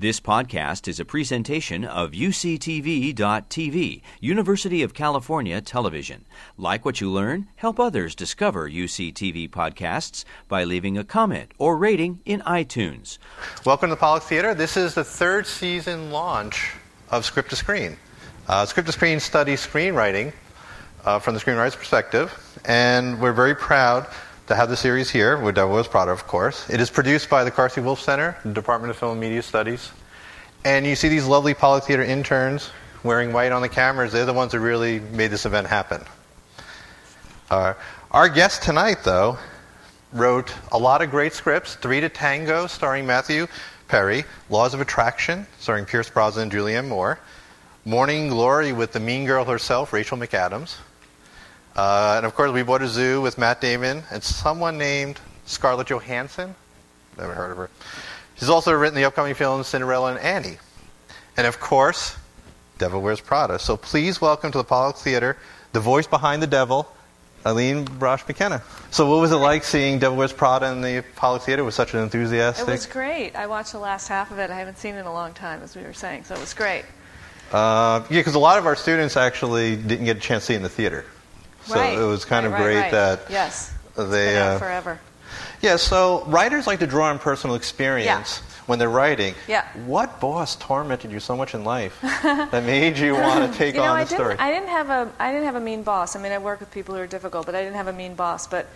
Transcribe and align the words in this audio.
This 0.00 0.20
podcast 0.20 0.86
is 0.86 1.00
a 1.00 1.04
presentation 1.04 1.84
of 1.84 2.12
UCTV.tv, 2.12 4.02
University 4.20 4.82
of 4.84 4.94
California 4.94 5.60
Television. 5.60 6.24
Like 6.56 6.84
what 6.84 7.00
you 7.00 7.10
learn? 7.10 7.48
Help 7.56 7.80
others 7.80 8.14
discover 8.14 8.70
UCTV 8.70 9.50
podcasts 9.50 10.24
by 10.46 10.62
leaving 10.62 10.96
a 10.96 11.02
comment 11.02 11.50
or 11.58 11.76
rating 11.76 12.20
in 12.24 12.42
iTunes. 12.42 13.18
Welcome 13.66 13.88
to 13.88 13.96
the 13.96 13.98
Pollock 13.98 14.22
Theater. 14.22 14.54
This 14.54 14.76
is 14.76 14.94
the 14.94 15.02
third 15.02 15.48
season 15.48 16.12
launch 16.12 16.74
of 17.10 17.24
Script 17.24 17.50
to 17.50 17.56
Screen. 17.56 17.96
Uh, 18.46 18.66
Script 18.66 18.86
to 18.86 18.92
Screen 18.92 19.18
studies 19.18 19.66
screenwriting 19.66 20.32
uh, 21.04 21.18
from 21.18 21.34
the 21.34 21.40
screenwriter's 21.40 21.74
perspective, 21.74 22.32
and 22.66 23.20
we're 23.20 23.32
very 23.32 23.56
proud 23.56 24.06
to 24.48 24.54
have 24.54 24.70
the 24.70 24.76
series 24.76 25.10
here, 25.10 25.38
which 25.38 25.58
I 25.58 25.64
was 25.64 25.86
proud 25.86 26.08
of, 26.08 26.20
of 26.20 26.26
course. 26.26 26.68
It 26.70 26.80
is 26.80 26.88
produced 26.88 27.28
by 27.28 27.44
the 27.44 27.50
Carsey 27.50 27.84
Wolf 27.84 28.00
Center, 28.00 28.34
the 28.44 28.52
Department 28.54 28.90
of 28.90 28.96
Film 28.96 29.12
and 29.12 29.20
Media 29.20 29.42
Studies. 29.42 29.92
And 30.64 30.86
you 30.86 30.96
see 30.96 31.08
these 31.08 31.26
lovely 31.26 31.52
Pollock 31.52 31.84
Theater 31.84 32.02
interns 32.02 32.70
wearing 33.02 33.34
white 33.34 33.52
on 33.52 33.60
the 33.60 33.68
cameras. 33.68 34.10
They're 34.10 34.24
the 34.24 34.32
ones 34.32 34.52
that 34.52 34.60
really 34.60 35.00
made 35.00 35.30
this 35.30 35.44
event 35.44 35.66
happen. 35.66 36.02
Uh, 37.50 37.74
our 38.10 38.30
guest 38.30 38.62
tonight, 38.62 39.04
though, 39.04 39.36
wrote 40.14 40.54
a 40.72 40.78
lot 40.78 41.02
of 41.02 41.10
great 41.10 41.34
scripts 41.34 41.74
Three 41.74 42.00
to 42.00 42.08
Tango, 42.08 42.66
starring 42.66 43.06
Matthew 43.06 43.48
Perry, 43.86 44.24
Laws 44.48 44.72
of 44.72 44.80
Attraction, 44.80 45.46
starring 45.58 45.84
Pierce 45.84 46.08
Brosnan 46.08 46.44
and 46.44 46.52
Julianne 46.52 46.88
Moore, 46.88 47.18
Morning 47.84 48.28
Glory 48.28 48.72
with 48.72 48.92
the 48.92 49.00
mean 49.00 49.26
girl 49.26 49.44
herself, 49.44 49.92
Rachel 49.92 50.16
McAdams. 50.16 50.76
Uh, 51.78 52.14
and 52.16 52.26
of 52.26 52.34
course, 52.34 52.50
we 52.50 52.64
bought 52.64 52.82
a 52.82 52.88
zoo 52.88 53.20
with 53.20 53.38
Matt 53.38 53.60
Damon 53.60 54.02
and 54.10 54.20
someone 54.20 54.78
named 54.78 55.20
Scarlett 55.46 55.86
Johansson. 55.86 56.56
Never 57.16 57.32
heard 57.32 57.52
of 57.52 57.56
her. 57.56 57.70
She's 58.34 58.48
also 58.48 58.72
written 58.72 58.96
the 58.96 59.04
upcoming 59.04 59.34
films 59.34 59.68
Cinderella 59.68 60.10
and 60.10 60.18
Annie. 60.18 60.58
And 61.36 61.46
of 61.46 61.60
course, 61.60 62.16
Devil 62.78 63.00
Wears 63.00 63.20
Prada. 63.20 63.60
So 63.60 63.76
please 63.76 64.20
welcome 64.20 64.50
to 64.50 64.58
the 64.58 64.64
Pollock 64.64 64.96
Theater 64.96 65.36
the 65.70 65.78
voice 65.78 66.08
behind 66.08 66.42
the 66.42 66.48
devil, 66.48 66.92
Aline 67.44 67.84
Brosh 67.84 68.26
McKenna. 68.26 68.60
So, 68.90 69.08
what 69.08 69.20
was 69.20 69.30
it 69.30 69.36
like 69.36 69.62
seeing 69.62 70.00
Devil 70.00 70.18
Wears 70.18 70.32
Prada 70.32 70.72
in 70.72 70.80
the 70.80 71.04
Pollock 71.14 71.42
Theater 71.42 71.62
with 71.62 71.74
such 71.74 71.94
an 71.94 72.00
enthusiastic? 72.00 72.66
It 72.66 72.72
was 72.72 72.86
great. 72.86 73.36
I 73.36 73.46
watched 73.46 73.70
the 73.70 73.78
last 73.78 74.08
half 74.08 74.32
of 74.32 74.40
it. 74.40 74.50
I 74.50 74.58
haven't 74.58 74.78
seen 74.78 74.96
it 74.96 75.00
in 75.00 75.06
a 75.06 75.12
long 75.12 75.32
time, 75.32 75.62
as 75.62 75.76
we 75.76 75.82
were 75.84 75.92
saying, 75.92 76.24
so 76.24 76.34
it 76.34 76.40
was 76.40 76.54
great. 76.54 76.84
Uh, 77.52 78.02
yeah, 78.10 78.18
because 78.18 78.34
a 78.34 78.40
lot 78.40 78.58
of 78.58 78.66
our 78.66 78.74
students 78.74 79.16
actually 79.16 79.76
didn't 79.76 80.06
get 80.06 80.16
a 80.16 80.20
chance 80.20 80.42
to 80.44 80.46
see 80.48 80.54
it 80.54 80.56
in 80.56 80.62
the 80.64 80.68
theater. 80.68 81.04
So 81.68 81.74
right. 81.74 81.98
it 81.98 82.02
was 82.02 82.24
kind 82.24 82.46
right, 82.46 82.58
of 82.58 82.64
great 82.64 82.80
right, 82.80 82.90
that 82.92 83.20
yes, 83.28 83.74
they. 83.94 84.02
it's 84.02 84.10
been 84.10 84.36
out 84.36 84.56
uh, 84.56 84.58
forever. 84.58 85.00
yeah, 85.60 85.76
so 85.76 86.24
writers 86.24 86.66
like 86.66 86.78
to 86.78 86.86
draw 86.86 87.06
on 87.06 87.18
personal 87.18 87.56
experience 87.56 88.38
when 88.64 88.78
they're 88.78 88.88
writing. 88.88 89.34
Yeah. 89.46 89.66
What 89.84 90.18
boss 90.18 90.56
tormented 90.56 91.10
you 91.10 91.20
so 91.20 91.36
much 91.36 91.54
in 91.54 91.64
life 91.64 91.98
that 92.02 92.64
made 92.64 92.96
you 92.96 93.12
want 93.12 93.52
to 93.52 93.58
take 93.58 93.74
you 93.74 93.82
know, 93.82 93.88
on 93.88 93.98
I 93.98 94.04
the 94.04 94.14
story? 94.14 94.30
didn't. 94.30 94.40
I 94.40 94.50
didn't 94.50 94.68
have 94.70 94.88
a. 94.88 95.12
I 95.18 95.30
didn't 95.30 95.44
have 95.44 95.56
a 95.56 95.60
mean 95.60 95.82
boss. 95.82 96.16
I 96.16 96.22
mean, 96.22 96.32
I 96.32 96.38
work 96.38 96.60
with 96.60 96.70
people 96.70 96.94
who 96.94 97.02
are 97.02 97.06
difficult, 97.06 97.44
but 97.44 97.54
I 97.54 97.62
didn't 97.62 97.76
have 97.76 97.88
a 97.88 97.92
mean 97.92 98.14
boss. 98.14 98.46
But 98.46 98.66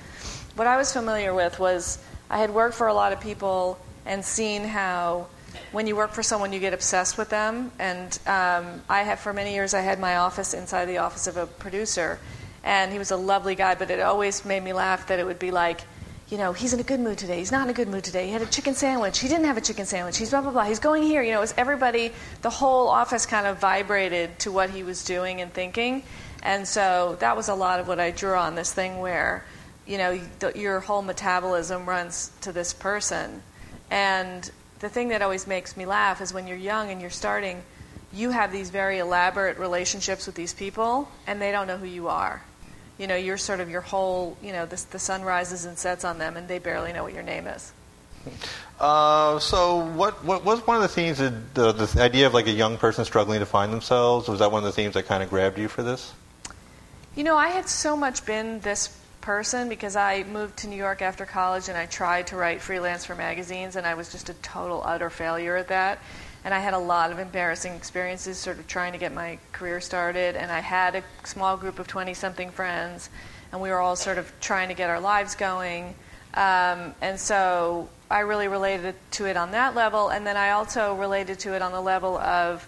what 0.55 0.67
I 0.67 0.77
was 0.77 0.93
familiar 0.93 1.33
with 1.33 1.59
was 1.59 1.99
I 2.29 2.39
had 2.39 2.51
worked 2.51 2.75
for 2.75 2.89
a 2.89 2.95
lot 2.95 3.15
of 3.15 3.21
people 3.21 3.79
and 4.05 4.25
seen 4.25 4.65
how 4.65 5.29
when 5.73 5.87
you 5.87 5.97
work 5.97 6.13
for 6.13 6.23
someone, 6.23 6.53
you 6.53 6.61
get 6.61 6.73
obsessed 6.73 7.19
with 7.19 7.29
them. 7.29 7.73
And 7.79 8.19
um, 8.27 8.83
I 8.89 9.03
have, 9.03 9.21
for 9.21 9.33
many 9.33 9.55
years, 9.55 9.75
I 9.75 9.81
had 9.81 9.99
my 9.99 10.17
office 10.17 10.55
inside 10.55 10.87
the 10.87 10.99
office 10.99 11.27
of 11.27 11.37
a 11.37 11.47
producer, 11.47 12.19
and 12.65 12.93
he 12.93 12.99
was 12.99 13.11
a 13.11 13.17
lovely 13.17 13.55
guy. 13.55 13.75
But 13.75 13.91
it 13.91 14.01
always 14.01 14.45
made 14.45 14.63
me 14.63 14.73
laugh 14.73 15.09
that 15.09 15.19
it 15.19 15.27
would 15.27 15.39
be 15.39 15.51
like. 15.51 15.83
You 16.29 16.39
know, 16.39 16.55
he's 16.55 16.73
in 16.73 16.81
a 16.81 16.83
good 16.83 16.99
mood 17.01 17.19
today. 17.19 17.37
He's 17.41 17.53
not 17.53 17.65
in 17.65 17.69
a 17.69 17.75
good 17.75 17.89
mood 17.89 18.05
today. 18.05 18.25
He 18.25 18.33
had 18.33 18.41
a 18.41 18.47
chicken 18.47 18.75
sandwich. 18.75 19.19
He 19.19 19.29
didn't 19.29 19.45
have 19.45 19.59
a 19.59 19.61
chicken 19.61 19.85
sandwich. 19.85 20.17
He's 20.17 20.31
blah 20.31 20.41
blah 20.41 20.51
blah. 20.51 20.65
He's 20.65 20.79
going 20.79 21.03
here. 21.03 21.23
You 21.23 21.33
know, 21.33 21.39
it 21.39 21.43
was 21.43 21.55
everybody. 21.59 22.11
The 22.41 22.49
whole 22.49 22.89
office 22.89 23.27
kind 23.27 23.47
of 23.47 23.59
vibrated 23.59 24.39
to 24.39 24.51
what 24.51 24.71
he 24.71 24.83
was 24.83 25.05
doing 25.05 25.43
and 25.43 25.53
thinking, 25.53 26.05
and 26.43 26.67
so 26.67 27.19
that 27.21 27.37
was 27.37 27.49
a 27.49 27.55
lot 27.55 27.81
of 27.81 27.89
what 27.89 28.01
I 28.01 28.13
drew 28.13 28.35
on 28.35 28.55
this 28.55 28.73
thing 28.73 28.99
where, 29.01 29.45
you 29.87 29.99
know, 29.99 30.19
the, 30.39 30.53
your 30.57 30.81
whole 30.81 31.03
metabolism 31.03 31.85
runs 31.87 32.31
to 32.41 32.53
this 32.53 32.73
person, 32.73 33.43
and 33.91 34.51
the 34.79 34.89
thing 34.89 35.09
that 35.09 35.21
always 35.21 35.47
makes 35.47 35.77
me 35.77 35.85
laugh 35.85 36.23
is 36.23 36.33
when 36.33 36.47
you're 36.47 36.57
young 36.57 36.91
and 36.91 37.03
you're 37.03 37.11
starting, 37.11 37.63
you 38.11 38.31
have 38.31 38.53
these 38.53 38.71
very 38.71 39.01
elaborate 39.01 39.59
relationships 39.59 40.25
with 40.25 40.35
these 40.35 40.55
people, 40.55 41.11
and 41.27 41.43
they 41.43 41.53
don't 41.53 41.67
know 41.67 41.77
who 41.77 41.87
you 41.87 42.09
are. 42.09 42.43
You 43.03 43.09
know, 43.09 43.17
you're 43.17 43.37
sort 43.37 43.59
of 43.59 43.69
your 43.69 43.81
whole, 43.81 44.37
you 44.41 44.53
know, 44.53 44.65
the, 44.65 44.81
the 44.93 44.99
sun 45.01 45.23
rises 45.23 45.65
and 45.65 45.77
sets 45.77 46.05
on 46.05 46.19
them, 46.19 46.37
and 46.37 46.47
they 46.47 46.61
barely 46.61 46.93
know 46.93 47.03
what 47.03 47.13
your 47.13 47.25
name 47.25 47.49
is. 47.49 47.73
Uh, 48.79 49.41
so, 49.41 49.79
what, 49.97 50.25
what 50.25 50.45
was 50.45 50.65
one 50.69 50.77
of 50.77 50.83
the 50.83 50.89
themes, 50.89 51.19
that, 51.19 51.53
the, 51.53 51.73
the 51.73 52.01
idea 52.01 52.29
of 52.29 52.33
like 52.33 52.47
a 52.47 52.53
young 52.53 52.77
person 52.77 53.05
struggling 53.05 53.41
to 53.41 53.47
find 53.47 53.73
themselves? 53.73 54.29
Was 54.29 54.39
that 54.39 54.53
one 54.53 54.61
of 54.61 54.67
the 54.67 54.73
themes 54.73 54.95
that 54.95 55.07
kind 55.07 55.21
of 55.21 55.31
grabbed 55.31 55.59
you 55.59 55.67
for 55.67 55.83
this? 55.83 56.13
You 57.17 57.25
know, 57.25 57.37
I 57.37 57.49
had 57.49 57.69
so 57.69 57.97
much 57.97 58.25
been 58.25 58.61
this 58.61 58.97
person 59.21 59.69
because 59.69 59.97
I 59.97 60.23
moved 60.23 60.59
to 60.59 60.69
New 60.69 60.77
York 60.77 61.03
after 61.03 61.27
college 61.27 61.69
and 61.69 61.77
I 61.77 61.87
tried 61.87 62.29
to 62.29 62.37
write 62.37 62.61
freelance 62.61 63.05
for 63.05 63.17
magazines, 63.17 63.75
and 63.75 63.85
I 63.85 63.95
was 63.95 64.13
just 64.13 64.29
a 64.29 64.35
total, 64.35 64.81
utter 64.85 65.11
failure 65.11 65.57
at 65.57 65.67
that. 65.69 65.99
And 66.45 66.53
I 66.53 66.59
had 66.59 66.75
a 66.75 66.79
lot 66.79 67.13
of 67.13 67.19
embarrassing 67.19 67.75
experiences 67.75 68.39
sort 68.39 68.59
of 68.59 68.67
trying 68.67 68.93
to 68.93 68.99
get 68.99 69.15
my 69.15 69.39
career 69.53 69.81
started. 69.81 70.37
And 70.37 70.51
I 70.51 70.61
had 70.61 70.97
a 70.97 71.03
small 71.25 71.57
group 71.57 71.79
of 71.79 71.87
20 71.87 72.15
something 72.15 72.51
friends, 72.51 73.11
and 73.53 73.61
we 73.61 73.71
were 73.71 73.79
all 73.79 73.97
sort 73.97 74.19
of 74.19 74.33
trying 74.41 74.69
to 74.69 74.75
get 74.75 74.91
our 74.91 75.01
lives 75.01 75.35
going. 75.35 75.95
Um, 76.35 76.95
and 77.01 77.21
so 77.21 77.89
I 78.11 78.21
really 78.21 78.49
related 78.49 78.95
to 79.13 79.27
it 79.27 79.37
on 79.37 79.53
that 79.53 79.75
level. 79.75 80.09
And 80.09 80.27
then 80.27 80.37
I 80.37 80.51
also 80.51 80.95
related 80.97 81.39
to 81.41 81.55
it 81.55 81.63
on 81.63 81.73
the 81.73 81.81
level 81.81 82.19
of 82.19 82.67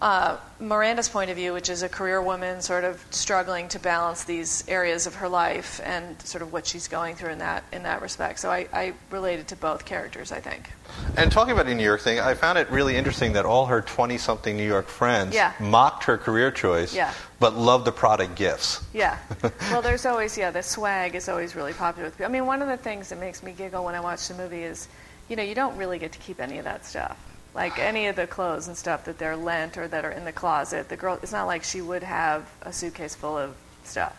uh, 0.00 0.36
Miranda's 0.60 1.08
point 1.08 1.28
of 1.30 1.36
view, 1.36 1.52
which 1.52 1.68
is 1.68 1.82
a 1.82 1.88
career 1.88 2.22
woman 2.22 2.60
sort 2.62 2.84
of 2.84 3.04
struggling 3.10 3.66
to 3.68 3.80
balance 3.80 4.24
these 4.24 4.62
areas 4.68 5.06
of 5.08 5.16
her 5.16 5.28
life 5.28 5.80
and 5.84 6.20
sort 6.22 6.42
of 6.42 6.52
what 6.52 6.66
she's 6.66 6.86
going 6.86 7.16
through 7.16 7.30
in 7.30 7.38
that 7.38 7.64
in 7.72 7.82
that 7.82 8.00
respect. 8.00 8.38
So 8.38 8.48
I, 8.50 8.68
I 8.72 8.92
related 9.10 9.48
to 9.48 9.56
both 9.56 9.84
characters, 9.84 10.30
I 10.30 10.38
think. 10.40 10.70
And 11.16 11.32
talking 11.32 11.52
about 11.52 11.66
the 11.66 11.74
New 11.74 11.82
York 11.84 12.00
thing, 12.00 12.20
I 12.20 12.34
found 12.34 12.58
it 12.58 12.70
really 12.70 12.96
interesting 12.96 13.32
that 13.32 13.44
all 13.44 13.66
her 13.66 13.80
20 13.82 14.18
something 14.18 14.56
New 14.56 14.66
York 14.66 14.86
friends 14.86 15.34
Yeah. 15.34 15.52
mocked 15.58 16.04
her 16.04 16.16
career 16.16 16.50
choice, 16.50 16.94
Yeah. 16.94 17.12
but 17.40 17.54
loved 17.56 17.84
the 17.84 17.92
product 17.92 18.36
gifts. 18.36 18.80
Yeah. 18.94 19.18
well, 19.70 19.82
there's 19.82 20.06
always 20.06 20.38
yeah, 20.38 20.50
the 20.52 20.62
swag 20.62 21.16
is 21.16 21.28
always 21.28 21.56
really 21.56 21.72
popular 21.72 22.06
with 22.08 22.14
people. 22.18 22.26
I 22.26 22.32
mean, 22.32 22.46
one 22.46 22.62
of 22.62 22.68
the 22.68 22.76
things 22.76 23.08
that 23.08 23.18
makes 23.18 23.42
me 23.42 23.50
giggle 23.52 23.84
when 23.84 23.94
I 23.96 24.00
watch 24.00 24.28
the 24.28 24.34
movie 24.34 24.62
is, 24.62 24.88
you 25.28 25.34
know, 25.34 25.42
you 25.42 25.54
don't 25.56 25.76
really 25.76 25.98
get 25.98 26.12
to 26.12 26.18
keep 26.20 26.40
any 26.40 26.58
of 26.58 26.64
that 26.64 26.84
stuff. 26.86 27.16
Like 27.58 27.80
any 27.80 28.06
of 28.06 28.14
the 28.14 28.28
clothes 28.28 28.68
and 28.68 28.76
stuff 28.76 29.06
that 29.06 29.18
they're 29.18 29.36
lent 29.36 29.76
or 29.76 29.88
that 29.88 30.04
are 30.04 30.12
in 30.12 30.24
the 30.24 30.30
closet. 30.30 30.88
The 30.88 30.96
girl, 30.96 31.18
it's 31.20 31.32
not 31.32 31.48
like 31.48 31.64
she 31.64 31.80
would 31.80 32.04
have 32.04 32.48
a 32.62 32.72
suitcase 32.72 33.16
full 33.16 33.36
of 33.36 33.56
stuff, 33.82 34.16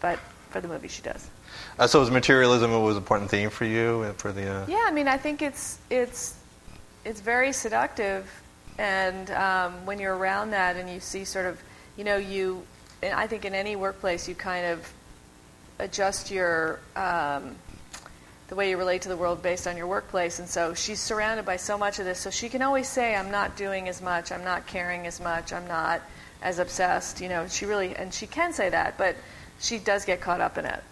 but 0.00 0.18
for 0.48 0.62
the 0.62 0.66
movie 0.66 0.88
she 0.88 1.02
does. 1.02 1.28
Uh, 1.78 1.86
so, 1.86 2.00
was 2.00 2.10
materialism 2.10 2.70
was 2.82 2.96
an 2.96 3.02
important 3.02 3.30
theme 3.30 3.50
for 3.50 3.66
you 3.66 4.00
and 4.00 4.16
for 4.16 4.32
the? 4.32 4.48
Uh... 4.48 4.64
Yeah, 4.66 4.82
I 4.86 4.90
mean, 4.92 5.08
I 5.08 5.18
think 5.18 5.42
it's 5.42 5.78
it's 5.90 6.36
it's 7.04 7.20
very 7.20 7.52
seductive, 7.52 8.26
and 8.78 9.30
um, 9.32 9.84
when 9.84 9.98
you're 9.98 10.16
around 10.16 10.52
that 10.52 10.76
and 10.76 10.88
you 10.88 11.00
see 11.00 11.26
sort 11.26 11.44
of, 11.44 11.60
you 11.98 12.04
know, 12.04 12.16
you, 12.16 12.62
and 13.02 13.12
I 13.12 13.26
think 13.26 13.44
in 13.44 13.54
any 13.54 13.76
workplace 13.76 14.26
you 14.26 14.34
kind 14.34 14.64
of 14.64 14.90
adjust 15.80 16.30
your 16.30 16.80
um, 16.96 17.56
the 18.48 18.54
way 18.54 18.70
you 18.70 18.76
relate 18.76 19.02
to 19.02 19.08
the 19.08 19.16
world 19.16 19.42
based 19.42 19.66
on 19.66 19.76
your 19.76 19.86
workplace, 19.86 20.38
and 20.38 20.48
so 20.48 20.74
she's 20.74 21.00
surrounded 21.00 21.44
by 21.44 21.56
so 21.56 21.78
much 21.78 21.98
of 21.98 22.04
this, 22.04 22.18
so 22.18 22.30
she 22.30 22.48
can 22.48 22.62
always 22.62 22.88
say, 22.88 23.14
"I'm 23.14 23.30
not 23.30 23.56
doing 23.56 23.88
as 23.88 24.00
much, 24.02 24.32
I'm 24.32 24.44
not 24.44 24.66
caring 24.66 25.06
as 25.06 25.20
much, 25.20 25.52
I'm 25.52 25.68
not 25.68 26.00
as 26.42 26.58
obsessed," 26.58 27.20
you 27.20 27.28
know. 27.28 27.46
She 27.46 27.66
really, 27.66 27.94
and 27.94 28.12
she 28.12 28.26
can 28.26 28.52
say 28.52 28.70
that, 28.70 28.96
but 28.96 29.16
she 29.60 29.78
does 29.78 30.04
get 30.04 30.20
caught 30.20 30.40
up 30.40 30.56
in 30.56 30.64
it. 30.64 30.82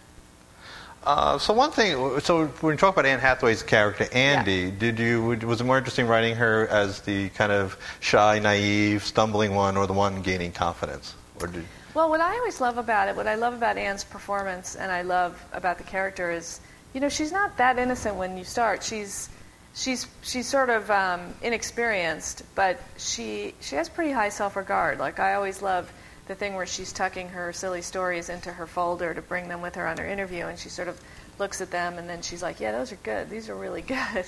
Uh, 1.04 1.38
so 1.38 1.54
one 1.54 1.70
thing, 1.70 2.18
so 2.18 2.46
when 2.60 2.74
you 2.74 2.78
talk 2.78 2.92
about 2.92 3.06
Anne 3.06 3.20
Hathaway's 3.20 3.62
character 3.62 4.08
Andy, 4.12 4.72
did 4.72 4.98
you 4.98 5.22
was 5.22 5.60
it 5.60 5.64
more 5.64 5.78
interesting 5.78 6.08
writing 6.08 6.34
her 6.34 6.66
as 6.66 7.00
the 7.02 7.28
kind 7.30 7.52
of 7.52 7.78
shy, 8.00 8.40
naive, 8.40 9.04
stumbling 9.04 9.54
one, 9.54 9.76
or 9.76 9.86
the 9.86 9.92
one 9.92 10.20
gaining 10.20 10.50
confidence, 10.50 11.14
or 11.40 11.46
did? 11.46 11.64
Well, 11.94 12.10
what 12.10 12.20
I 12.20 12.36
always 12.36 12.60
love 12.60 12.76
about 12.76 13.08
it, 13.08 13.16
what 13.16 13.28
I 13.28 13.36
love 13.36 13.54
about 13.54 13.78
Anne's 13.78 14.04
performance, 14.04 14.74
and 14.74 14.92
I 14.92 15.02
love 15.02 15.42
about 15.52 15.78
the 15.78 15.84
character 15.84 16.30
is, 16.30 16.60
you 16.96 17.00
know, 17.00 17.10
she's 17.10 17.30
not 17.30 17.58
that 17.58 17.78
innocent 17.78 18.16
when 18.16 18.38
you 18.38 18.44
start. 18.44 18.82
She's 18.82 19.28
she's 19.74 20.06
she's 20.22 20.48
sort 20.48 20.70
of 20.70 20.90
um, 20.90 21.34
inexperienced, 21.42 22.42
but 22.54 22.80
she 22.96 23.52
she 23.60 23.76
has 23.76 23.90
pretty 23.90 24.12
high 24.12 24.30
self-regard. 24.30 24.98
Like 24.98 25.20
I 25.20 25.34
always 25.34 25.60
love 25.60 25.92
the 26.26 26.34
thing 26.34 26.54
where 26.54 26.64
she's 26.64 26.94
tucking 26.94 27.28
her 27.28 27.52
silly 27.52 27.82
stories 27.82 28.30
into 28.30 28.50
her 28.50 28.66
folder 28.66 29.12
to 29.12 29.20
bring 29.20 29.46
them 29.46 29.60
with 29.60 29.74
her 29.74 29.86
on 29.86 29.98
her 29.98 30.06
interview, 30.06 30.46
and 30.46 30.58
she 30.58 30.70
sort 30.70 30.88
of 30.88 30.98
looks 31.38 31.60
at 31.60 31.70
them 31.70 31.98
and 31.98 32.08
then 32.08 32.22
she's 32.22 32.42
like, 32.42 32.60
"Yeah, 32.60 32.72
those 32.72 32.92
are 32.92 32.98
good. 33.02 33.28
These 33.28 33.50
are 33.50 33.54
really 33.56 33.82
good." 33.96 34.24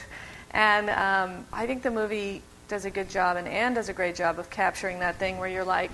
And 0.51 0.91
um, 0.91 1.47
I 1.51 1.67
think 1.67 1.83
the 1.83 1.91
movie 1.91 2.43
does 2.69 2.85
a 2.85 2.91
good 2.91 3.09
job, 3.09 3.39
and 3.39 3.49
Anne 3.49 3.73
does 3.73 3.89
a 3.89 3.95
great 3.95 4.15
job 4.15 4.39
of 4.39 4.51
capturing 4.51 4.99
that 4.99 5.17
thing 5.17 5.39
where 5.39 5.49
you're 5.49 5.65
like, 5.65 5.93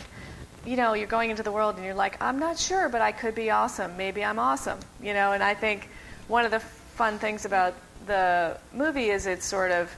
you 0.66 0.74
know, 0.74 0.94
you're 0.94 1.06
going 1.06 1.30
into 1.30 1.44
the 1.44 1.52
world 1.52 1.76
and 1.76 1.84
you're 1.84 1.94
like, 1.94 2.20
I'm 2.20 2.40
not 2.40 2.58
sure, 2.58 2.88
but 2.88 3.00
I 3.00 3.12
could 3.12 3.36
be 3.36 3.52
awesome. 3.52 3.96
Maybe 3.96 4.24
I'm 4.24 4.40
awesome. 4.40 4.80
You 5.00 5.14
know, 5.14 5.30
and 5.30 5.40
I 5.40 5.54
think 5.54 5.88
one 6.28 6.44
of 6.44 6.50
the 6.50 6.60
fun 6.60 7.18
things 7.18 7.44
about 7.44 7.74
the 8.06 8.58
movie 8.72 9.10
is 9.10 9.26
it's 9.26 9.44
sort 9.46 9.70
of 9.70 9.94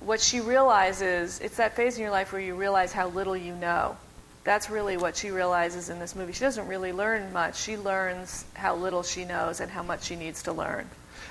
what 0.00 0.20
she 0.20 0.40
realizes, 0.40 1.40
it's 1.40 1.56
that 1.56 1.74
phase 1.74 1.96
in 1.96 2.02
your 2.02 2.10
life 2.10 2.32
where 2.32 2.40
you 2.40 2.54
realize 2.54 2.92
how 2.92 3.08
little 3.08 3.36
you 3.36 3.54
know. 3.54 3.96
That's 4.44 4.70
really 4.70 4.96
what 4.96 5.16
she 5.16 5.30
realizes 5.30 5.88
in 5.90 5.98
this 5.98 6.14
movie. 6.14 6.32
She 6.32 6.40
doesn't 6.44 6.68
really 6.68 6.92
learn 6.92 7.32
much. 7.32 7.56
She 7.56 7.76
learns 7.76 8.44
how 8.54 8.76
little 8.76 9.02
she 9.02 9.24
knows 9.24 9.60
and 9.60 9.70
how 9.70 9.82
much 9.82 10.04
she 10.04 10.14
needs 10.14 10.44
to 10.44 10.52
learn. 10.52 10.88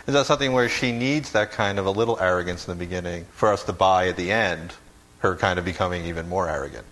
Is 0.08 0.14
that 0.14 0.26
something 0.26 0.52
where 0.52 0.68
she 0.68 0.92
needs 0.92 1.32
that 1.32 1.52
kind 1.52 1.80
of 1.80 1.86
a 1.86 1.92
little 1.92 2.20
arrogance 2.20 2.68
in 2.68 2.78
the 2.78 2.84
beginning 2.84 3.26
for 3.32 3.54
us 3.54 3.64
to 3.64 3.74
buy 3.74 4.10
at 4.10 4.18
the 4.18 4.32
end, 4.32 4.74
her 5.20 5.36
kind 5.36 5.58
of 5.58 5.64
becoming 5.66 6.06
even 6.06 6.28
more 6.28 6.50
arrogant? 6.50 6.86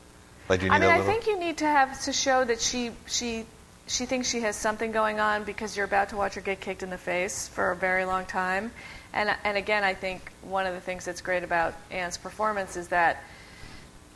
Like, 0.48 0.62
do 0.62 0.68
you 0.68 0.72
need 0.72 0.78
I 0.78 0.80
mean, 0.80 0.90
a 0.90 0.94
I 0.94 0.98
little? 1.00 1.12
think 1.12 1.28
you 1.28 1.40
need 1.40 1.58
to 1.58 1.66
have 1.66 2.02
to 2.04 2.14
show 2.14 2.44
that 2.46 2.62
she 2.62 2.92
she 3.06 3.46
she 3.88 4.06
thinks 4.06 4.30
she 4.30 4.42
has 4.42 4.56
something 4.56 4.92
going 4.92 5.20
on 5.20 5.44
because 5.44 5.76
you're 5.76 5.86
about 5.86 6.10
to 6.10 6.16
watch 6.16 6.36
her 6.36 6.42
get 6.42 6.62
kicked 6.62 6.84
in 6.84 6.90
the 6.90 6.98
face 6.98 7.48
for 7.50 7.72
a 7.72 7.76
very 7.76 8.06
long 8.06 8.26
time. 8.26 8.72
And 9.14 9.36
and 9.44 9.58
again, 9.58 9.84
I 9.84 9.94
think 9.94 10.32
one 10.42 10.66
of 10.66 10.74
the 10.74 10.80
things 10.80 11.06
that's 11.06 11.22
great 11.22 11.44
about 11.44 11.76
Anne's 11.92 12.18
performance 12.18 12.78
is 12.78 12.88
that 12.90 13.24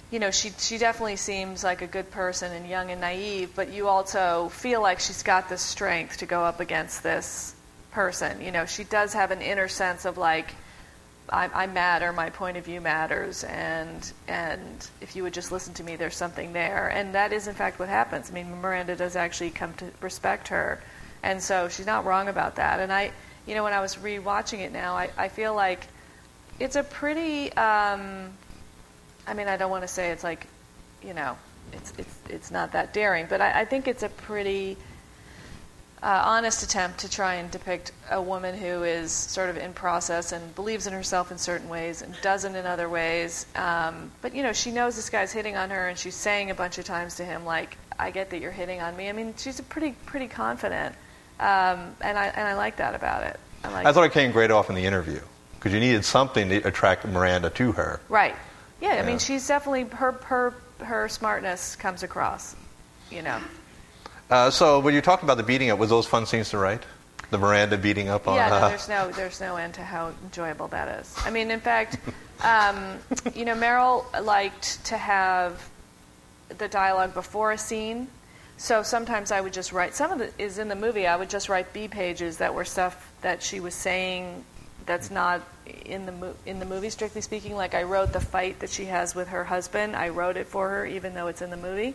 you 0.09 0.19
know 0.19 0.31
she 0.31 0.51
she 0.57 0.77
definitely 0.77 1.17
seems 1.17 1.63
like 1.63 1.81
a 1.81 1.87
good 1.87 2.09
person 2.11 2.51
and 2.53 2.67
young 2.67 2.91
and 2.91 3.01
naive, 3.01 3.51
but 3.55 3.71
you 3.71 3.87
also 3.87 4.49
feel 4.49 4.81
like 4.81 4.99
she's 4.99 5.21
got 5.21 5.49
the 5.49 5.57
strength 5.57 6.17
to 6.17 6.25
go 6.25 6.43
up 6.43 6.59
against 6.59 7.03
this 7.03 7.53
person. 7.91 8.41
You 8.41 8.51
know, 8.51 8.65
she 8.65 8.85
does 8.85 9.13
have 9.13 9.31
an 9.31 9.41
inner 9.41 9.67
sense 9.67 10.05
of 10.05 10.17
like. 10.17 10.53
I, 11.29 11.49
I 11.53 11.67
matter. 11.67 12.13
My 12.13 12.29
point 12.29 12.57
of 12.57 12.65
view 12.65 12.81
matters, 12.81 13.43
and 13.43 14.11
and 14.27 14.89
if 15.01 15.15
you 15.15 15.23
would 15.23 15.33
just 15.33 15.51
listen 15.51 15.73
to 15.75 15.83
me, 15.83 15.95
there's 15.95 16.15
something 16.15 16.53
there, 16.53 16.89
and 16.89 17.13
that 17.15 17.33
is 17.33 17.47
in 17.47 17.55
fact 17.55 17.79
what 17.79 17.89
happens. 17.89 18.29
I 18.29 18.33
mean, 18.33 18.61
Miranda 18.61 18.95
does 18.95 19.15
actually 19.15 19.49
come 19.49 19.73
to 19.75 19.91
respect 20.01 20.47
her, 20.49 20.81
and 21.23 21.41
so 21.41 21.67
she's 21.67 21.85
not 21.85 22.05
wrong 22.05 22.27
about 22.29 22.55
that. 22.55 22.79
And 22.79 22.91
I, 22.93 23.11
you 23.45 23.55
know, 23.55 23.63
when 23.63 23.73
I 23.73 23.81
was 23.81 23.95
rewatching 23.95 24.59
it 24.59 24.71
now, 24.71 24.95
I, 24.95 25.09
I 25.17 25.27
feel 25.27 25.53
like 25.53 25.87
it's 26.59 26.75
a 26.75 26.83
pretty. 26.83 27.51
Um, 27.53 28.31
I 29.27 29.33
mean, 29.33 29.47
I 29.49 29.57
don't 29.57 29.71
want 29.71 29.83
to 29.83 29.89
say 29.89 30.11
it's 30.11 30.23
like, 30.23 30.47
you 31.03 31.13
know, 31.13 31.37
it's 31.73 31.93
it's 31.97 32.17
it's 32.29 32.51
not 32.51 32.71
that 32.71 32.93
daring, 32.93 33.27
but 33.29 33.41
I, 33.41 33.61
I 33.61 33.65
think 33.65 33.87
it's 33.87 34.03
a 34.03 34.09
pretty 34.09 34.77
uh, 36.03 36.21
honest 36.25 36.61
attempt 36.63 36.99
to 36.99 37.09
try 37.09 37.35
and 37.35 37.49
depict 37.49 37.91
a 38.11 38.21
woman 38.21 38.55
who 38.55 38.83
is 38.83 39.11
sort 39.11 39.49
of 39.49 39.57
in 39.57 39.73
process 39.73 40.31
and 40.31 40.53
believes 40.55 40.85
in 40.87 40.93
herself 40.93 41.31
in 41.31 41.37
certain 41.37 41.69
ways 41.69 42.01
and 42.03 42.13
doesn't 42.21 42.55
in 42.55 42.65
other 42.67 42.87
ways. 42.87 43.45
Um, 43.55 44.11
but 44.21 44.35
you 44.35 44.43
know, 44.43 44.53
she 44.53 44.71
knows 44.71 44.95
this 44.95 45.09
guy's 45.09 45.31
hitting 45.31 45.57
on 45.57 45.69
her, 45.71 45.87
and 45.87 45.97
she's 45.97 46.15
saying 46.15 46.51
a 46.51 46.55
bunch 46.55 46.77
of 46.77 46.85
times 46.85 47.15
to 47.15 47.25
him, 47.25 47.45
like, 47.45 47.77
"I 47.97 48.11
get 48.11 48.29
that 48.29 48.39
you're 48.41 48.51
hitting 48.51 48.81
on 48.81 48.95
me." 48.95 49.09
I 49.09 49.11
mean, 49.11 49.33
she's 49.37 49.59
a 49.59 49.63
pretty 49.63 49.93
pretty 50.05 50.27
confident, 50.27 50.93
um, 51.39 51.95
and 52.01 52.17
I 52.17 52.27
and 52.27 52.47
I 52.47 52.53
like 52.55 52.77
that 52.77 52.93
about 52.95 53.23
it. 53.23 53.39
I 53.63 53.69
like 53.69 53.85
I 53.87 53.91
thought 53.91 54.03
it 54.03 54.11
came 54.13 54.31
great 54.31 54.51
off 54.51 54.69
in 54.69 54.75
the 54.75 54.85
interview 54.85 55.19
because 55.55 55.73
you 55.73 55.79
needed 55.79 56.05
something 56.05 56.49
to 56.49 56.57
attract 56.57 57.05
Miranda 57.07 57.49
to 57.51 57.71
her. 57.71 57.99
right. 58.09 58.35
Yeah, 58.79 58.89
I 58.89 58.95
Yeah. 58.97 59.05
mean, 59.07 59.17
she's 59.17 59.47
definitely 59.47 59.85
her 59.97 60.11
her 60.25 60.53
her 60.85 61.09
smartness 61.09 61.75
comes 61.75 62.03
across. 62.03 62.55
You 63.09 63.23
know. 63.23 63.39
Uh, 64.29 64.49
so 64.49 64.79
when 64.79 64.93
you 64.93 65.01
talked 65.01 65.23
about 65.23 65.37
the 65.37 65.43
beating 65.43 65.69
up, 65.69 65.79
was 65.79 65.89
those 65.89 66.05
fun 66.05 66.25
scenes 66.25 66.49
to 66.49 66.57
write? 66.57 66.83
The 67.29 67.37
Miranda 67.37 67.77
beating 67.77 68.09
up 68.09 68.27
on. 68.27 68.35
Yeah, 68.35 68.49
no, 68.49 68.55
uh, 68.55 68.69
there's 68.69 68.89
no 68.89 69.11
there's 69.11 69.41
no 69.41 69.57
end 69.57 69.73
to 69.75 69.83
how 69.83 70.13
enjoyable 70.23 70.69
that 70.69 70.99
is. 70.99 71.13
I 71.25 71.29
mean, 71.29 71.51
in 71.51 71.59
fact, 71.59 71.97
um, 72.41 72.99
you 73.35 73.43
know, 73.43 73.55
Meryl 73.55 74.05
liked 74.23 74.83
to 74.85 74.97
have 74.97 75.69
the 76.57 76.67
dialogue 76.67 77.13
before 77.13 77.51
a 77.51 77.57
scene. 77.57 78.07
So 78.57 78.81
sometimes 78.81 79.31
I 79.31 79.41
would 79.41 79.53
just 79.53 79.71
write. 79.71 79.93
Some 79.93 80.11
of 80.11 80.21
it 80.21 80.33
is 80.37 80.57
in 80.57 80.67
the 80.67 80.75
movie. 80.75 81.05
I 81.05 81.15
would 81.15 81.29
just 81.29 81.49
write 81.49 81.73
B 81.73 81.87
pages 81.87 82.37
that 82.37 82.53
were 82.53 82.65
stuff 82.65 83.11
that 83.21 83.43
she 83.43 83.59
was 83.59 83.75
saying 83.75 84.43
that's 84.85 85.11
not 85.11 85.41
in 85.85 86.05
the 86.05 86.11
mo- 86.13 86.35
in 86.45 86.59
the 86.59 86.65
movie, 86.65 86.89
strictly 86.89 87.21
speaking. 87.21 87.55
Like 87.55 87.75
I 87.75 87.83
wrote 87.83 88.13
the 88.13 88.21
fight 88.21 88.59
that 88.61 88.69
she 88.69 88.85
has 88.85 89.13
with 89.13 89.27
her 89.27 89.43
husband. 89.43 89.95
I 89.95 90.09
wrote 90.09 90.37
it 90.37 90.47
for 90.47 90.69
her, 90.69 90.85
even 90.85 91.13
though 91.13 91.27
it's 91.27 91.41
in 91.41 91.49
the 91.49 91.57
movie. 91.57 91.93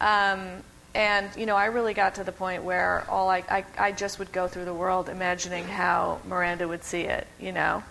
Um, 0.00 0.62
and 0.96 1.28
you 1.36 1.44
know, 1.44 1.56
I 1.56 1.66
really 1.66 1.92
got 1.92 2.14
to 2.14 2.24
the 2.24 2.32
point 2.32 2.64
where 2.64 3.04
all 3.10 3.28
I, 3.28 3.44
I 3.50 3.64
I 3.78 3.92
just 3.92 4.18
would 4.18 4.32
go 4.32 4.48
through 4.48 4.64
the 4.64 4.74
world 4.74 5.10
imagining 5.10 5.68
how 5.68 6.20
Miranda 6.26 6.66
would 6.66 6.82
see 6.82 7.02
it. 7.02 7.26
You 7.38 7.52
know, 7.52 7.82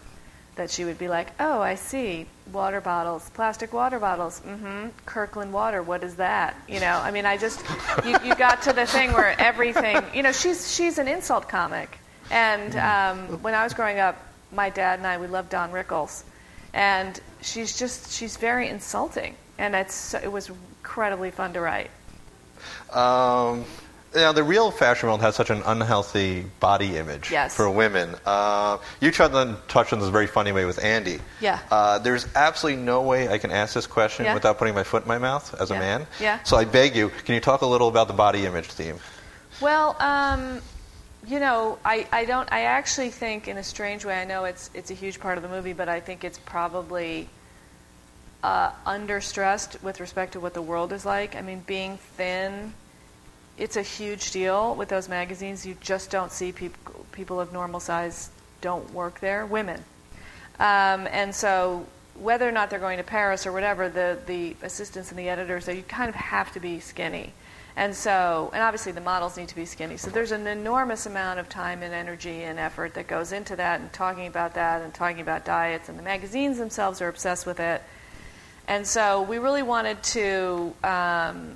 that 0.55 0.71
she 0.71 0.85
would 0.85 0.97
be 0.97 1.07
like, 1.07 1.27
"Oh, 1.39 1.61
I 1.61 1.75
see, 1.75 2.25
water 2.51 2.81
bottles, 2.81 3.29
plastic 3.29 3.73
water 3.73 3.99
bottles. 3.99 4.41
Mm-hmm. 4.41 4.87
Kirkland 5.05 5.53
water. 5.53 5.83
What 5.83 6.03
is 6.03 6.15
that?" 6.15 6.55
You 6.67 6.79
know, 6.79 6.97
I 6.97 7.11
mean, 7.11 7.27
I 7.27 7.37
just 7.37 7.63
you, 8.03 8.17
you 8.25 8.33
got 8.33 8.63
to 8.63 8.73
the 8.73 8.87
thing 8.87 9.13
where 9.13 9.39
everything. 9.39 9.97
You 10.15 10.23
know, 10.23 10.31
she's 10.31 10.73
she's 10.73 10.97
an 10.97 11.07
insult 11.07 11.47
comic, 11.47 11.99
and 12.31 12.75
um, 12.75 13.43
when 13.43 13.53
I 13.53 13.63
was 13.63 13.75
growing 13.75 13.99
up, 13.99 14.17
my 14.51 14.71
dad 14.71 14.97
and 14.97 15.05
I 15.07 15.19
we 15.19 15.27
loved 15.27 15.51
Don 15.51 15.71
Rickles, 15.71 16.23
and 16.73 17.19
she's 17.43 17.77
just 17.77 18.11
she's 18.11 18.35
very 18.35 18.67
insulting, 18.67 19.35
and 19.59 19.75
it's 19.75 20.15
it 20.15 20.31
was 20.31 20.49
incredibly 20.49 21.29
fun 21.29 21.53
to 21.53 21.61
write. 21.61 21.91
Um, 22.91 23.65
know, 24.15 24.33
the 24.33 24.43
real 24.43 24.71
fashion 24.71 25.07
world 25.07 25.21
has 25.21 25.35
such 25.35 25.49
an 25.49 25.61
unhealthy 25.65 26.45
body 26.59 26.97
image 26.97 27.31
Yes. 27.31 27.55
for 27.55 27.69
women. 27.69 28.15
Uh, 28.25 28.77
you 29.01 29.11
tried 29.11 29.31
to 29.31 29.57
touch 29.67 29.91
on 29.93 29.99
this 29.99 30.09
very 30.09 30.27
funny 30.27 30.51
way 30.51 30.65
with 30.65 30.83
Andy. 30.83 31.19
Yeah. 31.41 31.59
Uh, 31.69 31.99
there's 31.99 32.25
absolutely 32.35 32.81
no 32.81 33.01
way 33.01 33.27
I 33.27 33.37
can 33.37 33.51
ask 33.51 33.73
this 33.73 33.87
question 33.87 34.25
Yeah. 34.25 34.33
without 34.33 34.57
putting 34.57 34.73
my 34.73 34.83
foot 34.83 35.03
in 35.03 35.07
my 35.07 35.17
mouth 35.17 35.53
as 35.59 35.71
a 35.71 35.75
man. 35.75 36.07
Yeah. 36.19 36.39
So 36.43 36.57
I 36.57 36.65
beg 36.65 36.95
you, 36.95 37.09
can 37.25 37.35
you 37.35 37.41
talk 37.41 37.61
a 37.61 37.65
little 37.65 37.87
about 37.87 38.07
the 38.07 38.13
body 38.13 38.45
image 38.45 38.67
theme? 38.67 38.99
Well, 39.61 39.95
um, 39.99 40.61
you 41.27 41.39
know, 41.39 41.79
I, 41.83 42.07
I 42.11 42.25
don't. 42.25 42.51
I 42.51 42.61
actually 42.63 43.09
think, 43.09 43.47
in 43.47 43.57
a 43.57 43.63
strange 43.63 44.05
way, 44.05 44.13
I 44.21 44.25
know 44.25 44.45
it's 44.45 44.69
it's 44.73 44.91
a 44.91 44.93
huge 44.93 45.19
part 45.19 45.37
of 45.37 45.43
the 45.43 45.49
movie, 45.49 45.73
but 45.73 45.89
I 45.89 45.99
think 45.99 46.23
it's 46.23 46.37
probably 46.37 47.27
uh, 48.43 48.71
understressed 48.85 49.81
with 49.81 49.99
respect 49.99 50.33
to 50.33 50.39
what 50.39 50.53
the 50.53 50.61
world 50.61 50.93
is 50.93 51.05
like. 51.05 51.35
I 51.35 51.41
mean, 51.41 51.63
being 51.65 51.97
thin, 51.97 52.73
it's 53.57 53.77
a 53.77 53.81
huge 53.81 54.31
deal 54.31 54.75
with 54.75 54.89
those 54.89 55.09
magazines. 55.09 55.65
You 55.65 55.75
just 55.81 56.09
don't 56.11 56.31
see 56.31 56.51
people 56.51 57.05
people 57.11 57.39
of 57.39 57.53
normal 57.53 57.79
size 57.79 58.29
don't 58.61 58.93
work 58.93 59.19
there. 59.19 59.45
Women, 59.45 59.83
um, 60.59 61.07
and 61.11 61.33
so 61.33 61.85
whether 62.15 62.47
or 62.47 62.51
not 62.51 62.69
they're 62.69 62.79
going 62.79 62.97
to 62.97 63.03
Paris 63.03 63.45
or 63.45 63.51
whatever, 63.51 63.89
the 63.89 64.17
the 64.25 64.55
assistants 64.61 65.09
and 65.09 65.19
the 65.19 65.29
editors, 65.29 65.65
they 65.65 65.77
you 65.77 65.83
kind 65.83 66.09
of 66.09 66.15
have 66.15 66.51
to 66.53 66.59
be 66.59 66.79
skinny. 66.79 67.33
And 67.77 67.93
so, 67.93 68.51
and 68.53 68.63
obviously 68.63 68.93
the 68.93 69.01
models 69.01 69.35
need 69.35 69.49
to 69.49 69.55
be 69.55 69.65
skinny. 69.65 69.97
So 69.97 70.09
there's 70.09 70.31
an 70.31 70.47
enormous 70.47 71.05
amount 71.05 71.39
of 71.39 71.49
time 71.49 71.83
and 71.83 71.93
energy 71.93 72.43
and 72.43 72.57
effort 72.57 72.93
that 72.93 73.07
goes 73.07 73.33
into 73.33 73.57
that 73.57 73.81
and 73.81 73.91
talking 73.91 74.27
about 74.27 74.53
that 74.53 74.81
and 74.81 74.93
talking 74.93 75.19
about 75.19 75.43
diets. 75.43 75.89
And 75.89 75.99
the 75.99 76.03
magazines 76.03 76.57
themselves 76.57 77.01
are 77.01 77.09
obsessed 77.09 77.45
with 77.45 77.59
it. 77.59 77.83
And 78.67 78.85
so 78.85 79.21
we 79.21 79.37
really 79.37 79.63
wanted 79.63 80.01
to, 80.03 80.73
um, 80.83 81.55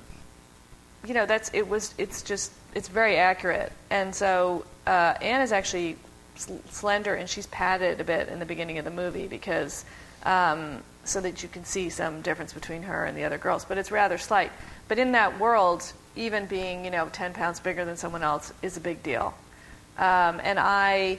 you 1.04 1.14
know, 1.14 1.26
that's, 1.26 1.50
it 1.52 1.68
was, 1.68 1.94
it's 1.98 2.22
just, 2.22 2.52
it's 2.74 2.88
very 2.88 3.16
accurate. 3.16 3.72
And 3.90 4.14
so 4.14 4.64
uh, 4.86 5.14
Anne 5.20 5.40
is 5.40 5.52
actually 5.52 5.96
sl- 6.36 6.54
slender 6.70 7.14
and 7.14 7.28
she's 7.28 7.46
padded 7.48 8.00
a 8.00 8.04
bit 8.04 8.28
in 8.28 8.38
the 8.38 8.46
beginning 8.46 8.78
of 8.78 8.84
the 8.84 8.90
movie 8.90 9.26
because, 9.26 9.84
um, 10.24 10.82
so 11.04 11.20
that 11.20 11.42
you 11.42 11.48
can 11.48 11.64
see 11.64 11.88
some 11.88 12.20
difference 12.20 12.52
between 12.52 12.82
her 12.82 13.04
and 13.04 13.16
the 13.16 13.24
other 13.24 13.38
girls. 13.38 13.64
But 13.64 13.78
it's 13.78 13.90
rather 13.90 14.18
slight. 14.18 14.52
But 14.86 14.98
in 14.98 15.12
that 15.12 15.40
world, 15.40 15.92
even 16.16 16.46
being 16.46 16.84
you 16.84 16.90
know 16.90 17.08
10 17.12 17.32
pounds 17.32 17.60
bigger 17.60 17.84
than 17.84 17.96
someone 17.96 18.22
else 18.22 18.52
is 18.62 18.76
a 18.76 18.80
big 18.80 19.02
deal. 19.02 19.34
Um, 19.98 20.40
and 20.42 20.58
I, 20.58 21.18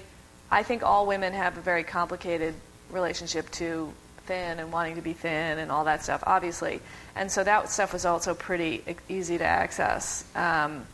I 0.50 0.63
think 0.63 0.83
all 0.83 1.05
women 1.05 1.33
have 1.33 1.57
a 1.57 1.62
very 1.62 1.83
complicated 1.83 2.53
relationship 2.89 3.50
to 3.51 3.93
thin 4.25 4.59
and 4.59 4.71
wanting 4.71 4.95
to 4.95 5.01
be 5.01 5.13
thin 5.13 5.59
and 5.59 5.71
all 5.71 5.85
that 5.85 6.03
stuff, 6.03 6.23
obviously. 6.25 6.81
And 7.15 7.31
so 7.31 7.43
that 7.43 7.69
stuff 7.69 7.93
was 7.93 8.05
also 8.05 8.33
pretty 8.33 8.83
easy 9.09 9.37
to 9.37 9.43
access. 9.43 10.23
Um, 10.35 10.85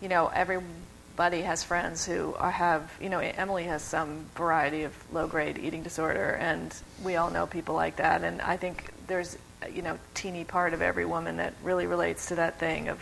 you 0.00 0.08
know, 0.08 0.30
everybody 0.34 1.42
has 1.42 1.62
friends 1.62 2.04
who 2.06 2.32
have, 2.34 2.90
you 3.00 3.08
know, 3.08 3.18
Emily 3.18 3.64
has 3.64 3.82
some 3.82 4.26
variety 4.34 4.84
of 4.84 4.94
low 5.12 5.26
grade 5.26 5.58
eating 5.58 5.82
disorder, 5.82 6.30
and 6.40 6.74
we 7.04 7.16
all 7.16 7.30
know 7.30 7.46
people 7.46 7.74
like 7.74 7.96
that. 7.96 8.22
And 8.24 8.40
I 8.42 8.56
think 8.56 8.90
there's, 9.06 9.36
you 9.72 9.82
know, 9.82 9.98
teeny 10.14 10.44
part 10.44 10.72
of 10.72 10.82
every 10.82 11.04
woman 11.04 11.36
that 11.36 11.54
really 11.62 11.86
relates 11.86 12.26
to 12.26 12.36
that 12.36 12.58
thing 12.58 12.88
of 12.88 12.98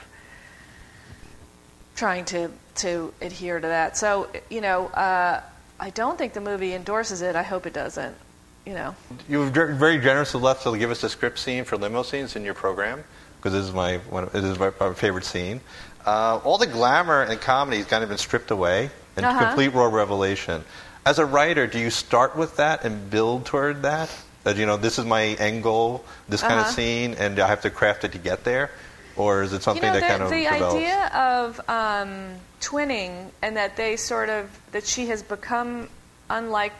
trying 1.94 2.24
to 2.24 2.50
to 2.76 3.12
adhere 3.20 3.58
to 3.58 3.66
that. 3.66 3.96
So, 3.96 4.28
you 4.48 4.60
know, 4.60 4.86
uh, 4.86 5.42
I 5.80 5.90
don't 5.90 6.16
think 6.16 6.32
the 6.32 6.40
movie 6.40 6.72
endorses 6.74 7.22
it. 7.22 7.34
I 7.34 7.42
hope 7.42 7.66
it 7.66 7.72
doesn't. 7.72 8.16
You 8.68 8.74
know. 8.74 8.94
You 9.30 9.38
were 9.38 9.46
very 9.48 9.96
generous 9.98 10.34
enough 10.34 10.62
to 10.64 10.76
give 10.76 10.90
us 10.90 11.02
a 11.02 11.08
script 11.08 11.38
scene 11.38 11.64
for 11.64 11.78
limo 11.78 12.02
scenes 12.02 12.36
in 12.36 12.44
your 12.44 12.52
program 12.52 13.02
because 13.38 13.54
this 13.54 13.64
is 13.64 13.72
my 13.72 13.96
one. 14.10 14.24
Of, 14.24 14.32
this 14.32 14.44
is 14.44 14.58
my, 14.58 14.70
my 14.78 14.92
favorite 14.92 15.24
scene. 15.24 15.62
Uh, 16.04 16.38
all 16.44 16.58
the 16.58 16.66
glamour 16.66 17.22
and 17.22 17.40
comedy 17.40 17.78
has 17.78 17.86
kind 17.86 18.02
of 18.02 18.10
been 18.10 18.18
stripped 18.18 18.50
away 18.50 18.90
and 19.16 19.24
Uh-huh. 19.24 19.46
complete 19.46 19.72
raw 19.72 19.86
revelation. 19.86 20.64
As 21.06 21.18
a 21.18 21.24
writer, 21.24 21.66
do 21.66 21.78
you 21.78 21.88
start 21.88 22.36
with 22.36 22.56
that 22.56 22.84
and 22.84 23.08
build 23.08 23.46
toward 23.46 23.80
that? 23.82 24.10
That 24.44 24.56
you 24.58 24.66
know, 24.66 24.76
this 24.76 24.98
is 24.98 25.06
my 25.06 25.22
end 25.40 25.62
goal, 25.62 26.04
this 26.28 26.42
kind 26.42 26.54
of 26.60 26.66
Uh-huh. 26.66 26.72
scene, 26.72 27.14
and 27.18 27.38
I 27.40 27.46
have 27.46 27.62
to 27.62 27.70
craft 27.70 28.04
it 28.04 28.12
to 28.12 28.18
get 28.18 28.44
there, 28.44 28.70
or 29.16 29.42
is 29.44 29.54
it 29.54 29.62
something 29.62 29.82
you 29.82 29.88
know, 29.94 29.98
that 29.98 30.06
the, 30.06 30.08
kind 30.08 30.22
of 30.22 30.28
the 30.28 30.44
develops? 30.44 30.74
idea 30.74 31.06
of 31.14 31.60
um, 31.70 32.34
twinning 32.60 33.30
and 33.40 33.56
that 33.56 33.76
they 33.76 33.96
sort 33.96 34.28
of 34.28 34.50
that 34.72 34.84
she 34.86 35.06
has 35.06 35.22
become 35.22 35.88
unlike 36.28 36.74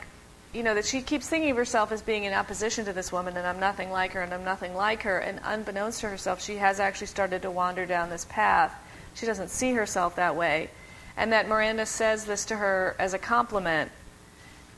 you 0.55 0.63
know, 0.63 0.75
that 0.75 0.87
she 0.87 1.03
keeps 1.03 1.29
thinking 1.29 1.51
of 1.51 1.57
herself 1.57 1.93
as 1.93 2.01
being 2.01 2.25
in 2.25 2.33
opposition 2.33 2.85
to 2.87 2.93
this 2.93 3.13
woman, 3.13 3.37
and 3.37 3.47
I'm 3.47 3.61
nothing 3.61 3.91
like 3.91 4.13
her, 4.13 4.23
and 4.23 4.33
I'm 4.33 4.45
nothing 4.45 4.75
like 4.75 5.03
her. 5.03 5.19
And 5.19 5.41
unbeknownst 5.45 6.01
to 6.01 6.09
herself, 6.09 6.43
she 6.43 6.57
has 6.57 6.81
actually 6.81 7.09
started 7.09 7.43
to 7.43 7.51
wander 7.51 7.85
down 7.85 8.09
this 8.09 8.27
path. 8.31 8.75
She 9.15 9.27
doesn't 9.27 9.51
see 9.51 9.73
herself 9.75 10.17
that 10.17 10.37
way. 10.37 10.71
And 11.17 11.33
that 11.33 11.49
Miranda 11.49 11.85
says 11.85 12.25
this 12.25 12.45
to 12.47 12.57
her 12.57 12.97
as 12.99 13.13
a 13.13 13.19
compliment. 13.19 13.91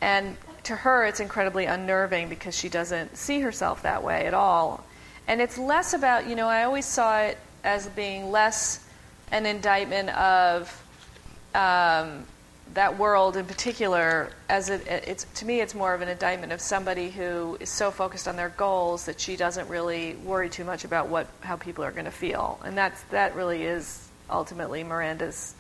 And 0.01 0.37
to 0.65 0.75
her, 0.75 1.05
it's 1.05 1.21
incredibly 1.21 1.67
unnerving 1.67 2.29
because 2.29 2.57
she 2.57 2.69
doesn't 2.69 3.17
see 3.17 3.41
herself 3.41 3.83
that 3.83 4.03
way 4.03 4.27
at 4.27 4.35
all. 4.35 4.85
And 5.29 5.41
it's 5.41 5.59
less 5.59 5.95
about, 5.95 6.27
you 6.27 6.35
know, 6.35 6.49
I 6.49 6.65
always 6.65 6.87
saw 6.87 7.21
it 7.21 7.39
as 7.63 7.87
being 7.89 8.31
less 8.31 8.85
an 9.31 9.47
indictment 9.47 10.09
of 10.11 10.85
um, 11.55 12.25
that 12.75 12.99
world 12.99 13.37
in 13.37 13.47
particular, 13.47 14.31
as 14.49 14.71
it, 14.71 14.87
it's 14.87 15.25
to 15.35 15.45
me, 15.45 15.61
it's 15.61 15.75
more 15.75 15.95
of 15.95 16.01
an 16.01 16.09
indictment 16.09 16.53
of 16.53 16.61
somebody 16.61 17.11
who 17.11 17.57
is 17.61 17.69
so 17.69 17.91
focused 17.91 18.29
on 18.29 18.37
their 18.37 18.51
goals 18.51 19.07
that 19.07 19.21
she 19.21 19.37
doesn't 19.37 19.69
really 19.69 20.15
worry 20.25 20.49
too 20.49 20.65
much 20.65 20.85
about 20.85 21.09
what 21.09 21.27
how 21.41 21.57
people 21.57 21.85
are 21.85 21.93
going 21.93 22.05
to 22.05 22.11
feel, 22.11 22.61
and 22.65 22.77
that's 22.77 23.03
that 23.11 23.35
really 23.35 23.63
is 23.65 24.09
ultimately 24.31 24.85
Miranda's 24.85 25.55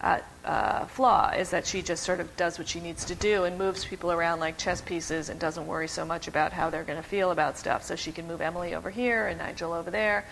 uh, 0.00 0.18
uh, 0.44 0.86
flaw 0.86 1.30
is 1.30 1.50
that 1.50 1.66
she 1.66 1.82
just 1.82 2.02
sort 2.02 2.20
of 2.20 2.36
does 2.36 2.58
what 2.58 2.66
she 2.66 2.80
needs 2.80 3.04
to 3.04 3.14
do 3.14 3.44
and 3.44 3.58
moves 3.58 3.84
people 3.84 4.10
around 4.10 4.40
like 4.40 4.56
chess 4.56 4.80
pieces 4.80 5.28
and 5.28 5.38
doesn't 5.38 5.66
worry 5.66 5.88
so 5.88 6.04
much 6.04 6.26
about 6.26 6.52
how 6.52 6.70
they're 6.70 6.84
going 6.84 7.00
to 7.00 7.06
feel 7.06 7.30
about 7.30 7.58
stuff. 7.58 7.84
So 7.84 7.96
she 7.96 8.10
can 8.10 8.26
move 8.26 8.40
Emily 8.40 8.74
over 8.74 8.88
here 8.90 9.26
and 9.26 9.38
Nigel 9.38 9.72
over 9.72 9.90
there. 9.90 10.24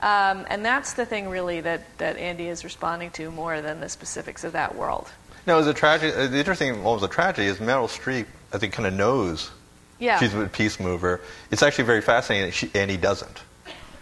Um, 0.00 0.46
and 0.48 0.64
that's 0.64 0.94
the 0.94 1.04
thing 1.04 1.28
really 1.28 1.60
that, 1.60 1.82
that 1.98 2.16
Andy 2.16 2.48
is 2.48 2.64
responding 2.64 3.10
to 3.12 3.30
more 3.30 3.60
than 3.60 3.80
the 3.80 3.88
specifics 3.90 4.44
of 4.44 4.52
that 4.52 4.74
world. 4.74 5.10
No, 5.46 5.54
it 5.54 5.58
was 5.58 5.66
a 5.66 5.74
tragedy. 5.74 6.12
Uh, 6.12 6.26
the 6.26 6.38
interesting 6.38 6.82
what 6.84 6.94
was 6.94 7.02
a 7.02 7.08
tragedy 7.08 7.46
is 7.48 7.58
Meryl 7.58 7.88
Streep, 7.88 8.26
I 8.52 8.58
think, 8.58 8.72
kind 8.74 8.86
of 8.86 8.94
knows 8.94 9.50
Yeah. 9.98 10.18
she's 10.18 10.34
a 10.34 10.46
piece 10.46 10.78
mover. 10.80 11.20
It's 11.50 11.62
actually 11.62 11.84
very 11.84 12.00
fascinating 12.02 12.46
that 12.48 12.54
she, 12.54 12.70
Annie 12.74 12.96
doesn't 12.96 13.42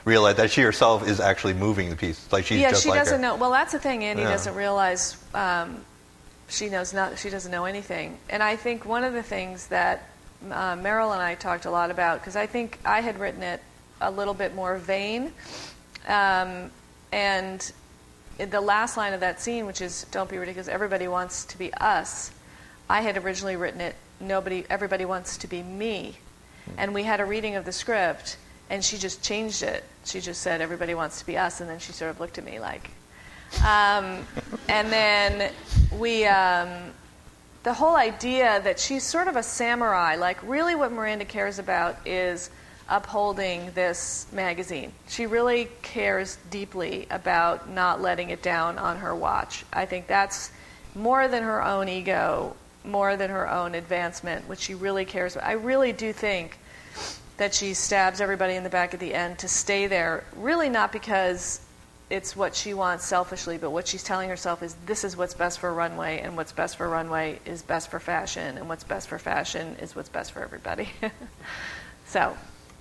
realize 0.04 0.36
that 0.36 0.50
she 0.50 0.62
herself 0.62 1.06
is 1.06 1.20
actually 1.20 1.54
moving 1.54 1.90
the 1.90 1.96
piece. 1.96 2.30
Like 2.32 2.44
she's 2.46 2.60
yeah, 2.60 2.70
just 2.70 2.82
she 2.84 2.88
like 2.90 3.00
doesn't 3.00 3.16
her. 3.16 3.22
know. 3.22 3.36
Well, 3.36 3.50
that's 3.50 3.72
the 3.72 3.78
thing. 3.78 4.04
Andy 4.04 4.22
Yeah. 4.22 4.30
doesn't 4.30 4.54
realize 4.54 5.16
um, 5.34 5.84
she 6.48 6.68
knows 6.68 6.92
not. 6.94 7.18
She 7.18 7.30
doesn't 7.30 7.52
know 7.52 7.64
anything. 7.66 8.16
And 8.30 8.42
I 8.42 8.56
think 8.56 8.84
one 8.84 9.04
of 9.04 9.12
the 9.12 9.22
things 9.22 9.66
that 9.68 10.08
uh, 10.50 10.76
Meryl 10.76 11.12
and 11.12 11.20
I 11.22 11.34
talked 11.34 11.64
a 11.66 11.70
lot 11.70 11.90
about 11.90 12.20
because 12.20 12.36
I 12.36 12.46
think 12.46 12.78
I 12.84 13.00
had 13.00 13.18
written 13.18 13.42
it 13.42 13.60
a 14.00 14.10
little 14.10 14.34
bit 14.34 14.54
more 14.54 14.76
vain, 14.78 15.32
um, 16.06 16.70
and 17.12 17.72
the 18.38 18.60
last 18.60 18.96
line 18.96 19.12
of 19.12 19.20
that 19.20 19.40
scene, 19.40 19.66
which 19.66 19.80
is 19.80 20.06
"Don't 20.10 20.30
be 20.30 20.38
ridiculous. 20.38 20.68
Everybody 20.68 21.08
wants 21.08 21.44
to 21.46 21.58
be 21.58 21.72
us." 21.74 22.30
I 22.88 23.02
had 23.02 23.16
originally 23.16 23.56
written 23.56 23.80
it. 23.80 23.94
Nobody. 24.20 24.64
Everybody 24.70 25.04
wants 25.04 25.36
to 25.38 25.46
be 25.46 25.62
me. 25.62 26.18
And 26.76 26.94
we 26.94 27.02
had 27.02 27.20
a 27.20 27.24
reading 27.24 27.56
of 27.56 27.64
the 27.64 27.72
script, 27.72 28.36
and 28.70 28.84
she 28.84 28.98
just 28.98 29.22
changed 29.22 29.62
it. 29.62 29.84
She 30.04 30.20
just 30.20 30.40
said, 30.40 30.60
"Everybody 30.60 30.94
wants 30.94 31.18
to 31.20 31.26
be 31.26 31.36
us," 31.36 31.60
and 31.60 31.68
then 31.68 31.78
she 31.78 31.92
sort 31.92 32.10
of 32.10 32.20
looked 32.20 32.38
at 32.38 32.44
me 32.44 32.60
like. 32.60 32.90
Um, 33.64 34.26
and 34.68 34.92
then 34.92 35.52
we, 35.98 36.26
um, 36.26 36.92
the 37.62 37.74
whole 37.74 37.96
idea 37.96 38.60
that 38.62 38.78
she's 38.78 39.02
sort 39.02 39.28
of 39.28 39.36
a 39.36 39.42
samurai. 39.42 40.16
Like, 40.16 40.38
really, 40.42 40.74
what 40.74 40.92
Miranda 40.92 41.24
cares 41.24 41.58
about 41.58 41.96
is 42.06 42.50
upholding 42.88 43.70
this 43.72 44.26
magazine. 44.32 44.92
She 45.08 45.26
really 45.26 45.68
cares 45.82 46.38
deeply 46.50 47.06
about 47.10 47.68
not 47.68 48.00
letting 48.00 48.30
it 48.30 48.42
down 48.42 48.78
on 48.78 48.98
her 48.98 49.14
watch. 49.14 49.64
I 49.72 49.84
think 49.86 50.06
that's 50.06 50.50
more 50.94 51.28
than 51.28 51.42
her 51.42 51.62
own 51.62 51.88
ego, 51.88 52.56
more 52.84 53.16
than 53.16 53.30
her 53.30 53.50
own 53.50 53.74
advancement, 53.74 54.48
which 54.48 54.60
she 54.60 54.74
really 54.74 55.04
cares 55.04 55.36
about. 55.36 55.46
I 55.46 55.52
really 55.52 55.92
do 55.92 56.12
think 56.12 56.58
that 57.36 57.54
she 57.54 57.74
stabs 57.74 58.20
everybody 58.20 58.54
in 58.54 58.64
the 58.64 58.70
back 58.70 58.94
at 58.94 59.00
the 59.00 59.14
end 59.14 59.38
to 59.40 59.48
stay 59.48 59.86
there, 59.86 60.24
really 60.36 60.68
not 60.68 60.90
because 60.90 61.60
it's 62.10 62.34
what 62.34 62.54
she 62.54 62.72
wants 62.72 63.04
selfishly, 63.04 63.58
but 63.58 63.70
what 63.70 63.86
she's 63.86 64.02
telling 64.02 64.28
herself 64.28 64.62
is 64.62 64.74
this 64.86 65.04
is 65.04 65.16
what's 65.16 65.34
best 65.34 65.58
for 65.58 65.72
runway, 65.72 66.20
and 66.20 66.36
what's 66.36 66.52
best 66.52 66.76
for 66.76 66.88
runway 66.88 67.38
is 67.44 67.62
best 67.62 67.90
for 67.90 68.00
fashion, 68.00 68.56
and 68.56 68.68
what's 68.68 68.84
best 68.84 69.08
for 69.08 69.18
fashion 69.18 69.76
is 69.80 69.94
what's 69.94 70.08
best 70.08 70.32
for 70.32 70.42
everybody. 70.42 70.88
so 72.06 72.34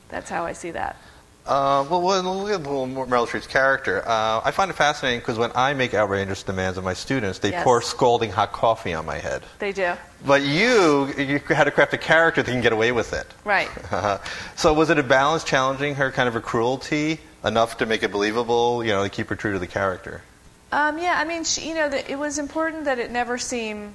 that's 0.09 0.29
how 0.29 0.45
I 0.45 0.53
see 0.53 0.71
that. 0.71 0.97
Uh, 1.45 1.85
well, 1.89 2.01
well, 2.01 2.21
look 2.23 2.51
at 2.51 2.61
little 2.61 2.85
more 2.87 3.07
Meryl 3.07 3.25
Streep's 3.25 3.47
character. 3.47 4.03
Uh, 4.05 4.41
I 4.43 4.51
find 4.51 4.69
it 4.69 4.73
fascinating 4.73 5.21
because 5.21 5.37
when 5.37 5.51
I 5.55 5.73
make 5.73 5.93
outrageous 5.93 6.43
demands 6.43 6.77
of 6.77 6.83
my 6.83 6.93
students, 6.93 7.39
they 7.39 7.51
Yes. 7.51 7.63
pour 7.63 7.81
scalding 7.81 8.31
hot 8.31 8.51
coffee 8.51 8.93
on 8.93 9.05
my 9.05 9.17
head. 9.19 9.43
They 9.59 9.71
do. 9.71 9.93
But 10.25 10.41
you, 10.41 11.07
you 11.17 11.39
had 11.39 11.63
to 11.63 11.71
craft 11.71 11.93
a 11.93 11.97
character 11.97 12.43
that 12.43 12.51
can 12.51 12.59
get 12.59 12.73
away 12.73 12.91
with 12.91 13.13
it. 13.13 13.25
Right. 13.45 13.69
so 14.57 14.73
was 14.73 14.89
it 14.89 14.99
a 14.99 15.03
balance 15.03 15.45
challenging 15.45 15.95
her 15.95 16.11
kind 16.11 16.27
of 16.27 16.35
a 16.35 16.41
cruelty 16.41 17.21
enough 17.45 17.77
to 17.77 17.85
make 17.85 18.03
it 18.03 18.11
believable, 18.11 18.83
you 18.83 18.91
know, 18.91 19.03
to 19.03 19.09
keep 19.09 19.29
her 19.29 19.35
true 19.37 19.53
to 19.53 19.59
the 19.59 19.67
character? 19.67 20.21
Um, 20.73 20.97
yeah, 20.97 21.15
I 21.17 21.23
mean, 21.23 21.45
she, 21.45 21.69
you 21.69 21.75
know, 21.75 21.87
the, 21.87 22.11
it 22.11 22.19
was 22.19 22.39
important 22.39 22.85
that 22.85 22.99
it 22.99 23.09
never 23.09 23.37
seem 23.37 23.93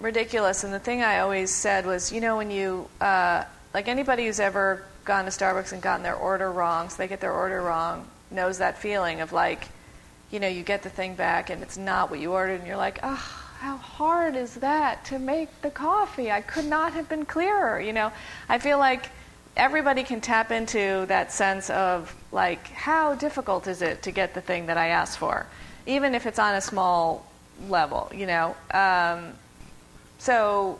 ridiculous. 0.00 0.64
And 0.64 0.72
the 0.72 0.78
thing 0.78 1.02
I 1.02 1.18
always 1.18 1.50
said 1.50 1.84
was, 1.84 2.10
you 2.10 2.22
know, 2.22 2.38
when 2.38 2.50
you, 2.50 2.88
uh, 3.02 3.44
like 3.76 3.88
anybody 3.88 4.24
who's 4.24 4.40
ever 4.40 4.82
gone 5.04 5.26
to 5.26 5.30
Starbucks 5.30 5.70
and 5.74 5.82
gotten 5.82 6.02
their 6.02 6.14
order 6.14 6.50
wrong, 6.50 6.88
so 6.88 6.96
they 6.96 7.06
get 7.06 7.20
their 7.20 7.34
order 7.34 7.60
wrong, 7.60 8.08
knows 8.30 8.56
that 8.56 8.78
feeling 8.78 9.20
of 9.20 9.34
like, 9.34 9.68
you 10.30 10.40
know, 10.40 10.48
you 10.48 10.62
get 10.62 10.82
the 10.82 10.88
thing 10.88 11.14
back 11.14 11.50
and 11.50 11.62
it's 11.62 11.76
not 11.76 12.10
what 12.10 12.18
you 12.18 12.32
ordered, 12.32 12.58
and 12.58 12.66
you're 12.66 12.78
like, 12.78 13.00
oh, 13.02 13.42
how 13.58 13.76
hard 13.76 14.34
is 14.34 14.54
that 14.54 15.04
to 15.04 15.18
make 15.18 15.50
the 15.60 15.70
coffee? 15.70 16.32
I 16.32 16.40
could 16.40 16.64
not 16.64 16.94
have 16.94 17.06
been 17.10 17.26
clearer. 17.26 17.78
You 17.78 17.92
know, 17.92 18.12
I 18.48 18.60
feel 18.60 18.78
like 18.78 19.10
everybody 19.58 20.04
can 20.04 20.22
tap 20.22 20.50
into 20.50 21.04
that 21.08 21.30
sense 21.30 21.68
of 21.68 22.16
like, 22.32 22.68
how 22.68 23.14
difficult 23.14 23.66
is 23.66 23.82
it 23.82 24.00
to 24.04 24.10
get 24.10 24.32
the 24.32 24.40
thing 24.40 24.64
that 24.66 24.78
I 24.78 24.86
asked 24.88 25.18
for, 25.18 25.46
even 25.84 26.14
if 26.14 26.24
it's 26.24 26.38
on 26.38 26.54
a 26.54 26.62
small 26.62 27.26
level. 27.68 28.10
You 28.14 28.24
know, 28.24 28.56
um, 28.70 29.34
so 30.16 30.78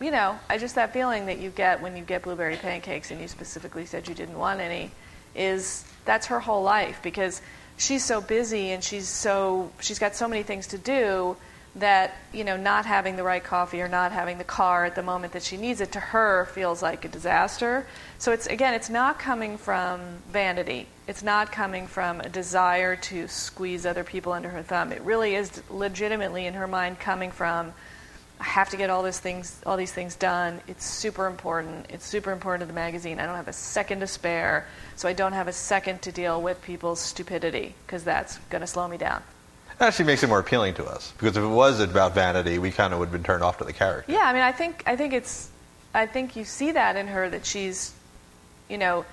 you 0.00 0.10
know, 0.10 0.38
I 0.48 0.58
just 0.58 0.74
that 0.74 0.92
feeling 0.92 1.26
that 1.26 1.38
you 1.38 1.50
get 1.50 1.80
when 1.80 1.96
you 1.96 2.04
get 2.04 2.22
blueberry 2.22 2.56
pancakes 2.56 3.10
and 3.10 3.20
you 3.20 3.28
specifically 3.28 3.86
said 3.86 4.08
you 4.08 4.14
didn't 4.14 4.38
want 4.38 4.60
any 4.60 4.90
is 5.34 5.84
that's 6.04 6.26
her 6.26 6.40
whole 6.40 6.62
life 6.62 7.00
because 7.02 7.40
she's 7.76 8.04
so 8.04 8.20
busy 8.20 8.70
and 8.70 8.82
she's 8.82 9.08
so 9.08 9.70
she's 9.80 9.98
got 9.98 10.14
so 10.14 10.28
many 10.28 10.42
things 10.42 10.66
to 10.68 10.78
do 10.78 11.36
that 11.76 12.14
you 12.32 12.42
know 12.42 12.56
not 12.56 12.86
having 12.86 13.16
the 13.16 13.22
right 13.22 13.44
coffee 13.44 13.82
or 13.82 13.88
not 13.88 14.10
having 14.10 14.38
the 14.38 14.44
car 14.44 14.86
at 14.86 14.94
the 14.94 15.02
moment 15.02 15.34
that 15.34 15.42
she 15.42 15.58
needs 15.58 15.80
it 15.82 15.92
to 15.92 16.00
her 16.00 16.46
feels 16.46 16.82
like 16.82 17.04
a 17.04 17.08
disaster. 17.08 17.86
So 18.18 18.32
it's 18.32 18.46
again 18.46 18.74
it's 18.74 18.90
not 18.90 19.18
coming 19.18 19.58
from 19.58 20.00
vanity. 20.30 20.88
It's 21.06 21.22
not 21.22 21.52
coming 21.52 21.86
from 21.86 22.20
a 22.20 22.28
desire 22.28 22.96
to 22.96 23.28
squeeze 23.28 23.86
other 23.86 24.04
people 24.04 24.32
under 24.32 24.48
her 24.48 24.62
thumb. 24.62 24.90
It 24.90 25.02
really 25.02 25.36
is 25.36 25.62
legitimately 25.70 26.46
in 26.46 26.54
her 26.54 26.66
mind 26.66 26.98
coming 26.98 27.30
from 27.30 27.72
I 28.38 28.44
have 28.44 28.68
to 28.70 28.76
get 28.76 28.90
all 28.90 29.02
these 29.02 29.18
things, 29.18 29.60
all 29.64 29.76
these 29.76 29.92
things 29.92 30.14
done. 30.14 30.60
It's 30.68 30.84
super 30.84 31.26
important. 31.26 31.86
It's 31.88 32.04
super 32.04 32.32
important 32.32 32.60
to 32.60 32.66
the 32.66 32.74
magazine. 32.74 33.18
I 33.18 33.26
don't 33.26 33.36
have 33.36 33.48
a 33.48 33.52
second 33.52 34.00
to 34.00 34.06
spare, 34.06 34.66
so 34.94 35.08
I 35.08 35.14
don't 35.14 35.32
have 35.32 35.48
a 35.48 35.52
second 35.52 36.02
to 36.02 36.12
deal 36.12 36.42
with 36.42 36.60
people's 36.62 37.00
stupidity 37.00 37.74
because 37.86 38.04
that's 38.04 38.38
going 38.50 38.60
to 38.60 38.66
slow 38.66 38.88
me 38.88 38.98
down. 38.98 39.22
It 39.80 39.84
actually 39.84 40.06
makes 40.06 40.22
it 40.22 40.28
more 40.28 40.38
appealing 40.38 40.74
to 40.74 40.84
us 40.84 41.12
because 41.18 41.36
if 41.36 41.44
it 41.44 41.48
was 41.48 41.80
about 41.80 42.14
vanity, 42.14 42.58
we 42.58 42.70
kind 42.70 42.92
of 42.92 42.98
would 42.98 43.06
have 43.06 43.12
been 43.12 43.22
turned 43.22 43.42
off 43.42 43.58
to 43.58 43.64
the 43.64 43.72
character. 43.72 44.10
Yeah, 44.10 44.22
I 44.24 44.32
mean, 44.32 44.42
I 44.42 44.52
think 44.52 44.82
I 44.86 44.96
think 44.96 45.12
it's, 45.12 45.50
I 45.94 46.06
think 46.06 46.36
you 46.36 46.44
see 46.44 46.72
that 46.72 46.96
in 46.96 47.06
her 47.08 47.28
that 47.30 47.44
she's, 47.44 47.94
you 48.68 48.78
know, 48.78 49.04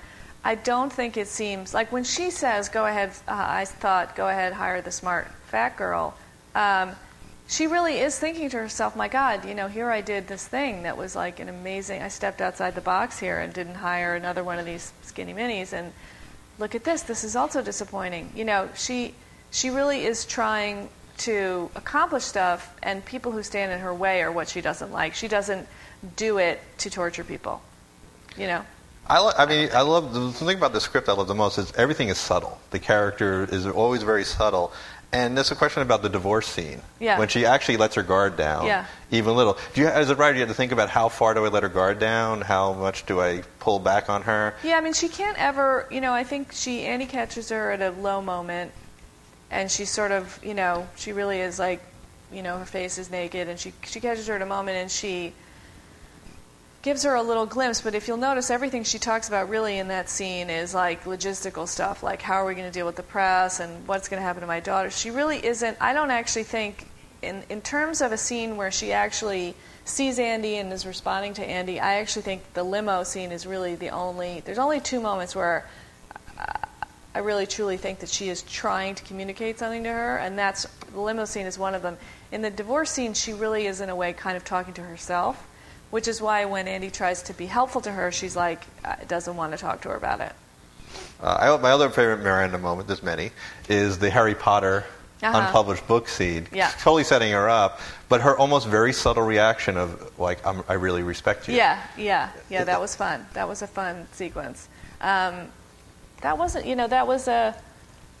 I 0.42 0.54
don't 0.54 0.92
think 0.92 1.16
it 1.16 1.28
seems 1.28 1.72
like 1.72 1.92
when 1.92 2.04
she 2.04 2.30
says, 2.30 2.68
"Go 2.68 2.84
ahead," 2.86 3.10
uh, 3.26 3.32
I 3.36 3.64
thought, 3.64 4.16
"Go 4.16 4.28
ahead, 4.28 4.52
hire 4.52 4.82
the 4.82 4.90
smart 4.90 5.28
fat 5.46 5.76
girl." 5.76 6.14
Um, 6.54 6.92
she 7.46 7.66
really 7.66 7.98
is 7.98 8.18
thinking 8.18 8.48
to 8.50 8.56
herself, 8.56 8.96
my 8.96 9.08
God, 9.08 9.44
you 9.44 9.54
know, 9.54 9.68
here 9.68 9.90
I 9.90 10.00
did 10.00 10.26
this 10.26 10.46
thing 10.46 10.84
that 10.84 10.96
was 10.96 11.14
like 11.14 11.40
an 11.40 11.48
amazing. 11.48 12.00
I 12.00 12.08
stepped 12.08 12.40
outside 12.40 12.74
the 12.74 12.80
box 12.80 13.18
here 13.18 13.40
and 13.40 13.52
didn't 13.52 13.74
hire 13.74 14.14
another 14.14 14.42
one 14.42 14.58
of 14.58 14.64
these 14.64 14.92
skinny 15.02 15.34
minis. 15.34 15.72
And 15.72 15.92
look 16.58 16.74
at 16.74 16.84
this. 16.84 17.02
This 17.02 17.22
is 17.22 17.36
also 17.36 17.62
disappointing. 17.62 18.32
You 18.34 18.44
know, 18.44 18.68
she 18.74 19.14
she 19.50 19.70
really 19.70 20.04
is 20.04 20.24
trying 20.24 20.88
to 21.16 21.70
accomplish 21.76 22.24
stuff, 22.24 22.74
and 22.82 23.04
people 23.04 23.30
who 23.30 23.42
stand 23.42 23.70
in 23.72 23.78
her 23.80 23.94
way 23.94 24.22
are 24.22 24.32
what 24.32 24.48
she 24.48 24.60
doesn't 24.60 24.90
like. 24.90 25.14
She 25.14 25.28
doesn't 25.28 25.68
do 26.16 26.38
it 26.38 26.60
to 26.78 26.90
torture 26.90 27.24
people. 27.24 27.62
You 28.36 28.48
know. 28.48 28.64
I, 29.06 29.18
lo- 29.18 29.32
I 29.36 29.44
mean, 29.44 29.68
I 29.74 29.82
love 29.82 30.14
the 30.14 30.32
thing 30.32 30.56
about 30.56 30.72
the 30.72 30.80
script 30.80 31.10
I 31.10 31.12
love 31.12 31.28
the 31.28 31.34
most 31.34 31.58
is 31.58 31.70
everything 31.74 32.08
is 32.08 32.16
subtle. 32.16 32.58
The 32.70 32.78
character 32.78 33.44
is 33.44 33.66
always 33.66 34.02
very 34.02 34.24
subtle. 34.24 34.72
And 35.14 35.36
there's 35.36 35.50
a 35.50 35.54
question 35.54 35.82
about 35.82 36.02
the 36.02 36.08
divorce 36.08 36.46
scene. 36.46 36.80
Yeah. 36.98 37.18
When 37.18 37.28
she 37.28 37.46
actually 37.46 37.76
lets 37.76 37.94
her 37.94 38.02
guard 38.02 38.36
down, 38.36 38.66
Yeah. 38.66 38.86
even 39.10 39.30
a 39.30 39.34
little. 39.34 39.56
Do 39.74 39.80
you, 39.82 39.86
as 39.86 40.10
a 40.10 40.16
writer, 40.16 40.34
you 40.34 40.40
have 40.40 40.48
to 40.48 40.54
think 40.54 40.72
about 40.72 40.90
how 40.90 41.08
far 41.08 41.34
do 41.34 41.44
I 41.44 41.48
let 41.48 41.62
her 41.62 41.68
guard 41.68 41.98
down? 42.00 42.40
How 42.40 42.72
much 42.72 43.06
do 43.06 43.20
I 43.20 43.42
pull 43.60 43.78
back 43.78 44.10
on 44.10 44.22
her? 44.22 44.54
Yeah, 44.64 44.76
I 44.76 44.80
mean, 44.80 44.92
she 44.92 45.08
can't 45.08 45.38
ever, 45.38 45.86
you 45.90 46.00
know, 46.00 46.12
I 46.12 46.24
think 46.24 46.52
she, 46.52 46.82
Annie 46.82 47.06
catches 47.06 47.48
her 47.50 47.70
at 47.70 47.80
a 47.80 47.90
low 47.90 48.20
moment, 48.20 48.72
and 49.50 49.70
she 49.70 49.84
sort 49.84 50.10
of, 50.10 50.38
you 50.42 50.54
know, 50.54 50.88
she 50.96 51.12
really 51.12 51.40
is 51.40 51.58
like, 51.58 51.80
you 52.32 52.42
know, 52.42 52.58
her 52.58 52.64
face 52.64 52.98
is 52.98 53.10
naked, 53.10 53.48
and 53.48 53.58
she, 53.60 53.72
she 53.84 54.00
catches 54.00 54.26
her 54.26 54.34
at 54.34 54.42
a 54.42 54.46
moment, 54.46 54.76
and 54.78 54.90
she, 54.90 55.32
gives 56.84 57.02
her 57.02 57.14
a 57.14 57.22
little 57.22 57.46
glimpse. 57.46 57.80
But 57.80 57.94
if 57.94 58.06
you'll 58.06 58.18
notice, 58.18 58.50
everything 58.50 58.84
she 58.84 58.98
talks 58.98 59.26
about 59.26 59.48
really 59.48 59.78
in 59.78 59.88
that 59.88 60.10
scene 60.10 60.50
is 60.50 60.74
like 60.74 61.04
logistical 61.04 61.66
stuff, 61.66 62.02
like 62.02 62.20
how 62.20 62.34
are 62.34 62.44
we 62.44 62.54
going 62.54 62.70
to 62.70 62.72
deal 62.72 62.84
with 62.84 62.96
the 62.96 63.02
press 63.02 63.58
and 63.58 63.88
what's 63.88 64.06
going 64.08 64.20
to 64.20 64.22
happen 64.22 64.42
to 64.42 64.46
my 64.46 64.60
daughter. 64.60 64.90
She 64.90 65.10
really 65.10 65.44
isn't. 65.44 65.78
I 65.80 65.94
don't 65.94 66.10
actually 66.10 66.44
think, 66.44 66.90
in 67.22 67.42
in 67.48 67.62
terms 67.62 68.02
of 68.02 68.12
a 68.12 68.18
scene 68.18 68.58
where 68.58 68.70
she 68.70 68.92
actually 68.92 69.54
sees 69.86 70.18
Andy 70.18 70.56
and 70.56 70.70
is 70.72 70.86
responding 70.86 71.32
to 71.34 71.42
Andy, 71.42 71.80
I 71.80 71.94
actually 71.94 72.22
think 72.22 72.52
the 72.52 72.62
limo 72.62 73.02
scene 73.02 73.32
is 73.32 73.46
really 73.46 73.76
the 73.76 73.88
only. 73.88 74.42
There's 74.44 74.58
only 74.58 74.78
two 74.78 75.00
moments 75.00 75.34
where. 75.34 75.66
I 77.16 77.20
really 77.20 77.46
truly 77.46 77.76
think 77.76 78.00
that 78.00 78.08
she 78.08 78.28
is 78.28 78.42
trying 78.42 78.96
to 78.96 79.04
communicate 79.04 79.60
something 79.60 79.84
to 79.84 79.88
her, 79.88 80.16
and 80.16 80.36
that's 80.36 80.66
the 80.92 81.00
limo 81.00 81.24
scene 81.26 81.46
is 81.46 81.56
one 81.56 81.76
of 81.76 81.80
them. 81.80 81.96
In 82.32 82.42
the 82.42 82.50
divorce 82.50 82.90
scene, 82.90 83.14
she 83.14 83.32
really 83.32 83.68
is 83.68 83.80
in 83.80 83.88
a 83.88 83.94
way 83.94 84.12
kind 84.12 84.36
of 84.36 84.44
talking 84.44 84.74
to 84.74 84.82
herself, 84.82 85.46
which 85.94 86.08
is 86.08 86.20
why 86.20 86.44
when 86.44 86.66
Andy 86.66 86.90
tries 86.90 87.22
to 87.22 87.32
be 87.34 87.46
helpful 87.46 87.80
to 87.80 87.92
her, 87.92 88.10
she's 88.10 88.34
like 88.34 88.66
uh, 88.84 88.96
doesn't 89.06 89.36
want 89.36 89.52
to 89.52 89.58
talk 89.58 89.80
to 89.82 89.90
her 89.90 89.94
about 89.94 90.20
it. 90.20 90.32
Uh, 91.22 91.54
I, 91.56 91.62
my 91.62 91.70
other 91.70 91.88
favorite 91.88 92.18
Miranda 92.18 92.58
moment, 92.58 92.88
there's 92.88 93.04
many, 93.04 93.30
is 93.68 94.00
the 94.00 94.10
Harry 94.10 94.34
Potter 94.34 94.82
Uh-huh. 95.22 95.38
unpublished 95.38 95.86
book 95.86 96.08
scene. 96.08 96.48
Yeah. 96.52 96.72
Totally 96.80 97.04
setting 97.04 97.30
her 97.30 97.48
up, 97.48 97.78
but 98.08 98.22
her 98.22 98.36
almost 98.36 98.66
very 98.66 98.92
subtle 98.92 99.22
reaction 99.22 99.76
of, 99.76 100.18
like, 100.18 100.44
I'm, 100.44 100.64
I 100.68 100.72
really 100.74 101.04
respect 101.04 101.46
you. 101.46 101.54
Yeah, 101.54 101.80
yeah, 101.96 102.30
yeah. 102.50 102.64
That 102.64 102.80
was 102.80 102.96
fun. 102.96 103.24
That 103.34 103.46
was 103.48 103.62
a 103.62 103.68
fun 103.68 104.08
sequence. 104.12 104.68
Um, 105.00 105.34
that 106.22 106.36
wasn't, 106.38 106.66
you 106.66 106.74
know, 106.74 106.88
that 106.88 107.06
was 107.06 107.28
a 107.28 107.54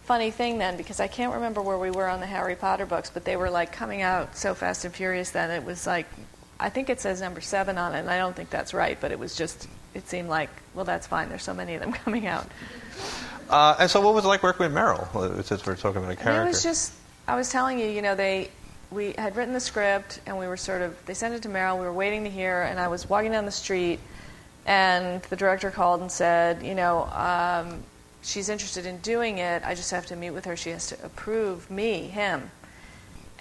funny 0.04 0.30
thing 0.30 0.58
then 0.58 0.76
because 0.76 1.00
I 1.00 1.08
can't 1.08 1.34
remember 1.34 1.60
where 1.60 1.78
we 1.78 1.90
were 1.90 2.06
on 2.06 2.20
the 2.20 2.26
Harry 2.26 2.54
Potter 2.54 2.86
books, 2.86 3.10
but 3.10 3.24
they 3.24 3.36
were 3.36 3.50
like 3.50 3.72
coming 3.72 4.00
out 4.00 4.36
so 4.36 4.54
fast 4.54 4.84
and 4.84 4.94
furious 4.94 5.30
then 5.30 5.50
it 5.50 5.64
was 5.64 5.86
like, 5.86 6.06
I 6.60 6.68
think 6.70 6.88
it 6.88 7.00
says 7.00 7.20
number 7.20 7.40
seven 7.40 7.78
on 7.78 7.94
it, 7.94 8.00
and 8.00 8.10
I 8.10 8.18
don't 8.18 8.34
think 8.34 8.50
that's 8.50 8.72
right, 8.72 8.98
but 9.00 9.10
it 9.10 9.18
was 9.18 9.34
just, 9.36 9.68
it 9.92 10.08
seemed 10.08 10.28
like, 10.28 10.50
well, 10.74 10.84
that's 10.84 11.06
fine. 11.06 11.28
There's 11.28 11.42
so 11.42 11.54
many 11.54 11.74
of 11.74 11.80
them 11.80 11.92
coming 12.04 12.26
out. 12.26 12.46
Uh, 13.50 13.76
and 13.80 13.90
so, 13.90 14.00
what 14.00 14.14
was 14.14 14.24
it 14.24 14.28
like 14.28 14.42
working 14.42 14.66
with 14.66 14.74
Meryl? 14.74 15.12
uh, 15.14 15.42
Since 15.42 15.66
we're 15.66 15.76
talking 15.76 15.98
about 15.98 16.12
a 16.12 16.16
character. 16.16 16.42
it 16.42 16.46
was 16.46 16.62
just, 16.62 16.92
I 17.26 17.36
was 17.36 17.50
telling 17.50 17.78
you, 17.78 17.86
you 17.86 18.02
know, 18.02 18.14
they, 18.14 18.50
we 18.90 19.12
had 19.18 19.36
written 19.36 19.52
the 19.52 19.60
script 19.60 20.20
and 20.26 20.38
we 20.38 20.46
were 20.46 20.56
sort 20.56 20.80
of, 20.80 20.96
they 21.06 21.14
sent 21.14 21.34
it 21.34 21.42
to 21.42 21.48
Meryl, 21.48 21.78
we 21.78 21.84
were 21.84 21.92
waiting 21.92 22.24
to 22.24 22.30
hear, 22.30 22.62
and 22.62 22.78
I 22.78 22.88
was 22.88 23.08
walking 23.08 23.32
down 23.32 23.44
the 23.44 23.50
street 23.50 24.00
and 24.66 25.22
the 25.24 25.36
director 25.36 25.70
called 25.70 26.00
and 26.00 26.10
said, 26.10 26.62
you 26.62 26.74
know, 26.74 27.04
um, 27.12 27.82
she's 28.22 28.48
interested 28.48 28.86
in 28.86 28.98
doing 28.98 29.38
it, 29.38 29.62
I 29.64 29.74
just 29.74 29.90
have 29.90 30.06
to 30.06 30.16
meet 30.16 30.30
with 30.30 30.44
her, 30.46 30.56
she 30.56 30.70
has 30.70 30.86
to 30.88 31.04
approve 31.04 31.70
me, 31.70 32.02
him. 32.08 32.50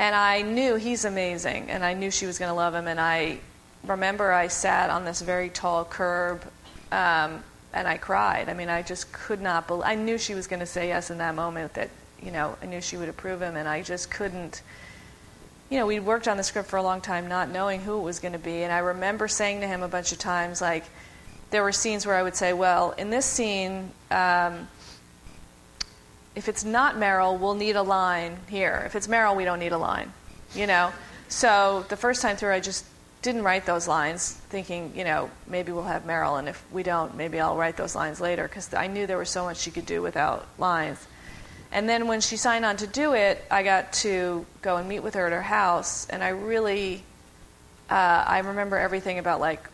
And 0.04 0.14
I 0.14 0.42
knew 0.42 0.76
he's 0.76 1.06
amazing, 1.06 1.70
and 1.70 1.82
I 1.82 1.94
knew 1.94 2.12
she 2.12 2.26
was 2.26 2.38
going 2.38 2.50
to 2.50 2.54
love 2.54 2.76
him, 2.76 2.88
and 2.88 3.00
I 3.00 3.38
remember 3.86 4.34
I 4.34 4.50
sat 4.50 4.90
on 4.90 5.06
this 5.06 5.22
very 5.22 5.48
tall 5.48 5.86
curb 5.86 6.44
um, 6.92 7.42
and 7.72 7.88
I 7.88 7.96
cried. 7.96 8.50
I 8.50 8.54
mean, 8.54 8.68
I 8.68 8.82
just 8.82 9.14
could 9.14 9.40
not 9.40 9.66
believe. 9.66 9.86
I 9.86 9.96
knew 9.96 10.18
she 10.18 10.36
was 10.36 10.46
going 10.46 10.60
to 10.60 10.66
say 10.66 10.90
yes 10.90 11.10
in 11.10 11.20
that 11.20 11.36
moment. 11.36 11.76
That 11.76 11.90
you 12.22 12.32
know, 12.32 12.58
I 12.62 12.66
knew 12.66 12.82
she 12.82 12.98
would 12.98 13.08
approve 13.08 13.42
him, 13.42 13.56
and 13.56 13.66
I 13.66 13.82
just 13.82 14.12
couldn't. 14.12 14.62
You 15.70 15.78
know, 15.80 15.88
we'd 15.88 16.02
worked 16.02 16.28
on 16.28 16.36
the 16.36 16.44
script 16.44 16.68
for 16.68 16.76
a 16.76 16.84
long 16.84 17.00
time, 17.00 17.30
not 17.30 17.48
knowing 17.48 17.80
who 17.80 17.98
it 17.98 18.04
was 18.04 18.20
going 18.20 18.34
to 18.34 18.40
be. 18.40 18.64
And 18.64 18.74
I 18.74 18.80
remember 18.80 19.30
saying 19.30 19.62
to 19.62 19.68
him 19.68 19.84
a 19.84 19.88
bunch 19.88 20.12
of 20.12 20.18
times, 20.18 20.60
like, 20.60 20.84
there 21.50 21.64
were 21.64 21.72
scenes 21.72 22.06
where 22.06 22.18
I 22.18 22.24
would 22.24 22.36
say, 22.36 22.52
"Well, 22.52 22.92
in 22.98 23.10
this 23.10 23.26
scene." 23.26 23.92
Um, 24.12 24.68
if 26.36 26.50
it's 26.50 26.64
not 26.64 26.96
Meryl, 26.96 27.40
we'll 27.40 27.56
need 27.56 27.76
a 27.76 27.84
line 27.84 28.38
here. 28.50 28.84
If 28.86 28.96
it's 28.96 29.08
Meryl, 29.08 29.36
we 29.36 29.46
don't 29.46 29.60
need 29.60 29.72
a 29.72 29.78
line, 29.78 30.12
you 30.56 30.68
know. 30.68 30.92
So 31.30 31.86
the 31.90 31.98
first 31.98 32.22
time 32.22 32.38
through, 32.38 32.54
I 32.54 32.60
just 32.60 32.86
didn't 33.22 33.44
write 33.44 33.66
those 33.66 33.88
lines, 33.88 34.34
thinking, 34.50 34.92
you 34.96 35.04
know, 35.04 35.30
maybe 35.48 35.72
we'll 35.72 35.84
have 35.84 36.06
Meryl, 36.06 36.38
and 36.38 36.50
if 36.50 36.64
we 36.72 36.84
don't, 36.84 37.16
maybe 37.16 37.40
I'll 37.40 37.56
write 37.56 37.78
those 37.78 37.96
lines 37.96 38.20
later, 38.20 38.44
because 38.44 38.74
I 38.74 38.88
knew 38.88 39.08
there 39.08 39.18
was 39.18 39.30
so 39.30 39.46
much 39.46 39.58
she 39.58 39.72
could 39.72 39.86
do 39.86 40.02
without 40.02 40.46
lines. 40.58 41.08
And 41.72 41.88
then 41.88 42.08
when 42.08 42.22
she 42.22 42.38
signed 42.38 42.66
on 42.66 42.78
to 42.78 42.88
do 42.88 43.14
it, 43.14 43.44
I 43.50 43.64
got 43.64 43.94
to 43.94 44.46
go 44.62 44.78
and 44.78 44.88
meet 44.88 45.00
with 45.00 45.14
her 45.16 45.26
at 45.26 45.32
her 45.32 45.42
house, 45.42 46.08
and 46.10 46.24
I 46.24 46.30
really, 46.30 47.04
uh, 47.90 48.26
I 48.28 48.40
remember 48.40 48.78
everything 48.78 49.20
about 49.20 49.40
like 49.40 49.70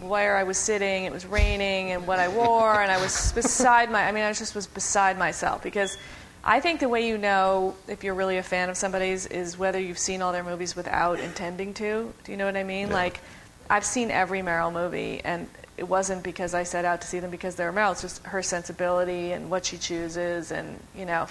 where 0.00 0.36
I 0.36 0.44
was 0.44 0.56
sitting, 0.56 1.04
it 1.04 1.12
was 1.12 1.26
raining, 1.26 1.92
and 1.92 2.06
what 2.06 2.18
I 2.18 2.28
wore, 2.28 2.80
and 2.80 2.90
I 2.90 3.00
was 3.00 3.32
beside 3.32 3.90
my. 3.90 4.02
I 4.04 4.12
mean, 4.12 4.24
I 4.24 4.32
just 4.32 4.54
was 4.54 4.66
beside 4.66 5.18
myself 5.18 5.62
because 5.62 5.96
I 6.42 6.60
think 6.60 6.80
the 6.80 6.88
way 6.88 7.06
you 7.06 7.18
know 7.18 7.74
if 7.86 8.02
you're 8.02 8.14
really 8.14 8.38
a 8.38 8.42
fan 8.42 8.70
of 8.70 8.76
somebody's 8.76 9.26
is 9.26 9.58
whether 9.58 9.78
you've 9.78 9.98
seen 9.98 10.22
all 10.22 10.32
their 10.32 10.44
movies 10.44 10.74
without 10.74 11.20
intending 11.20 11.74
to. 11.74 12.12
Do 12.24 12.32
you 12.32 12.38
know 12.38 12.46
what 12.46 12.56
I 12.56 12.64
mean? 12.64 12.88
Yeah. 12.88 12.94
Like, 12.94 13.20
I've 13.68 13.84
seen 13.84 14.10
every 14.10 14.40
Meryl 14.40 14.72
movie, 14.72 15.20
and 15.22 15.48
it 15.76 15.88
wasn't 15.88 16.22
because 16.22 16.54
I 16.54 16.62
set 16.62 16.84
out 16.84 17.02
to 17.02 17.06
see 17.06 17.20
them 17.20 17.30
because 17.30 17.56
they're 17.56 17.72
Meryl. 17.72 17.92
It's 17.92 18.02
just 18.02 18.24
her 18.24 18.42
sensibility 18.42 19.32
and 19.32 19.50
what 19.50 19.66
she 19.66 19.76
chooses, 19.76 20.50
and 20.50 20.80
you 20.96 21.04
know. 21.04 21.26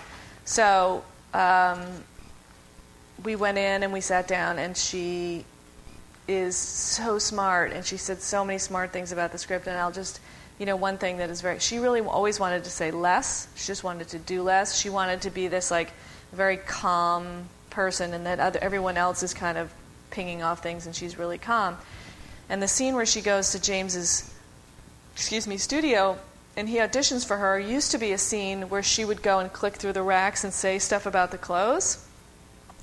So 0.45 1.03
um, 1.33 1.81
we 3.23 3.35
went 3.35 3.57
in 3.57 3.83
and 3.83 3.91
we 3.91 4.01
sat 4.01 4.27
down, 4.27 4.59
and 4.59 4.77
she 4.77 5.43
is 6.29 6.55
so 6.55 7.17
smart 7.17 7.73
and 7.73 7.83
she 7.83 7.97
said 7.97 8.21
so 8.21 8.45
many 8.45 8.59
smart 8.59 8.93
things 8.93 9.11
about 9.11 9.31
the 9.31 9.37
script 9.37 9.65
and 9.65 9.75
I'll 9.75 9.91
just 9.91 10.19
you 10.59 10.65
know 10.67 10.75
one 10.75 10.99
thing 10.99 11.17
that 11.17 11.31
is 11.31 11.41
very 11.41 11.57
she 11.57 11.79
really 11.79 12.01
always 12.01 12.39
wanted 12.39 12.63
to 12.65 12.69
say 12.69 12.91
less. 12.91 13.47
She 13.55 13.65
just 13.65 13.83
wanted 13.83 14.09
to 14.09 14.19
do 14.19 14.43
less. 14.43 14.77
She 14.77 14.91
wanted 14.91 15.23
to 15.23 15.31
be 15.31 15.47
this 15.47 15.71
like 15.71 15.91
very 16.31 16.57
calm 16.57 17.49
person 17.71 18.13
and 18.13 18.27
that 18.27 18.39
other, 18.39 18.59
everyone 18.61 18.95
else 18.95 19.23
is 19.23 19.33
kind 19.33 19.57
of 19.57 19.73
pinging 20.11 20.43
off 20.43 20.61
things 20.61 20.85
and 20.85 20.95
she's 20.95 21.17
really 21.17 21.39
calm. 21.39 21.77
And 22.47 22.61
the 22.61 22.67
scene 22.67 22.93
where 22.93 23.07
she 23.07 23.21
goes 23.21 23.51
to 23.53 23.61
James's 23.61 24.31
excuse 25.15 25.47
me 25.47 25.57
studio 25.57 26.19
and 26.55 26.69
he 26.69 26.77
auditions 26.77 27.25
for 27.25 27.37
her 27.37 27.59
used 27.59 27.89
to 27.91 27.97
be 27.97 28.11
a 28.11 28.19
scene 28.19 28.69
where 28.69 28.83
she 28.83 29.03
would 29.03 29.23
go 29.23 29.39
and 29.39 29.51
click 29.51 29.77
through 29.77 29.93
the 29.93 30.03
racks 30.03 30.43
and 30.43 30.53
say 30.53 30.77
stuff 30.77 31.07
about 31.07 31.31
the 31.31 31.39
clothes. 31.39 32.05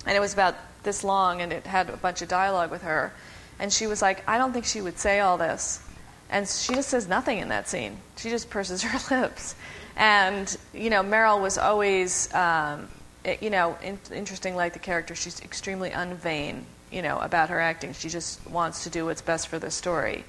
And 0.05 0.17
it 0.17 0.21
was 0.21 0.33
about 0.35 0.57
this 0.83 1.05
long 1.05 1.43
and 1.43 1.53
it 1.53 1.65
had 1.67 1.91
a 1.91 1.97
bunch 1.97 2.23
of 2.23 2.29
dialogue 2.29 2.73
with 2.73 2.83
her 2.83 3.13
and 3.59 3.73
she 3.73 3.87
was 3.87 4.03
like 4.03 4.23
i 4.29 4.39
don't 4.39 4.53
think 4.53 4.65
she 4.65 4.81
would 4.81 4.99
say 4.99 5.21
all 5.21 5.39
this. 5.39 5.83
And 6.29 6.49
she 6.49 6.75
just 6.75 6.89
says 6.89 7.07
nothing 7.07 7.39
in 7.39 7.49
that 7.49 7.69
scene. 7.69 7.99
She 8.17 8.31
just 8.31 8.51
purses 8.51 8.83
her 8.83 9.21
lips. 9.23 9.55
And 9.97 10.55
you 10.75 10.91
know 10.91 11.03
meryl 11.03 11.41
was 11.41 11.59
always 11.59 12.33
um, 12.35 12.89
it, 13.25 13.43
you 13.43 13.51
know 13.51 13.79
in, 13.83 13.99
interesting 14.13 14.57
like 14.57 14.73
the 14.73 14.79
character. 14.79 15.15
She's 15.15 15.41
extremely 15.41 15.91
unvain 15.91 16.63
you 16.91 17.03
know 17.03 17.19
about 17.19 17.51
her 17.51 17.61
acting. 17.61 17.93
She 17.95 18.09
just 18.09 18.47
wants 18.49 18.85
to 18.85 18.91
do 18.91 19.07
what's 19.07 19.23
best 19.23 19.49
for 19.49 19.59
the 19.59 19.71
story. 19.71 20.25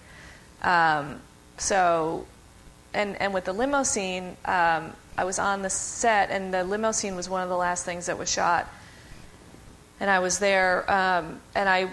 Um, 0.62 1.20
so 1.58 2.26
and 2.94 3.20
and 3.22 3.34
with 3.34 3.46
the 3.46 3.54
limo 3.54 3.84
scene 3.84 4.38
um, 4.46 4.94
i 5.18 5.24
was 5.24 5.40
on 5.40 5.62
the 5.62 5.70
set 5.70 6.30
and 6.30 6.54
the 6.54 6.64
limo 6.64 6.92
scene 6.92 7.16
was 7.16 7.28
one 7.28 7.42
of 7.42 7.50
the 7.50 7.58
last 7.58 7.84
things 7.86 8.06
that 8.06 8.18
was 8.18 8.32
shot. 8.32 8.68
And 10.00 10.12
I 10.12 10.20
was 10.20 10.38
there, 10.38 10.90
um, 10.92 11.42
and 11.56 11.68
I 11.68 11.90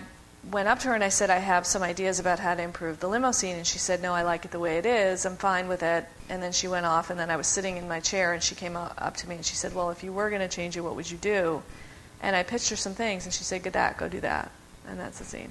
went 0.51 0.69
up 0.69 0.79
to 0.81 0.89
her 0.89 0.95
and 0.95 1.05
I 1.05 1.09
said, 1.09 1.31
I 1.31 1.39
have 1.39 1.67
some 1.67 1.83
ideas 1.83 2.21
about 2.21 2.39
how 2.39 2.55
to 2.55 2.63
improve 2.63 3.01
the 3.01 3.09
limo 3.09 3.33
scene. 3.33 3.57
And 3.57 3.67
she 3.67 3.79
said, 3.79 4.03
No, 4.03 4.13
I 4.13 4.23
like 4.23 4.45
it 4.45 4.51
the 4.51 4.59
way 4.59 4.79
it 4.79 4.87
is. 4.87 5.27
I'm 5.27 5.37
fine 5.37 5.69
with 5.69 5.83
it. 5.83 6.07
And 6.29 6.43
then 6.43 6.53
she 6.53 6.69
went 6.69 6.87
off, 6.87 7.11
and 7.11 7.19
then 7.19 7.31
I 7.31 7.37
was 7.37 7.47
sitting 7.47 7.77
in 7.77 7.87
my 7.87 8.01
chair, 8.01 8.33
and 8.33 8.43
she 8.43 8.55
came 8.55 8.77
up 8.77 9.17
to 9.19 9.29
me 9.29 9.37
and 9.37 9.45
she 9.45 9.57
said, 9.57 9.75
Well, 9.75 9.91
if 9.91 10.03
you 10.03 10.13
were 10.13 10.31
going 10.31 10.41
to 10.41 10.49
change 10.49 10.77
it, 10.77 10.81
what 10.81 10.97
would 10.97 11.11
you 11.11 11.19
do? 11.19 11.63
And 12.23 12.35
I 12.35 12.43
pitched 12.43 12.71
her 12.71 12.77
some 12.77 12.95
things, 12.95 13.25
and 13.25 13.35
she 13.35 13.45
said, 13.45 13.63
Go 13.63 13.71
that, 13.71 13.97
go 13.97 14.09
do 14.09 14.21
that. 14.21 14.51
And 14.89 14.99
that's 14.99 15.19
the 15.19 15.25
scene. 15.25 15.51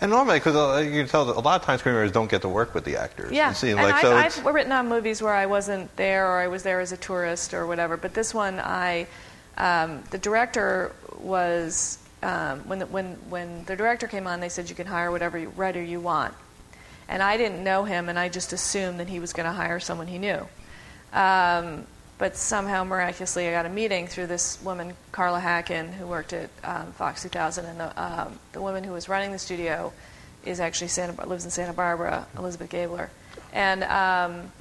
And 0.00 0.10
normally, 0.10 0.38
because 0.38 0.56
uh, 0.56 0.80
you 0.80 0.90
can 0.90 1.08
tell 1.08 1.26
that 1.26 1.36
a 1.36 1.40
lot 1.40 1.60
of 1.60 1.66
times 1.66 1.82
screenwriters 1.82 2.12
don't 2.12 2.30
get 2.30 2.42
to 2.42 2.48
work 2.48 2.74
with 2.74 2.84
the 2.84 2.96
actors. 2.96 3.32
Yeah, 3.32 3.54
and 3.62 3.76
like, 3.76 3.94
I've, 3.94 4.32
so 4.32 4.40
I've 4.42 4.54
written 4.54 4.72
on 4.72 4.88
movies 4.88 5.22
where 5.22 5.34
I 5.34 5.46
wasn't 5.46 5.94
there 5.96 6.26
or 6.26 6.40
I 6.40 6.48
was 6.48 6.64
there 6.64 6.80
as 6.80 6.92
a 6.92 6.96
tourist 6.96 7.54
or 7.54 7.66
whatever. 7.66 7.96
But 7.96 8.14
this 8.14 8.34
one, 8.34 8.58
I 8.58 9.06
um, 9.56 10.02
the 10.10 10.18
director 10.18 10.92
was 11.18 11.98
um, 12.22 12.60
when 12.60 12.78
the, 12.80 12.86
when 12.86 13.14
when 13.28 13.64
the 13.64 13.76
director 13.76 14.06
came 14.06 14.26
on, 14.26 14.40
they 14.40 14.48
said 14.48 14.68
you 14.68 14.76
can 14.76 14.86
hire 14.86 15.10
whatever 15.10 15.38
writer 15.56 15.82
you 15.82 16.00
want, 16.00 16.34
and 17.08 17.22
I 17.22 17.36
didn't 17.36 17.64
know 17.64 17.84
him, 17.84 18.08
and 18.08 18.18
I 18.18 18.28
just 18.28 18.52
assumed 18.52 19.00
that 19.00 19.08
he 19.08 19.20
was 19.20 19.32
going 19.32 19.46
to 19.46 19.52
hire 19.52 19.80
someone 19.80 20.06
he 20.06 20.18
knew. 20.18 20.46
Um, 21.12 21.86
but 22.18 22.36
somehow, 22.36 22.84
miraculously, 22.84 23.48
I 23.48 23.52
got 23.52 23.64
a 23.64 23.70
meeting 23.70 24.06
through 24.06 24.26
this 24.26 24.62
woman, 24.62 24.92
Carla 25.10 25.40
Hacken, 25.40 25.90
who 25.94 26.06
worked 26.06 26.34
at 26.34 26.50
um, 26.62 26.92
Fox 26.92 27.22
2000, 27.22 27.64
and 27.64 27.80
the, 27.80 28.02
um, 28.02 28.38
the 28.52 28.60
woman 28.60 28.84
who 28.84 28.92
was 28.92 29.08
running 29.08 29.32
the 29.32 29.38
studio 29.38 29.90
is 30.44 30.60
actually 30.60 30.88
Santa, 30.88 31.26
lives 31.26 31.46
in 31.46 31.50
Santa 31.50 31.72
Barbara, 31.72 32.26
Elizabeth 32.36 32.68
Gabler, 32.68 33.10
and 33.54 33.82
um, 33.84 34.52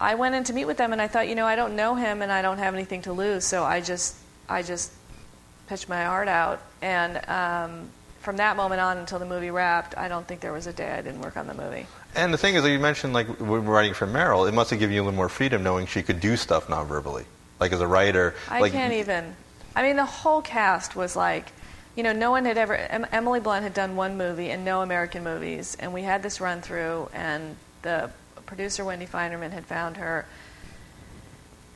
I 0.00 0.14
went 0.14 0.36
in 0.36 0.44
to 0.44 0.52
meet 0.52 0.66
with 0.66 0.76
them, 0.76 0.92
and 0.92 1.02
I 1.02 1.08
thought, 1.08 1.28
you 1.28 1.34
know, 1.34 1.46
I 1.46 1.56
don't 1.56 1.74
know 1.74 1.96
him, 1.96 2.22
and 2.22 2.30
I 2.30 2.40
don't 2.40 2.58
have 2.58 2.74
anything 2.74 3.02
to 3.02 3.12
lose, 3.12 3.44
so 3.44 3.64
I 3.64 3.80
just, 3.80 4.14
I 4.48 4.62
just 4.62 4.92
pitched 5.70 5.88
my 5.88 6.04
art 6.04 6.26
out, 6.26 6.60
and 6.82 7.16
um, 7.28 7.88
from 8.22 8.38
that 8.38 8.56
moment 8.56 8.80
on 8.80 8.98
until 8.98 9.20
the 9.20 9.24
movie 9.24 9.52
wrapped, 9.52 9.96
I 9.96 10.08
don't 10.08 10.26
think 10.26 10.40
there 10.40 10.52
was 10.52 10.66
a 10.66 10.72
day 10.72 10.90
I 10.90 11.00
didn't 11.00 11.20
work 11.20 11.36
on 11.36 11.46
the 11.46 11.54
movie. 11.54 11.86
And 12.16 12.34
the 12.34 12.38
thing 12.38 12.56
is, 12.56 12.66
you 12.66 12.80
mentioned 12.80 13.12
like 13.12 13.28
writing 13.38 13.94
for 13.94 14.08
Meryl, 14.08 14.48
it 14.48 14.52
must 14.52 14.70
have 14.70 14.80
given 14.80 14.96
you 14.96 15.00
a 15.00 15.04
little 15.04 15.16
more 15.16 15.28
freedom 15.28 15.62
knowing 15.62 15.86
she 15.86 16.02
could 16.02 16.18
do 16.18 16.36
stuff 16.36 16.68
non-verbally. 16.68 17.24
Like 17.60 17.72
as 17.72 17.80
a 17.80 17.86
writer, 17.86 18.34
I 18.48 18.60
like 18.60 18.72
can't 18.72 18.94
even. 18.94 19.36
I 19.76 19.82
mean, 19.82 19.94
the 19.94 20.04
whole 20.04 20.42
cast 20.42 20.96
was 20.96 21.14
like, 21.14 21.52
you 21.94 22.02
know, 22.02 22.12
no 22.12 22.32
one 22.32 22.46
had 22.46 22.58
ever. 22.58 22.74
Em- 22.74 23.06
Emily 23.12 23.38
Blunt 23.38 23.62
had 23.62 23.72
done 23.72 23.94
one 23.94 24.18
movie 24.18 24.50
and 24.50 24.64
no 24.64 24.82
American 24.82 25.22
movies, 25.22 25.76
and 25.78 25.94
we 25.94 26.02
had 26.02 26.20
this 26.20 26.40
run 26.40 26.62
through, 26.62 27.08
and 27.14 27.54
the 27.82 28.10
producer 28.44 28.84
Wendy 28.84 29.06
Finerman 29.06 29.52
had 29.52 29.66
found 29.66 29.98
her 29.98 30.26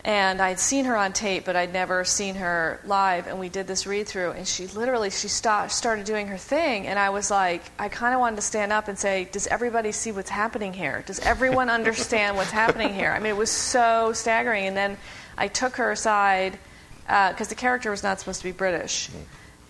and 0.05 0.43
I'd 0.43 0.59
seen 0.59 0.85
her 0.85 0.97
on 0.97 1.15
tape, 1.15 1.47
but 1.47 1.57
I'd 1.57 1.73
never 1.73 2.05
seen 2.05 2.35
her 2.35 2.79
live. 2.85 3.27
And 3.27 3.41
we 3.41 3.49
did 3.49 3.67
this 3.67 3.87
read 3.87 4.07
through, 4.07 4.33
and 4.33 4.47
she 4.47 4.67
literally 4.67 5.09
she 5.09 5.29
stopped, 5.29 5.73
started 5.73 6.05
doing 6.05 6.27
her 6.29 6.37
thing, 6.37 6.87
and 6.87 6.99
I 6.99 7.09
was 7.09 7.31
like, 7.31 7.63
I 7.79 7.89
kind 7.89 8.13
of 8.13 8.21
wanted 8.21 8.37
to 8.37 8.43
stand 8.43 8.71
up 8.71 8.89
and 8.89 8.99
say, 8.99 9.29
Does 9.33 9.47
everybody 9.47 9.93
see 9.93 10.13
what's 10.13 10.29
happening 10.29 10.75
here? 10.75 11.03
Does 11.07 11.21
everyone 11.21 11.71
understand 11.71 12.37
what's 12.37 12.51
happening 12.51 12.93
here? 12.93 13.13
I 13.13 13.19
mean, 13.19 13.31
it 13.31 13.37
was 13.37 13.51
so 13.51 14.13
staggering. 14.13 14.67
And 14.67 14.77
then 14.77 14.99
I 15.39 15.49
took 15.49 15.77
her 15.77 15.91
aside 15.91 16.59
because 17.07 17.49
uh, 17.49 17.51
the 17.51 17.55
character 17.55 17.91
was 17.91 18.03
not 18.03 18.21
supposed 18.21 18.41
to 18.41 18.47
be 18.47 18.53
British. 18.53 19.09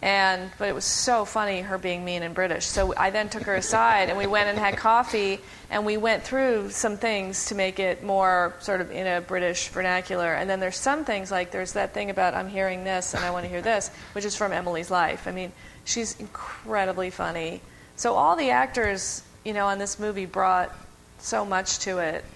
And 0.05 0.51
but 0.59 0.69
it 0.69 0.75
was 0.75 0.85
so 0.85 1.25
funny 1.25 1.63
her 1.63 1.79
being 1.79 2.05
mean 2.05 2.23
and 2.23 2.35
British. 2.35 2.67
So 2.67 2.93
I 2.95 3.09
then 3.09 3.31
took 3.31 3.45
her 3.45 3.55
aside 3.55 4.11
and 4.11 4.19
we 4.19 4.27
went 4.27 4.51
and 4.51 4.59
had 4.59 4.77
coffee 4.77 5.41
and 5.71 5.87
we 5.87 5.97
went 5.97 6.23
through 6.23 6.69
some 6.73 6.99
things 6.99 7.47
to 7.47 7.55
make 7.55 7.79
it 7.79 8.05
more 8.05 8.55
sort 8.61 8.83
of 8.83 8.91
in 8.91 9.07
a 9.07 9.23
British 9.23 9.69
vernacular. 9.69 10.35
And 10.35 10.49
then 10.49 10.61
there's 10.61 10.77
some 10.77 11.07
things 11.07 11.31
like 11.31 11.53
there's 11.53 11.73
that 11.73 11.95
thing 11.95 12.11
about 12.11 12.35
I'm 12.35 12.51
hearing 12.51 12.85
this 12.85 13.15
and 13.15 13.25
I 13.25 13.31
want 13.31 13.45
to 13.45 13.49
hear 13.49 13.63
this, 13.63 13.91
which 14.13 14.27
is 14.27 14.37
from 14.37 14.53
Emily's 14.53 14.91
life. 14.91 15.27
I 15.27 15.33
mean, 15.33 15.53
she's 15.87 16.21
incredibly 16.21 17.09
funny. 17.09 17.63
So 17.97 18.13
all 18.13 18.37
the 18.37 18.51
actors, 18.51 19.23
you 19.43 19.55
know, 19.55 19.69
on 19.69 19.79
this 19.79 19.99
movie 19.99 20.27
brought 20.27 20.77
so 21.19 21.47
much 21.47 21.79
to 21.79 22.01
it 22.01 22.27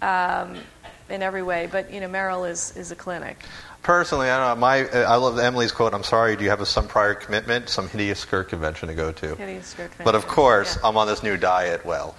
um, 0.00 0.56
in 1.10 1.22
every 1.22 1.42
way. 1.42 1.68
But 1.70 1.92
you 1.92 2.00
know, 2.00 2.08
Meryl 2.08 2.48
is 2.48 2.74
is 2.74 2.90
a 2.90 2.96
clinic 2.96 3.44
personally, 3.82 4.30
I 4.30 4.38
don't 4.38 4.56
know. 4.56 4.60
My, 4.60 4.88
I 4.88 5.16
love 5.16 5.38
Emily's 5.38 5.72
quote. 5.72 5.94
I'm 5.94 6.02
sorry. 6.02 6.36
Do 6.36 6.44
you 6.44 6.50
have 6.50 6.60
a, 6.60 6.66
some 6.66 6.88
prior 6.88 7.14
commitment, 7.14 7.68
some 7.68 7.88
hideous 7.88 8.20
skirt 8.20 8.48
convention 8.48 8.88
to 8.88 8.94
go 8.94 9.12
to? 9.12 9.34
Hideous 9.36 9.66
skirt 9.66 9.90
convention. 9.90 10.04
But 10.04 10.14
of 10.14 10.26
course, 10.26 10.76
yeah. 10.76 10.88
I'm 10.88 10.96
on 10.96 11.06
this 11.06 11.22
new 11.22 11.36
diet. 11.36 11.84
Well, 11.84 12.14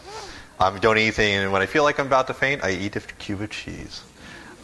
I 0.60 0.78
don't 0.78 0.98
eat 0.98 1.02
anything, 1.02 1.36
and 1.36 1.52
when 1.52 1.62
I 1.62 1.66
feel 1.66 1.84
like 1.84 2.00
I'm 2.00 2.08
about 2.08 2.28
to 2.28 2.34
faint, 2.34 2.64
I 2.64 2.72
eat 2.72 2.96
a 2.96 3.00
cube 3.00 3.42
of 3.42 3.50
cheese. 3.50 4.02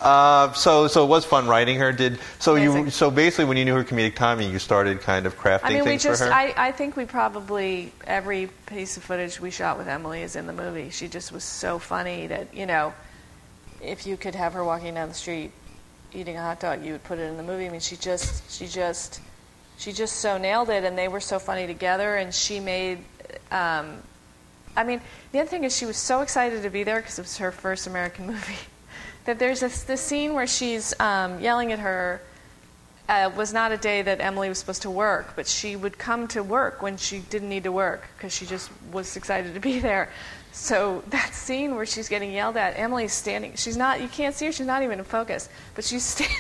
Uh, 0.01 0.51
so, 0.53 0.88
so 0.88 1.05
it 1.05 1.08
was 1.08 1.23
fun 1.23 1.47
writing 1.47 1.77
her. 1.79 1.91
Did 1.93 2.19
so 2.39 2.55
Amazing. 2.55 2.86
you? 2.86 2.91
So 2.91 3.10
basically, 3.10 3.45
when 3.45 3.58
you 3.58 3.65
knew 3.65 3.75
her 3.75 3.84
comedic 3.84 4.15
timing, 4.15 4.51
you 4.51 4.60
started 4.60 4.99
kind 5.01 5.25
of 5.25 5.38
crafting 5.38 5.62
I 5.63 5.69
mean, 5.69 5.84
we 5.84 5.91
things 5.91 6.03
just, 6.03 6.21
for 6.21 6.27
her. 6.27 6.34
I, 6.34 6.53
I 6.58 6.71
think 6.73 6.97
we 6.97 7.05
probably, 7.05 7.93
every 8.05 8.49
piece 8.65 8.97
of 8.97 9.03
footage 9.03 9.39
we 9.39 9.51
shot 9.51 9.77
with 9.77 9.88
Emily 9.88 10.21
is 10.21 10.36
in 10.36 10.47
the 10.47 10.53
movie. 10.53 10.89
She 10.89 11.08
just 11.08 11.31
was 11.31 11.43
so 11.43 11.79
funny 11.79 12.27
that, 12.27 12.53
you 12.53 12.65
know, 12.65 12.93
if 13.81 14.05
you 14.05 14.17
could 14.17 14.36
have 14.36 14.53
her 14.53 14.63
walking 14.65 14.95
down 14.95 15.08
the 15.08 15.15
street 15.15 15.51
eating 16.15 16.38
a 16.38 16.41
hot 16.41 16.60
dog, 16.60 16.84
you 16.84 16.93
would 16.93 17.04
put 17.04 17.19
it 17.19 17.23
in 17.23 17.38
the 17.38 17.43
movie. 17.43 17.65
I 17.65 17.69
mean, 17.69 17.80
she 17.80 17.95
just, 17.95 18.49
she 18.51 18.67
just, 18.67 19.21
she 19.78 19.91
just 19.91 20.17
so 20.17 20.38
nailed 20.38 20.69
it, 20.69 20.84
and 20.84 20.97
they 20.97 21.08
were 21.08 21.19
so 21.19 21.39
funny 21.39 21.67
together. 21.67 22.15
And 22.15 22.34
she 22.34 22.60
made, 22.60 22.99
um, 23.51 23.97
I 24.75 24.84
mean, 24.84 25.01
the 25.32 25.39
other 25.39 25.49
thing 25.49 25.63
is 25.63 25.75
she 25.75 25.86
was 25.86 25.97
so 25.97 26.21
excited 26.21 26.63
to 26.63 26.69
be 26.69 26.84
there 26.84 26.97
because 27.01 27.19
it 27.19 27.23
was 27.23 27.38
her 27.38 27.51
first 27.51 27.88
American 27.88 28.28
movie. 28.34 28.56
that 29.25 29.39
there's 29.39 29.60
this, 29.60 29.84
this 29.84 30.01
scene 30.01 30.34
where 30.34 30.47
she's 30.47 30.97
um, 30.99 31.39
yelling 31.39 31.71
at 31.71 31.80
her. 31.80 32.21
Uh, 33.07 33.29
was 33.35 33.53
not 33.53 33.71
a 33.71 33.77
day 33.77 34.01
that 34.01 34.19
Emily 34.19 34.49
was 34.49 34.57
supposed 34.57 34.81
to 34.81 34.89
work, 34.89 35.33
but 35.35 35.47
she 35.47 35.75
would 35.75 35.95
come 35.99 36.27
to 36.27 36.41
work 36.41 36.81
when 36.81 36.97
she 36.97 37.19
didn't 37.19 37.49
need 37.49 37.63
to 37.63 37.71
work 37.71 38.07
because 38.17 38.33
she 38.33 38.47
just 38.47 38.71
was 38.91 39.15
excited 39.15 39.53
to 39.53 39.59
be 39.59 39.79
there. 39.91 40.09
So 40.55 41.03
that 41.09 41.33
scene 41.33 41.75
where 41.75 41.85
she's 41.85 42.07
getting 42.07 42.31
yelled 42.31 42.55
at, 42.55 42.79
Emily's 42.79 43.11
standing. 43.11 43.55
She's 43.55 43.75
not. 43.75 44.01
You 44.01 44.07
can't 44.07 44.33
see 44.33 44.45
her. 44.45 44.51
She's 44.53 44.65
not 44.65 44.83
even 44.83 44.99
in 44.99 45.05
focus. 45.05 45.49
But 45.75 45.83
she's 45.83 46.03
standing 46.15 46.37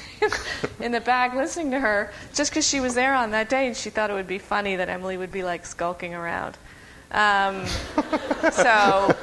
in 0.79 0.93
the 0.93 1.01
back 1.01 1.35
listening 1.35 1.71
to 1.71 1.79
her 1.79 2.11
just 2.33 2.49
because 2.49 2.65
she 2.65 2.79
was 2.79 2.95
there 2.95 3.13
on 3.13 3.31
that 3.31 3.49
day, 3.49 3.67
and 3.67 3.75
she 3.75 3.89
thought 3.89 4.09
it 4.09 4.13
would 4.13 4.25
be 4.25 4.39
funny 4.39 4.77
that 4.77 4.87
Emily 4.87 5.17
would 5.17 5.33
be 5.33 5.43
like 5.43 5.65
skulking 5.65 6.13
around. 6.13 6.57
Um, 7.11 7.65
so 8.51 9.13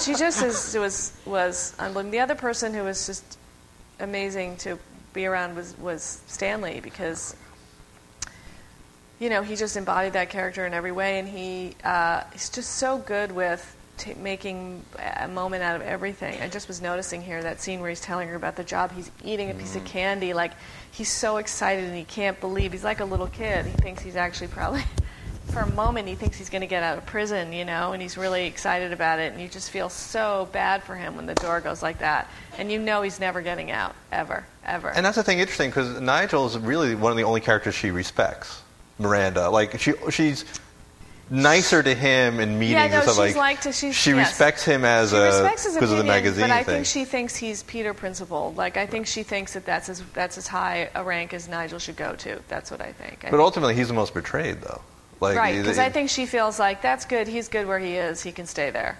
she 0.00 0.14
just 0.14 0.42
is, 0.44 0.76
was 0.78 1.12
was 1.26 1.74
unbelievable. 1.78 2.12
The 2.12 2.20
other 2.20 2.34
person 2.36 2.72
who 2.72 2.84
was 2.84 3.06
just 3.06 3.36
amazing 3.98 4.56
to 4.58 4.78
be 5.12 5.26
around 5.26 5.56
was 5.56 5.76
was 5.78 6.22
Stanley 6.26 6.80
because 6.80 7.36
you 9.18 9.28
know 9.28 9.42
he 9.42 9.56
just 9.56 9.76
embodied 9.76 10.14
that 10.14 10.30
character 10.30 10.66
in 10.66 10.74
every 10.74 10.92
way, 10.92 11.18
and 11.18 11.28
he 11.28 11.74
uh, 11.84 12.22
he's 12.32 12.48
just 12.48 12.76
so 12.76 12.98
good 12.98 13.32
with 13.32 13.76
t- 14.00 14.14
making 14.14 14.82
a 15.16 15.28
moment 15.28 15.62
out 15.62 15.76
of 15.76 15.82
everything. 15.82 16.40
I 16.40 16.48
just 16.48 16.68
was 16.68 16.80
noticing 16.80 17.22
here 17.22 17.42
that 17.42 17.60
scene 17.60 17.80
where 17.80 17.90
he's 17.90 18.00
telling 18.00 18.28
her 18.28 18.34
about 18.34 18.56
the 18.56 18.64
job. 18.64 18.92
He's 18.92 19.10
eating 19.24 19.50
a 19.50 19.54
piece 19.54 19.76
of 19.76 19.84
candy, 19.84 20.32
like 20.32 20.52
he's 20.90 21.10
so 21.10 21.36
excited 21.36 21.84
and 21.84 21.94
he 21.94 22.04
can't 22.04 22.40
believe. 22.40 22.72
He's 22.72 22.84
like 22.84 23.00
a 23.00 23.04
little 23.04 23.28
kid. 23.28 23.66
He 23.66 23.72
thinks 23.72 24.02
he's 24.02 24.16
actually 24.16 24.48
probably, 24.48 24.82
for 25.50 25.60
a 25.60 25.70
moment, 25.72 26.08
he 26.08 26.14
thinks 26.14 26.36
he's 26.36 26.50
going 26.50 26.60
to 26.60 26.66
get 26.66 26.82
out 26.82 26.98
of 26.98 27.06
prison, 27.06 27.52
you 27.52 27.64
know, 27.64 27.92
and 27.92 28.00
he's 28.00 28.16
really 28.16 28.46
excited 28.46 28.92
about 28.92 29.18
it. 29.18 29.32
And 29.32 29.40
you 29.40 29.48
just 29.48 29.70
feel 29.70 29.88
so 29.88 30.48
bad 30.52 30.82
for 30.82 30.94
him 30.94 31.16
when 31.16 31.26
the 31.26 31.34
door 31.34 31.60
goes 31.60 31.82
like 31.82 31.98
that, 31.98 32.30
and 32.58 32.70
you 32.70 32.78
know 32.78 33.02
he's 33.02 33.20
never 33.20 33.42
getting 33.42 33.70
out, 33.70 33.94
ever, 34.12 34.44
ever. 34.64 34.90
And 34.90 35.04
that's 35.04 35.16
the 35.16 35.22
thing 35.22 35.40
interesting 35.40 35.70
because 35.70 36.00
Nigel 36.00 36.46
is 36.46 36.58
really 36.58 36.94
one 36.94 37.10
of 37.12 37.16
the 37.16 37.24
only 37.24 37.40
characters 37.40 37.74
she 37.74 37.90
respects. 37.90 38.62
Miranda, 38.98 39.48
like 39.48 39.80
she, 39.80 39.94
she's 40.10 40.44
nicer 41.30 41.82
to 41.82 41.94
him 41.94 42.40
in 42.40 42.58
meetings 42.58 42.72
yeah, 42.72 42.86
no, 42.88 42.94
and 42.96 43.02
stuff 43.04 43.26
she's 43.26 43.36
like. 43.36 43.36
like 43.36 43.60
to, 43.62 43.72
she 43.72 43.86
yes. 43.86 44.04
respects 44.04 44.64
him 44.64 44.84
as 44.84 45.10
she 45.10 45.16
a 45.16 45.50
because 45.74 45.92
of 45.92 45.98
the 45.98 46.04
magazine 46.04 46.42
but 46.42 46.50
I 46.50 46.64
thing. 46.64 46.74
think 46.74 46.86
she 46.86 47.04
thinks 47.04 47.36
he's 47.36 47.62
Peter 47.62 47.94
principled. 47.94 48.56
Like 48.56 48.76
I 48.76 48.86
think 48.86 49.06
she 49.06 49.22
thinks 49.22 49.54
that 49.54 49.64
that's 49.64 49.88
as 49.88 50.02
that's 50.12 50.36
as 50.38 50.46
high 50.46 50.90
a 50.94 51.04
rank 51.04 51.32
as 51.32 51.48
Nigel 51.48 51.78
should 51.78 51.96
go 51.96 52.14
to. 52.16 52.40
That's 52.48 52.70
what 52.70 52.80
I 52.80 52.92
think. 52.92 53.24
I 53.24 53.30
but 53.30 53.30
think- 53.30 53.40
ultimately, 53.40 53.74
he's 53.74 53.88
the 53.88 53.94
most 53.94 54.12
betrayed, 54.12 54.60
though. 54.60 54.82
Like, 55.20 55.36
right, 55.36 55.56
because 55.60 55.78
I 55.78 55.90
think 55.90 56.08
she 56.08 56.24
feels 56.26 56.58
like 56.58 56.80
that's 56.82 57.04
good. 57.04 57.28
He's 57.28 57.48
good 57.48 57.66
where 57.66 57.78
he 57.78 57.94
is. 57.96 58.22
He 58.22 58.32
can 58.32 58.46
stay 58.46 58.70
there. 58.70 58.96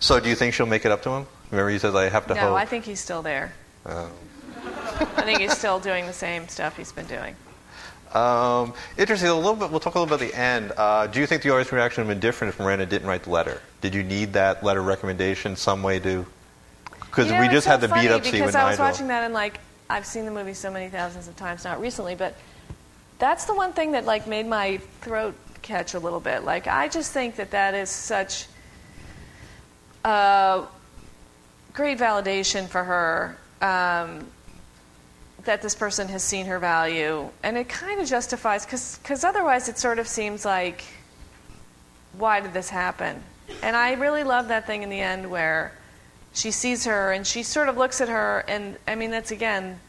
So, 0.00 0.18
do 0.18 0.28
you 0.28 0.34
think 0.34 0.54
she'll 0.54 0.66
make 0.66 0.84
it 0.84 0.90
up 0.90 1.02
to 1.02 1.10
him? 1.10 1.26
Remember, 1.52 1.70
he 1.70 1.78
says, 1.78 1.94
"I 1.94 2.08
have 2.08 2.26
to 2.26 2.34
No, 2.34 2.40
hope." 2.40 2.56
I 2.56 2.64
think 2.64 2.84
he's 2.84 2.98
still 2.98 3.22
there. 3.22 3.52
Oh. 3.86 4.10
I 4.64 5.22
think 5.22 5.40
he's 5.40 5.56
still 5.56 5.78
doing 5.78 6.06
the 6.06 6.12
same 6.12 6.48
stuff 6.48 6.76
he's 6.76 6.92
been 6.92 7.06
doing. 7.06 7.36
Um, 8.12 8.74
interesting. 8.98 9.28
A 9.28 9.34
little 9.34 9.54
bit. 9.54 9.70
We'll 9.70 9.80
talk 9.80 9.94
a 9.94 10.00
little 10.00 10.16
bit 10.18 10.24
at 10.24 10.32
the 10.32 10.38
end. 10.38 10.72
Uh, 10.76 11.06
do 11.06 11.20
you 11.20 11.26
think 11.26 11.42
the 11.42 11.50
audience 11.50 11.72
reaction 11.72 12.02
would 12.02 12.08
have 12.12 12.20
been 12.20 12.26
different 12.28 12.54
if 12.54 12.60
Miranda 12.60 12.84
didn't 12.86 13.08
write 13.08 13.22
the 13.22 13.30
letter? 13.30 13.60
Did 13.80 13.94
you 13.94 14.02
need 14.02 14.32
that 14.34 14.62
letter 14.64 14.82
recommendation 14.82 15.56
some 15.56 15.82
way 15.82 15.98
to? 16.00 16.26
Because 17.00 17.26
You 17.26 17.34
know, 17.34 17.40
we 17.40 17.48
just 17.48 17.64
so 17.64 17.70
had 17.70 17.80
the 17.80 17.88
beat 17.88 18.10
up 18.10 18.22
scene 18.24 18.32
because 18.32 18.46
with 18.46 18.56
I 18.56 18.68
was 18.70 18.78
Nigel. 18.78 18.84
watching 18.92 19.08
that 19.08 19.24
and 19.24 19.34
like 19.34 19.60
I've 19.88 20.06
seen 20.06 20.24
the 20.24 20.30
movie 20.30 20.54
so 20.54 20.70
many 20.70 20.88
thousands 20.88 21.28
of 21.28 21.36
times, 21.36 21.64
not 21.64 21.80
recently, 21.80 22.14
but 22.14 22.34
that's 23.18 23.44
the 23.44 23.54
one 23.54 23.72
thing 23.72 23.92
that 23.92 24.04
like 24.04 24.26
made 24.26 24.46
my 24.46 24.78
throat 25.02 25.34
catch 25.62 25.94
a 25.94 25.98
little 25.98 26.20
bit. 26.20 26.44
Like 26.44 26.66
I 26.66 26.88
just 26.88 27.12
think 27.12 27.36
that 27.36 27.50
that 27.52 27.74
is 27.74 27.90
such 27.90 28.46
uh, 30.04 30.66
great 31.72 31.98
validation 31.98 32.68
for 32.68 32.84
her 32.84 33.38
um, 33.60 34.26
that 35.44 35.62
this 35.62 35.74
person 35.74 36.08
has 36.08 36.22
seen 36.22 36.46
her 36.46 36.58
value, 36.58 37.28
and 37.42 37.56
it 37.56 37.68
kind 37.68 38.00
of 38.00 38.08
justifies 38.08 38.64
because 38.64 39.24
otherwise 39.24 39.68
it 39.68 39.78
sort 39.78 39.98
of 39.98 40.06
seems 40.06 40.44
like 40.44 40.84
why 42.18 42.40
did 42.40 42.52
this 42.52 42.68
happen? 42.68 43.22
And 43.62 43.76
I 43.76 43.92
really 43.94 44.24
love 44.24 44.48
that 44.48 44.66
thing 44.66 44.82
in 44.82 44.90
the 44.90 45.00
end 45.00 45.30
where 45.30 45.72
she 46.32 46.50
sees 46.50 46.84
her 46.84 47.12
and 47.12 47.26
she 47.26 47.42
sort 47.42 47.68
of 47.68 47.76
looks 47.76 48.00
at 48.00 48.08
her, 48.08 48.44
and 48.48 48.76
I 48.86 48.94
mean, 48.94 49.10
that's 49.10 49.30
again, 49.30 49.80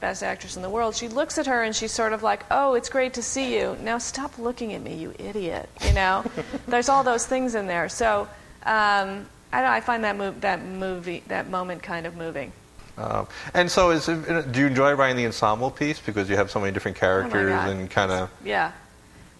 best 0.00 0.22
actress 0.22 0.56
in 0.56 0.62
the 0.62 0.70
world. 0.70 0.96
She 0.96 1.08
looks 1.08 1.38
at 1.38 1.46
her 1.46 1.62
and 1.62 1.76
she's 1.76 1.92
sort 1.92 2.12
of 2.12 2.22
like, 2.22 2.44
oh, 2.50 2.74
it's 2.74 2.88
great 2.88 3.14
to 3.14 3.22
see 3.22 3.56
you. 3.56 3.76
Now 3.82 3.98
stop 3.98 4.38
looking 4.38 4.72
at 4.72 4.82
me, 4.82 4.94
you 4.94 5.14
idiot. 5.18 5.68
You 5.86 5.92
know? 5.92 6.24
There's 6.66 6.88
all 6.88 7.04
those 7.04 7.26
things 7.26 7.54
in 7.54 7.66
there. 7.66 7.88
So 7.88 8.22
um, 8.64 9.26
I 9.52 9.60
don't 9.60 9.70
I 9.70 9.80
find 9.80 10.04
that, 10.04 10.16
move, 10.16 10.40
that 10.40 10.64
movie, 10.64 11.22
that 11.28 11.48
moment 11.48 11.82
kind 11.82 12.06
of 12.06 12.16
moving. 12.16 12.52
Um, 12.98 13.26
and 13.54 13.70
so, 13.70 13.90
is 13.90 14.08
it, 14.08 14.52
do 14.52 14.60
you 14.60 14.66
enjoy 14.66 14.92
writing 14.92 15.16
the 15.16 15.26
ensemble 15.26 15.70
piece 15.70 15.98
because 15.98 16.28
you 16.28 16.36
have 16.36 16.50
so 16.50 16.60
many 16.60 16.72
different 16.72 16.98
characters 16.98 17.52
Oh 17.54 17.70
and 17.70 17.90
kind 17.90 18.12
of? 18.12 18.30
Yeah. 18.44 18.72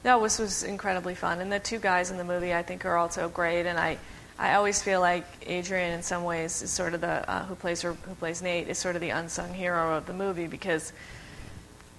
No, 0.02 0.22
this 0.22 0.38
was 0.38 0.62
incredibly 0.62 1.14
fun. 1.14 1.40
And 1.40 1.52
the 1.52 1.58
two 1.58 1.78
guys 1.78 2.10
in 2.10 2.16
the 2.16 2.24
movie 2.24 2.54
I 2.54 2.62
think 2.62 2.86
are 2.86 2.96
also 2.96 3.28
great. 3.28 3.66
And 3.66 3.78
I, 3.78 3.98
I 4.40 4.54
always 4.54 4.80
feel 4.80 5.00
like 5.00 5.26
Adrian, 5.46 5.92
in 5.92 6.02
some 6.02 6.24
ways, 6.24 6.62
is 6.62 6.70
sort 6.70 6.94
of 6.94 7.02
the 7.02 7.30
uh, 7.30 7.44
who 7.44 7.54
plays 7.54 7.82
who 7.82 7.94
plays 8.18 8.40
Nate, 8.40 8.68
is 8.68 8.78
sort 8.78 8.94
of 8.94 9.02
the 9.02 9.10
unsung 9.10 9.52
hero 9.52 9.94
of 9.98 10.06
the 10.06 10.14
movie 10.14 10.46
because, 10.46 10.94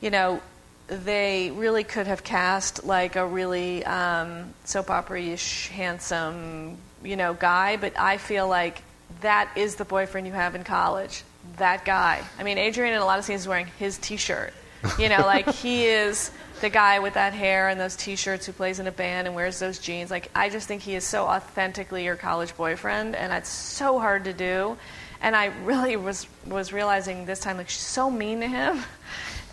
you 0.01 0.09
know, 0.09 0.41
they 0.87 1.51
really 1.51 1.83
could 1.83 2.07
have 2.07 2.23
cast 2.23 2.83
like 2.83 3.15
a 3.15 3.27
really 3.27 3.85
um, 3.85 4.55
soap 4.65 4.89
opera-ish, 4.89 5.67
handsome, 5.67 6.77
you 7.03 7.15
know, 7.15 7.35
guy. 7.35 7.77
But 7.77 7.93
I 7.99 8.17
feel 8.17 8.47
like 8.47 8.81
that 9.21 9.51
is 9.55 9.75
the 9.75 9.85
boyfriend 9.85 10.25
you 10.25 10.33
have 10.33 10.55
in 10.55 10.63
college. 10.63 11.23
That 11.57 11.85
guy. 11.85 12.23
I 12.39 12.43
mean, 12.43 12.57
Adrian 12.57 12.95
in 12.95 13.01
a 13.01 13.05
lot 13.05 13.19
of 13.19 13.25
scenes 13.25 13.41
is 13.41 13.47
wearing 13.47 13.67
his 13.77 13.99
T-shirt. 13.99 14.51
You 14.97 15.09
know, 15.09 15.21
like 15.21 15.49
he 15.53 15.85
is 15.85 16.31
the 16.61 16.69
guy 16.69 16.99
with 16.99 17.15
that 17.15 17.33
hair 17.33 17.69
and 17.69 17.79
those 17.79 17.95
T-shirts 17.95 18.45
who 18.45 18.51
plays 18.51 18.79
in 18.79 18.87
a 18.87 18.91
band 18.91 19.27
and 19.27 19.35
wears 19.35 19.59
those 19.59 19.79
jeans. 19.79 20.11
Like 20.11 20.29
I 20.35 20.49
just 20.49 20.67
think 20.67 20.81
he 20.81 20.95
is 20.95 21.03
so 21.03 21.25
authentically 21.25 22.03
your 22.03 22.15
college 22.15 22.55
boyfriend, 22.55 23.15
and 23.15 23.33
it's 23.33 23.49
so 23.49 23.99
hard 23.99 24.25
to 24.25 24.33
do. 24.33 24.77
And 25.21 25.35
I 25.35 25.47
really 25.63 25.95
was 25.95 26.27
was 26.45 26.73
realizing 26.73 27.25
this 27.25 27.39
time, 27.39 27.57
like 27.57 27.69
she's 27.69 27.81
so 27.81 28.09
mean 28.09 28.39
to 28.41 28.47
him, 28.47 28.83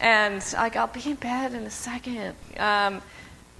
and 0.00 0.42
like 0.54 0.76
I'll 0.76 0.86
be 0.86 1.10
in 1.10 1.16
bed 1.16 1.52
in 1.52 1.64
a 1.64 1.70
second. 1.70 2.34
Um, 2.56 3.02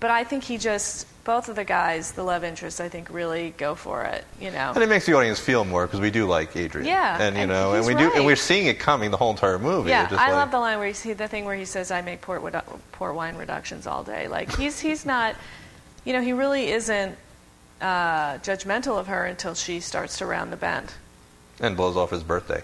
but 0.01 0.11
I 0.11 0.25
think 0.25 0.45
he 0.45 0.59
just 0.59 1.07
both 1.29 1.51
of 1.51 1.57
the 1.57 1.65
guys, 1.65 2.13
the 2.13 2.23
love 2.23 2.43
interests, 2.43 2.81
I 2.81 2.89
think 2.89 3.11
really 3.11 3.53
go 3.59 3.75
for 3.75 4.03
it. 4.05 4.25
You 4.41 4.51
know, 4.51 4.73
And 4.75 4.83
it 4.83 4.89
makes 4.89 5.05
the 5.05 5.13
audience 5.13 5.39
feel 5.39 5.63
more 5.63 5.87
because 5.87 6.01
we 6.01 6.11
do 6.11 6.25
like 6.27 6.57
Adrian. 6.57 6.87
Yeah, 6.89 7.21
and 7.21 7.37
you 7.37 7.43
and 7.43 7.51
know, 7.53 7.75
and 7.75 7.85
we 7.87 7.95
do, 7.95 8.11
and 8.15 8.25
we're 8.25 8.35
seeing 8.35 8.67
it 8.67 8.79
coming 8.79 9.11
the 9.11 9.19
whole 9.19 9.31
entire 9.33 9.59
movie. 9.59 9.91
yeah, 9.91 10.09
I 10.11 10.15
like- 10.29 10.33
love 10.33 10.51
the 10.51 10.59
line 10.59 10.79
where 10.79 10.89
he 10.89 10.95
see 10.95 11.13
the 11.13 11.29
thing 11.29 11.45
where 11.45 11.55
he 11.55 11.67
says, 11.67 11.91
"I 11.91 12.01
make 12.01 12.23
port 12.23 12.41
port 12.93 13.15
wine 13.15 13.37
reductions 13.37 13.87
all 13.87 14.03
day." 14.05 14.27
Like 14.27 14.57
he's 14.57 14.81
he's 14.81 15.05
not, 15.05 15.35
you 16.07 16.15
know, 16.15 16.23
he 16.23 16.33
really 16.33 16.71
isn't 16.71 17.15
uh, 17.83 18.39
judgmental 18.39 18.99
of 18.99 19.07
her 19.09 19.27
until 19.27 19.53
she 19.55 19.81
starts 19.81 20.17
to 20.19 20.27
round 20.27 20.51
the 20.51 20.57
bend. 20.57 20.95
and 21.61 21.77
blows 21.77 21.95
off 21.99 22.09
his 22.11 22.23
birthday. 22.23 22.63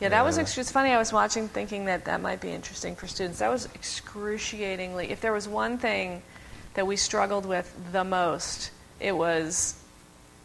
Yeah, 0.00 0.10
that 0.10 0.22
was 0.22 0.36
Yeah. 0.36 0.42
ex- 0.42 0.58
it's 0.58 0.70
funny. 0.70 0.90
I 0.90 0.98
was 0.98 1.14
watching, 1.14 1.48
thinking 1.48 1.86
that 1.86 2.04
that 2.04 2.20
might 2.20 2.40
be 2.42 2.50
interesting 2.50 2.94
for 2.94 3.06
students. 3.06 3.38
That 3.38 3.48
was 3.48 3.66
excruciatingly. 3.74 5.10
If 5.10 5.22
there 5.22 5.32
was 5.32 5.48
one 5.48 5.78
thing 5.78 6.20
that 6.76 6.86
we 6.86 6.96
struggled 6.96 7.46
with 7.46 7.74
the 7.92 8.04
most, 8.04 8.70
it 9.00 9.16
was 9.16 9.74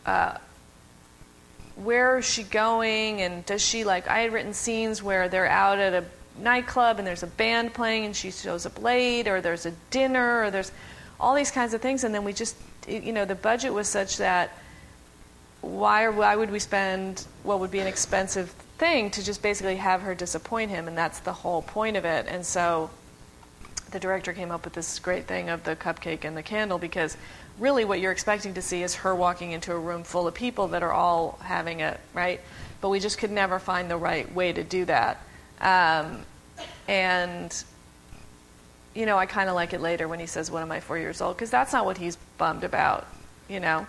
uh, 0.05 0.37
where 1.75 2.17
is 2.17 2.25
she 2.25 2.43
going, 2.43 3.21
and 3.21 3.45
does 3.45 3.61
she 3.61 3.83
like? 3.83 4.07
I 4.07 4.19
had 4.19 4.33
written 4.33 4.53
scenes 4.53 5.03
where 5.03 5.29
they're 5.29 5.47
out 5.47 5.77
at 5.77 5.93
a 5.93 6.05
nightclub 6.39 6.97
and 6.97 7.07
there's 7.07 7.23
a 7.23 7.27
band 7.27 7.73
playing, 7.73 8.05
and 8.05 8.15
she 8.15 8.31
shows 8.31 8.65
up 8.65 8.81
late, 8.81 9.27
or 9.27 9.41
there's 9.41 9.65
a 9.65 9.71
dinner, 9.89 10.43
or 10.43 10.51
there's 10.51 10.71
all 11.19 11.35
these 11.35 11.51
kinds 11.51 11.73
of 11.73 11.81
things, 11.81 12.03
and 12.03 12.15
then 12.15 12.23
we 12.23 12.33
just, 12.33 12.55
you 12.87 13.13
know, 13.13 13.25
the 13.25 13.35
budget 13.35 13.73
was 13.73 13.87
such 13.87 14.17
that 14.17 14.57
why 15.61 16.09
why 16.09 16.35
would 16.35 16.49
we 16.49 16.59
spend 16.59 17.25
what 17.43 17.59
would 17.59 17.71
be 17.71 17.79
an 17.79 17.87
expensive 17.87 18.49
thing 18.77 19.11
to 19.11 19.23
just 19.23 19.43
basically 19.43 19.75
have 19.75 20.01
her 20.01 20.15
disappoint 20.15 20.71
him? 20.71 20.87
And 20.87 20.97
that's 20.97 21.19
the 21.19 21.33
whole 21.33 21.61
point 21.61 21.97
of 21.97 22.05
it. 22.05 22.25
And 22.27 22.45
so 22.45 22.89
the 23.91 23.99
director 23.99 24.33
came 24.33 24.51
up 24.51 24.63
with 24.63 24.73
this 24.73 24.99
great 24.99 25.25
thing 25.25 25.49
of 25.49 25.63
the 25.63 25.75
cupcake 25.75 26.23
and 26.25 26.35
the 26.35 26.43
candle 26.43 26.77
because 26.77 27.17
really 27.59 27.85
what 27.85 27.99
you're 27.99 28.11
expecting 28.11 28.53
to 28.53 28.61
see 28.61 28.83
is 28.83 28.95
her 28.95 29.13
walking 29.13 29.51
into 29.51 29.71
a 29.71 29.77
room 29.77 30.03
full 30.03 30.27
of 30.27 30.33
people 30.33 30.69
that 30.69 30.81
are 30.83 30.93
all 30.93 31.37
having 31.43 31.79
it 31.81 31.99
right 32.13 32.39
but 32.79 32.89
we 32.89 32.99
just 32.99 33.17
could 33.17 33.31
never 33.31 33.59
find 33.59 33.89
the 33.91 33.97
right 33.97 34.33
way 34.33 34.51
to 34.53 34.63
do 34.63 34.85
that 34.85 35.21
um, 35.59 36.21
and 36.87 37.63
you 38.93 39.05
know 39.05 39.17
i 39.17 39.25
kind 39.25 39.49
of 39.49 39.55
like 39.55 39.73
it 39.73 39.81
later 39.81 40.07
when 40.07 40.19
he 40.19 40.25
says 40.25 40.49
what 40.49 40.61
am 40.61 40.71
i 40.71 40.79
four 40.79 40.97
years 40.97 41.21
old 41.21 41.35
because 41.35 41.49
that's 41.51 41.73
not 41.73 41.85
what 41.85 41.97
he's 41.97 42.15
bummed 42.37 42.63
about 42.63 43.05
you 43.49 43.59
know 43.59 43.85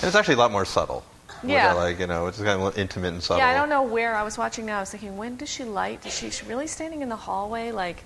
And 0.00 0.04
it's 0.04 0.16
actually 0.16 0.34
a 0.34 0.38
lot 0.38 0.50
more 0.50 0.64
subtle. 0.64 1.04
Yeah. 1.44 1.72
Like, 1.74 2.00
you 2.00 2.06
know, 2.08 2.26
it's 2.26 2.38
kind 2.38 2.60
of 2.60 2.76
intimate 2.76 3.12
and 3.14 3.22
subtle. 3.22 3.38
Yeah, 3.38 3.50
I 3.50 3.54
don't 3.54 3.68
know 3.68 3.82
where 3.84 4.14
I 4.14 4.24
was 4.24 4.36
watching 4.36 4.66
now. 4.66 4.78
I 4.78 4.80
was 4.80 4.90
thinking, 4.90 5.16
when 5.16 5.36
does 5.36 5.48
she 5.48 5.62
light? 5.62 6.04
Is 6.04 6.18
she 6.18 6.30
really 6.46 6.66
standing 6.66 7.02
in 7.02 7.08
the 7.08 7.16
hallway? 7.16 7.70
Like, 7.70 8.02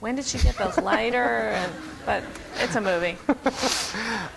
when 0.00 0.14
did 0.14 0.24
she 0.24 0.38
get 0.38 0.56
those 0.56 0.78
lighter? 0.78 1.50
And, 1.50 1.72
but 2.06 2.22
it's 2.56 2.76
a 2.76 2.80
movie. 2.80 3.16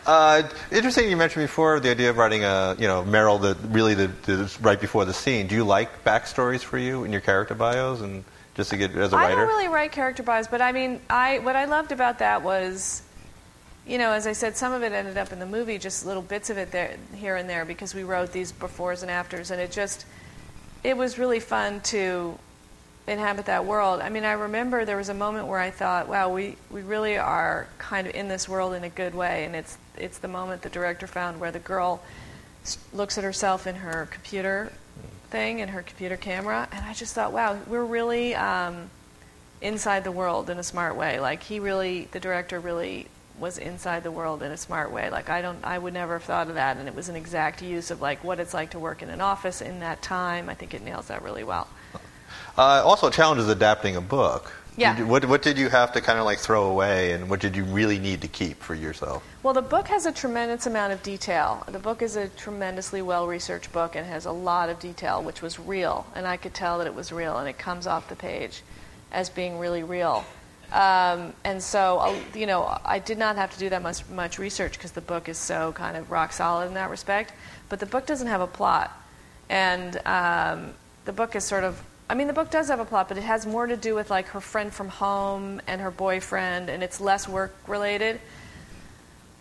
Uh, 0.04 0.41
interesting. 0.71 1.10
You 1.10 1.15
mentioned 1.15 1.43
before 1.43 1.80
the 1.80 1.91
idea 1.91 2.10
of 2.10 2.17
writing 2.17 2.43
a, 2.43 2.76
you 2.80 2.88
know, 2.88 3.04
Meryl 3.04 3.39
that 3.41 3.56
really 3.69 3.93
the, 3.93 4.08
the 4.24 4.52
right 4.60 4.82
before 4.82 5.06
the 5.06 5.13
scene. 5.13 5.45
Do 5.45 5.54
you 5.54 5.63
like 5.63 6.04
backstories 6.04 6.62
for 6.62 6.80
you 6.80 7.04
in 7.04 7.12
your 7.12 7.21
character 7.21 7.54
bios 7.54 8.02
and 8.02 8.24
just 8.56 8.71
to 8.71 8.78
get 8.78 8.95
as 8.95 9.13
a 9.13 9.15
writer? 9.15 9.34
I 9.34 9.36
don't 9.36 9.47
really 9.47 9.67
write 9.67 9.91
character 9.91 10.24
bios, 10.24 10.47
but 10.47 10.60
I 10.60 10.71
mean, 10.71 11.00
I 11.10 11.39
what 11.39 11.56
I 11.56 11.65
loved 11.65 11.91
about 11.91 12.19
that 12.19 12.41
was, 12.41 13.04
you 13.86 14.00
know, 14.00 14.12
as 14.12 14.26
I 14.26 14.34
said, 14.34 14.58
some 14.58 14.74
of 14.74 14.82
it 14.82 14.91
ended 14.91 15.17
up 15.17 15.32
in 15.32 15.39
the 15.39 15.45
movie, 15.45 15.78
just 15.78 16.06
little 16.06 16.24
bits 16.24 16.50
of 16.50 16.58
it 16.58 16.71
there, 16.71 16.97
here 17.13 17.36
and 17.36 17.47
there, 17.47 17.63
because 17.63 17.93
we 17.93 18.04
wrote 18.04 18.32
these 18.32 18.52
befores 18.52 19.04
and 19.04 19.12
afters, 19.12 19.52
and 19.52 19.62
it 19.62 19.71
just, 19.71 20.06
it 20.84 20.97
was 20.97 21.19
really 21.19 21.39
fun 21.39 21.80
to 21.82 22.38
inhabit 23.12 23.45
that 23.45 23.65
world. 23.65 24.02
I 24.02 24.10
mean, 24.10 24.24
I 24.24 24.34
remember 24.34 24.86
there 24.86 24.97
was 24.97 25.10
a 25.10 25.13
moment 25.13 25.47
where 25.47 25.60
I 25.60 25.69
thought, 25.69 26.08
wow, 26.08 26.34
we, 26.34 26.56
we 26.69 26.82
really 26.82 27.17
are 27.17 27.67
kind 27.78 28.08
of 28.08 28.15
in 28.15 28.28
this 28.28 28.47
world 28.50 28.74
in 28.74 28.84
a 28.84 28.89
good 28.89 29.13
way, 29.13 29.45
and 29.45 29.56
it's 29.56 29.78
it's 29.97 30.17
the 30.17 30.28
moment 30.28 30.62
the 30.62 30.69
director 30.69 31.06
found 31.06 31.39
where 31.39 31.52
the 31.52 31.60
girl 31.60 32.02
looks 32.93 33.17
at 33.17 33.24
herself 33.24 33.67
in 33.67 33.76
her 33.76 34.08
computer 34.10 34.71
thing 35.30 35.62
and 35.62 35.71
her 35.71 35.82
computer 35.82 36.17
camera, 36.17 36.67
and 36.71 36.86
I 36.86 36.93
just 36.93 37.13
thought, 37.13 37.32
wow, 37.32 37.58
we're 37.67 37.86
really 37.86 38.36
um, 38.36 38.89
inside 39.62 40.04
the 40.04 40.12
world 40.12 40.50
in 40.50 40.58
a 40.58 40.63
smart 40.63 40.95
way. 40.95 41.19
Like 41.19 41.43
he 41.43 41.60
really, 41.60 42.08
the 42.12 42.19
director 42.19 42.60
really 42.60 43.08
was 43.39 43.58
inside 43.58 44.04
the 44.04 44.12
world 44.12 44.43
in 44.43 44.52
a 44.52 44.58
smart 44.58 44.91
way. 44.91 45.10
Like 45.10 45.30
I 45.30 45.41
don't, 45.41 45.60
I 45.63 45.78
would 45.78 45.93
never 45.93 46.13
have 46.13 46.24
thought 46.24 46.47
of 46.47 46.56
that, 46.56 46.78
and 46.78 46.88
it 46.88 46.95
was 46.95 47.10
an 47.10 47.15
exact 47.15 47.62
use 47.62 47.91
of 47.91 48.02
like 48.02 48.24
what 48.24 48.39
it's 48.39 48.54
like 48.54 48.71
to 48.71 48.80
work 48.80 49.02
in 49.02 49.10
an 49.10 49.21
office 49.21 49.62
in 49.62 49.80
that 49.80 50.02
time. 50.02 50.50
I 50.50 50.54
think 50.54 50.74
it 50.74 50.84
nails 50.84 51.08
that 51.08 51.24
really 51.24 51.43
well. 51.43 51.67
Uh, 52.58 52.84
also, 52.86 53.08
a 53.08 53.12
challenge 53.12 53.41
is 53.41 53.50
adapting 53.50 53.96
a 53.96 54.02
book. 54.02 54.54
Yeah. 54.78 55.04
What, 55.04 55.26
what 55.26 55.41
did 55.41 55.58
you 55.58 55.67
have 55.70 55.91
to 55.94 56.02
kind 56.02 56.17
of 56.17 56.26
like 56.26 56.39
throw 56.39 56.65
away, 56.70 57.12
and 57.12 57.30
what 57.30 57.39
did 57.39 57.56
you 57.56 57.65
really 57.65 58.00
need 58.00 58.22
to 58.22 58.28
keep 58.28 58.62
for 58.62 58.74
yourself? 58.74 59.24
Well, 59.44 59.54
the 59.54 59.62
book 59.62 59.88
has 59.89 60.06
a 60.06 60.12
tremendous 60.12 60.65
amount 60.65 60.94
of 60.94 61.04
detail. 61.04 61.63
The 61.67 61.80
book 61.80 62.02
is 62.02 62.15
a 62.15 62.30
tremendously 62.30 63.02
well 63.02 63.28
researched 63.28 63.72
book 63.74 63.96
and 63.96 64.06
has 64.08 64.26
a 64.26 64.32
lot 64.32 64.70
of 64.70 64.80
detail, 64.80 65.22
which 65.22 65.41
was 65.41 65.60
real. 65.60 66.06
And 66.15 66.26
I 66.26 66.38
could 66.38 66.54
tell 66.54 66.78
that 66.78 66.88
it 66.88 66.96
was 66.96 67.12
real, 67.12 67.38
and 67.38 67.50
it 67.50 67.58
comes 67.58 67.86
off 67.86 68.08
the 68.08 68.15
page 68.15 68.63
as 69.12 69.30
being 69.30 69.60
really 69.60 69.84
real. 69.84 70.26
Um, 70.72 71.34
and 71.44 71.62
so, 71.62 72.00
uh, 72.00 72.15
you 72.34 72.46
know, 72.46 72.80
I 72.86 73.00
did 73.00 73.17
not 73.17 73.36
have 73.36 73.52
to 73.52 73.60
do 73.60 73.70
that 73.70 73.82
much, 73.82 74.08
much 74.08 74.39
research 74.39 74.78
because 74.78 74.94
the 74.94 75.02
book 75.02 75.28
is 75.28 75.38
so 75.38 75.74
kind 75.74 75.98
of 75.98 76.10
rock 76.10 76.32
solid 76.32 76.67
in 76.67 76.76
that 76.76 76.89
respect. 76.89 77.34
But 77.67 77.82
the 77.82 77.86
book 77.86 78.06
doesn't 78.06 78.28
have 78.28 78.39
a 78.39 78.48
plot. 78.48 78.89
And 79.50 80.00
um, 80.06 80.74
the 81.04 81.12
book 81.12 81.36
is 81.36 81.44
sort 81.44 81.65
of 81.65 81.84
I 82.12 82.13
mean, 82.13 82.28
the 82.28 82.34
book 82.34 82.50
does 82.50 82.67
have 82.67 82.82
a 82.82 82.86
plot, 82.86 83.08
but 83.08 83.17
it 83.17 83.24
has 83.24 83.45
more 83.45 83.65
to 83.65 83.78
do 83.78 83.95
with 83.95 84.10
like 84.10 84.28
her 84.28 84.41
friend 84.41 84.74
from 84.74 84.89
home 84.89 85.62
and 85.65 85.80
her 85.80 85.91
boyfriend, 85.91 86.69
and 86.69 86.84
it's 86.84 87.00
less 87.00 87.26
work 87.26 87.56
related. 87.67 88.19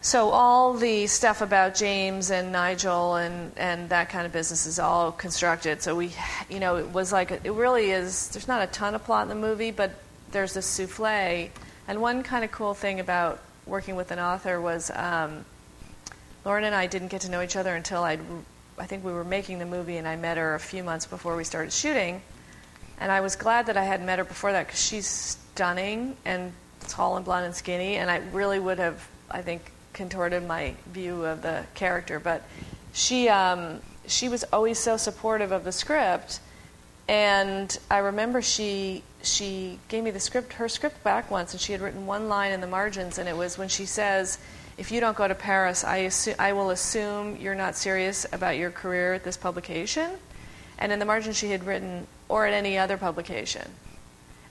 So 0.02 0.30
all 0.30 0.74
the 0.74 1.08
stuff 1.08 1.40
about 1.40 1.74
James 1.74 2.30
and 2.30 2.52
Nigel 2.52 3.16
and, 3.16 3.50
and 3.56 3.88
that 3.88 4.08
kind 4.08 4.24
of 4.24 4.32
business 4.32 4.66
is 4.66 4.78
all 4.78 5.10
constructed. 5.10 5.82
So 5.82 5.96
we, 5.96 6.12
you 6.48 6.60
know, 6.60 6.76
it 6.76 6.86
was 6.92 7.12
like 7.12 7.32
it 7.32 7.50
really 7.50 7.90
is. 7.90 8.28
There's 8.28 8.46
not 8.46 8.62
a 8.62 8.68
ton 8.68 8.94
of 8.94 9.02
plot 9.02 9.24
in 9.24 9.30
the 9.30 9.34
movie, 9.34 9.72
but 9.72 9.90
there's 10.30 10.54
this 10.54 10.66
souffle. 10.66 11.50
And 11.88 12.00
one 12.00 12.22
kind 12.22 12.44
of 12.44 12.52
cool 12.52 12.74
thing 12.74 13.00
about 13.00 13.40
working 13.66 13.96
with 13.96 14.12
an 14.12 14.20
author 14.20 14.60
was 14.60 14.92
um, 14.94 15.44
Lauren 16.44 16.62
and 16.62 16.76
I 16.76 16.86
didn't 16.86 17.08
get 17.08 17.22
to 17.22 17.32
know 17.32 17.42
each 17.42 17.56
other 17.56 17.74
until 17.74 18.04
I, 18.04 18.18
I 18.78 18.86
think 18.86 19.04
we 19.04 19.12
were 19.12 19.24
making 19.24 19.58
the 19.58 19.66
movie, 19.66 19.96
and 19.96 20.06
I 20.06 20.14
met 20.14 20.36
her 20.36 20.54
a 20.54 20.60
few 20.60 20.84
months 20.84 21.04
before 21.04 21.36
we 21.36 21.42
started 21.42 21.72
shooting. 21.72 22.22
And 23.00 23.10
I 23.10 23.22
was 23.22 23.34
glad 23.34 23.66
that 23.66 23.78
I 23.78 23.84
had 23.84 24.04
met 24.04 24.18
her 24.18 24.24
before 24.24 24.52
that 24.52 24.66
because 24.66 24.80
she's 24.80 25.06
stunning 25.06 26.16
and 26.26 26.52
tall 26.80 27.16
and 27.16 27.24
blonde 27.24 27.46
and 27.46 27.54
skinny, 27.54 27.96
and 27.96 28.10
I 28.10 28.18
really 28.32 28.60
would 28.60 28.78
have, 28.78 29.08
I 29.30 29.40
think, 29.40 29.72
contorted 29.94 30.46
my 30.46 30.74
view 30.92 31.24
of 31.24 31.40
the 31.40 31.64
character. 31.74 32.20
But 32.20 32.42
she, 32.92 33.28
um, 33.28 33.80
she 34.06 34.28
was 34.28 34.44
always 34.52 34.78
so 34.78 34.98
supportive 34.98 35.50
of 35.50 35.64
the 35.64 35.72
script, 35.72 36.40
and 37.08 37.76
I 37.90 37.98
remember 37.98 38.42
she 38.42 39.02
she 39.22 39.78
gave 39.88 40.02
me 40.02 40.10
the 40.10 40.20
script, 40.20 40.54
her 40.54 40.68
script 40.68 41.02
back 41.04 41.30
once, 41.30 41.52
and 41.52 41.60
she 41.60 41.72
had 41.72 41.80
written 41.80 42.06
one 42.06 42.28
line 42.28 42.52
in 42.52 42.60
the 42.60 42.66
margins, 42.66 43.18
and 43.18 43.28
it 43.28 43.36
was 43.36 43.58
when 43.58 43.68
she 43.68 43.84
says, 43.84 44.38
"If 44.78 44.90
you 44.90 45.00
don't 45.00 45.16
go 45.16 45.28
to 45.28 45.34
Paris, 45.34 45.84
I 45.84 45.98
assume, 45.98 46.36
I 46.38 46.52
will 46.52 46.70
assume 46.70 47.36
you're 47.36 47.54
not 47.54 47.76
serious 47.76 48.26
about 48.32 48.56
your 48.56 48.70
career 48.70 49.14
at 49.14 49.24
this 49.24 49.36
publication." 49.36 50.12
And 50.80 50.92
in 50.92 50.98
the 50.98 51.04
margin, 51.04 51.32
she 51.32 51.50
had 51.50 51.64
written, 51.64 52.06
"or 52.28 52.46
at 52.46 52.54
any 52.54 52.78
other 52.78 52.96
publication," 52.96 53.70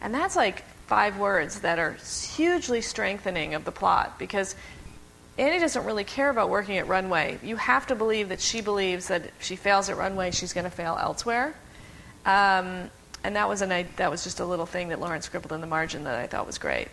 and 0.01 0.13
that's 0.13 0.35
like 0.35 0.63
five 0.87 1.17
words 1.17 1.61
that 1.61 1.79
are 1.79 1.93
hugely 2.35 2.81
strengthening 2.81 3.53
of 3.55 3.65
the 3.65 3.71
plot 3.71 4.17
because 4.19 4.55
Annie 5.37 5.59
doesn't 5.59 5.85
really 5.85 6.03
care 6.03 6.29
about 6.29 6.49
working 6.49 6.77
at 6.77 6.87
Runway. 6.87 7.37
You 7.43 7.55
have 7.55 7.87
to 7.87 7.95
believe 7.95 8.29
that 8.29 8.41
she 8.41 8.61
believes 8.61 9.07
that 9.07 9.25
if 9.25 9.33
she 9.43 9.55
fails 9.55 9.89
at 9.89 9.97
Runway, 9.97 10.31
she's 10.31 10.51
going 10.53 10.63
to 10.65 10.69
fail 10.71 10.97
elsewhere. 10.99 11.53
Um, 12.25 12.89
and 13.23 13.35
that 13.35 13.47
was, 13.47 13.61
an, 13.61 13.87
that 13.95 14.11
was 14.11 14.23
just 14.23 14.39
a 14.39 14.45
little 14.45 14.65
thing 14.65 14.89
that 14.89 14.99
Lauren 14.99 15.21
scribbled 15.21 15.53
in 15.53 15.61
the 15.61 15.67
margin 15.67 16.03
that 16.05 16.19
I 16.19 16.27
thought 16.27 16.45
was 16.45 16.57
great. 16.57 16.87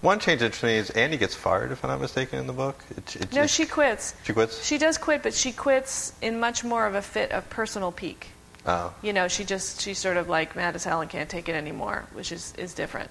One 0.00 0.18
change 0.18 0.40
that 0.40 0.52
to 0.54 0.66
me 0.66 0.76
is 0.76 0.90
Andy 0.90 1.16
gets 1.16 1.34
fired, 1.34 1.70
if 1.72 1.84
I'm 1.84 1.90
not 1.90 2.00
mistaken, 2.00 2.38
in 2.38 2.46
the 2.46 2.52
book. 2.52 2.82
It, 2.96 3.16
it, 3.16 3.32
No, 3.32 3.42
it- 3.42 3.50
she 3.50 3.66
quits. 3.66 4.14
she 4.24 4.32
quits. 4.32 4.64
She 4.64 4.78
does 4.78 4.98
quit, 4.98 5.22
but 5.22 5.32
she 5.34 5.52
quits 5.52 6.12
in 6.20 6.40
much 6.40 6.64
more 6.64 6.86
of 6.86 6.94
a 6.94 7.02
fit 7.02 7.30
of 7.32 7.48
personal 7.50 7.92
pique. 7.92 8.30
Oh. 8.66 8.92
You 9.02 9.12
know, 9.12 9.28
she 9.28 9.44
just, 9.44 9.80
she's 9.80 9.98
sort 9.98 10.16
of 10.16 10.28
like 10.28 10.56
mad 10.56 10.74
as 10.74 10.84
hell 10.84 11.00
and 11.00 11.08
can't 11.08 11.28
take 11.28 11.48
it 11.48 11.54
anymore, 11.54 12.04
which 12.12 12.32
is, 12.32 12.52
is 12.58 12.74
different. 12.74 13.10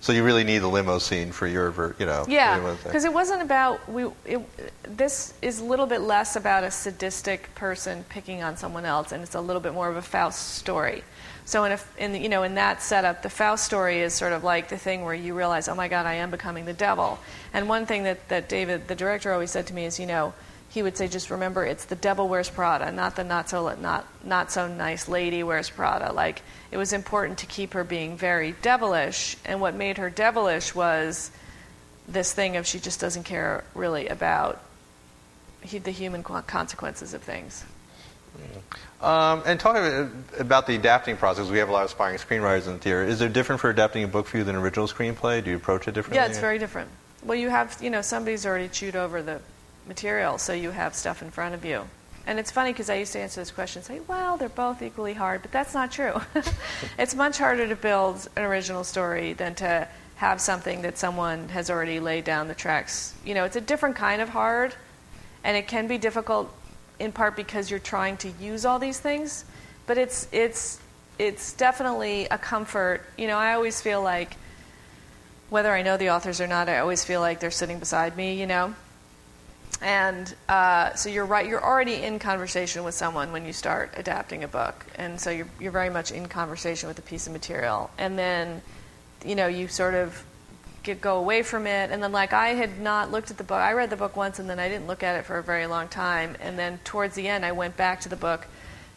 So 0.00 0.12
you 0.12 0.22
really 0.22 0.44
need 0.44 0.58
the 0.58 0.68
limo 0.68 0.98
scene 0.98 1.32
for 1.32 1.46
your, 1.46 1.70
ver- 1.70 1.96
you 1.98 2.06
know. 2.06 2.24
Yeah, 2.28 2.76
because 2.84 3.04
it 3.04 3.12
wasn't 3.12 3.42
about 3.42 3.88
we. 3.90 4.06
It, 4.24 4.40
this 4.96 5.34
is 5.42 5.58
a 5.58 5.64
little 5.64 5.86
bit 5.86 6.00
less 6.00 6.36
about 6.36 6.62
a 6.62 6.70
sadistic 6.70 7.52
person 7.56 8.04
picking 8.08 8.42
on 8.42 8.56
someone 8.56 8.84
else, 8.84 9.10
and 9.10 9.24
it's 9.24 9.34
a 9.34 9.40
little 9.40 9.60
bit 9.60 9.74
more 9.74 9.88
of 9.88 9.96
a 9.96 10.02
Faust 10.02 10.54
story. 10.54 11.02
So 11.46 11.64
in 11.64 11.72
a, 11.72 11.80
in 11.98 12.14
you 12.14 12.28
know 12.28 12.44
in 12.44 12.54
that 12.54 12.80
setup, 12.80 13.22
the 13.22 13.30
Faust 13.30 13.64
story 13.64 14.00
is 14.00 14.14
sort 14.14 14.32
of 14.32 14.44
like 14.44 14.68
the 14.68 14.78
thing 14.78 15.02
where 15.02 15.14
you 15.14 15.34
realize, 15.34 15.66
oh 15.66 15.74
my 15.74 15.88
God, 15.88 16.06
I 16.06 16.14
am 16.14 16.30
becoming 16.30 16.64
the 16.64 16.72
devil. 16.72 17.18
And 17.52 17.68
one 17.68 17.84
thing 17.84 18.04
that 18.04 18.28
that 18.28 18.48
David, 18.48 18.86
the 18.86 18.94
director, 18.94 19.32
always 19.32 19.50
said 19.50 19.66
to 19.66 19.74
me 19.74 19.84
is, 19.84 19.98
you 19.98 20.06
know, 20.06 20.32
he 20.70 20.82
would 20.82 20.96
say, 20.96 21.08
just 21.08 21.30
remember, 21.30 21.64
it's 21.64 21.86
the 21.86 21.96
devil 21.96 22.28
wears 22.28 22.50
Prada, 22.50 22.92
not 22.92 23.16
the 23.16 23.24
not 23.24 23.48
so 23.48 23.74
not 23.80 24.06
not 24.22 24.52
so 24.52 24.68
nice 24.68 25.08
lady 25.08 25.42
wears 25.42 25.70
Prada. 25.70 26.12
Like 26.12 26.42
it 26.70 26.76
was 26.76 26.92
important 26.92 27.38
to 27.38 27.46
keep 27.46 27.72
her 27.72 27.84
being 27.84 28.16
very 28.16 28.54
devilish, 28.62 29.36
and 29.44 29.60
what 29.60 29.74
made 29.74 29.98
her 29.98 30.10
devilish 30.10 30.74
was 30.74 31.30
this 32.06 32.32
thing 32.32 32.56
of 32.56 32.66
she 32.66 32.78
just 32.78 33.00
doesn't 33.00 33.24
care 33.24 33.64
really 33.74 34.08
about 34.08 34.60
he, 35.62 35.78
the 35.78 35.90
human 35.90 36.22
consequences 36.22 37.14
of 37.14 37.22
things. 37.22 37.64
Um, 39.00 39.42
and 39.46 39.58
talking 39.58 40.12
about 40.38 40.66
the 40.66 40.74
adapting 40.74 41.16
process, 41.16 41.48
we 41.48 41.58
have 41.58 41.68
a 41.68 41.72
lot 41.72 41.84
of 41.84 41.90
aspiring 41.90 42.18
screenwriters 42.18 42.66
in 42.66 42.74
the 42.74 42.78
theater. 42.78 43.02
Is 43.02 43.20
it 43.20 43.32
different 43.32 43.60
for 43.60 43.70
adapting 43.70 44.04
a 44.04 44.08
book 44.08 44.26
for 44.26 44.38
you 44.38 44.44
than 44.44 44.54
an 44.54 44.62
original 44.62 44.86
screenplay? 44.86 45.42
Do 45.42 45.50
you 45.50 45.56
approach 45.56 45.88
it 45.88 45.92
differently? 45.92 46.16
Yeah, 46.16 46.26
it's 46.26 46.38
very 46.38 46.58
different. 46.58 46.90
Well, 47.22 47.36
you 47.36 47.48
have, 47.48 47.76
you 47.80 47.90
know, 47.90 48.02
somebody's 48.02 48.46
already 48.46 48.68
chewed 48.68 48.96
over 48.96 49.22
the 49.22 49.40
material, 49.88 50.38
so 50.38 50.52
you 50.52 50.70
have 50.70 50.94
stuff 50.94 51.22
in 51.22 51.30
front 51.30 51.54
of 51.54 51.64
you. 51.64 51.84
And 52.26 52.38
it's 52.38 52.50
funny 52.50 52.72
because 52.72 52.90
I 52.90 52.96
used 52.96 53.14
to 53.14 53.20
answer 53.20 53.40
this 53.40 53.50
question 53.50 53.80
and 53.80 53.86
say, 53.86 54.00
well, 54.06 54.36
they're 54.36 54.50
both 54.50 54.82
equally 54.82 55.14
hard, 55.14 55.40
but 55.40 55.50
that's 55.50 55.72
not 55.72 55.90
true. 55.90 56.20
it's 56.98 57.14
much 57.14 57.38
harder 57.38 57.66
to 57.66 57.74
build 57.74 58.28
an 58.36 58.42
original 58.44 58.84
story 58.84 59.32
than 59.32 59.54
to 59.56 59.88
have 60.16 60.40
something 60.40 60.82
that 60.82 60.98
someone 60.98 61.48
has 61.48 61.70
already 61.70 62.00
laid 62.00 62.24
down 62.24 62.48
the 62.48 62.54
tracks. 62.54 63.14
You 63.24 63.34
know, 63.34 63.44
it's 63.44 63.56
a 63.56 63.60
different 63.60 63.96
kind 63.96 64.20
of 64.20 64.28
hard, 64.28 64.74
and 65.42 65.56
it 65.56 65.68
can 65.68 65.86
be 65.86 65.96
difficult 65.96 66.52
in 66.98 67.12
part 67.12 67.36
because 67.36 67.70
you're 67.70 67.78
trying 67.78 68.16
to 68.18 68.30
use 68.40 68.64
all 68.64 68.78
these 68.78 68.98
things, 68.98 69.44
but 69.86 69.96
it's 69.96 70.28
it's 70.32 70.80
it's 71.18 71.52
definitely 71.52 72.26
a 72.30 72.36
comfort. 72.36 73.02
You 73.16 73.28
know, 73.28 73.38
I 73.38 73.54
always 73.54 73.80
feel 73.80 74.02
like 74.02 74.36
whether 75.50 75.72
I 75.72 75.82
know 75.82 75.96
the 75.96 76.10
authors 76.10 76.40
or 76.40 76.46
not, 76.46 76.68
I 76.68 76.80
always 76.80 77.04
feel 77.04 77.20
like 77.20 77.40
they're 77.40 77.50
sitting 77.50 77.78
beside 77.78 78.16
me. 78.16 78.38
You 78.40 78.46
know, 78.46 78.74
and 79.80 80.34
uh, 80.48 80.94
so 80.94 81.08
you're 81.08 81.26
right. 81.26 81.46
You're 81.46 81.64
already 81.64 82.02
in 82.02 82.18
conversation 82.18 82.84
with 82.84 82.94
someone 82.94 83.32
when 83.32 83.44
you 83.44 83.52
start 83.52 83.94
adapting 83.96 84.44
a 84.44 84.48
book, 84.48 84.86
and 84.96 85.20
so 85.20 85.30
you're 85.30 85.48
you're 85.60 85.72
very 85.72 85.90
much 85.90 86.12
in 86.12 86.26
conversation 86.26 86.88
with 86.88 86.98
a 86.98 87.02
piece 87.02 87.26
of 87.26 87.32
material, 87.32 87.90
and 87.98 88.18
then 88.18 88.62
you 89.24 89.34
know, 89.34 89.46
you 89.46 89.68
sort 89.68 89.94
of 89.94 90.24
get, 90.82 91.00
go 91.00 91.18
away 91.18 91.42
from 91.42 91.66
it. 91.66 91.90
And 91.90 92.02
then, 92.02 92.12
like, 92.12 92.32
I 92.32 92.48
had 92.48 92.80
not 92.80 93.10
looked 93.10 93.30
at 93.30 93.38
the 93.38 93.44
book. 93.44 93.58
I 93.58 93.72
read 93.72 93.90
the 93.90 93.96
book 93.96 94.16
once 94.16 94.38
and 94.38 94.48
then 94.48 94.58
I 94.58 94.68
didn't 94.68 94.86
look 94.86 95.02
at 95.02 95.18
it 95.18 95.24
for 95.24 95.38
a 95.38 95.42
very 95.42 95.66
long 95.66 95.88
time. 95.88 96.36
And 96.40 96.58
then 96.58 96.78
towards 96.84 97.14
the 97.14 97.28
end, 97.28 97.44
I 97.44 97.52
went 97.52 97.76
back 97.76 98.00
to 98.02 98.08
the 98.08 98.16
book 98.16 98.46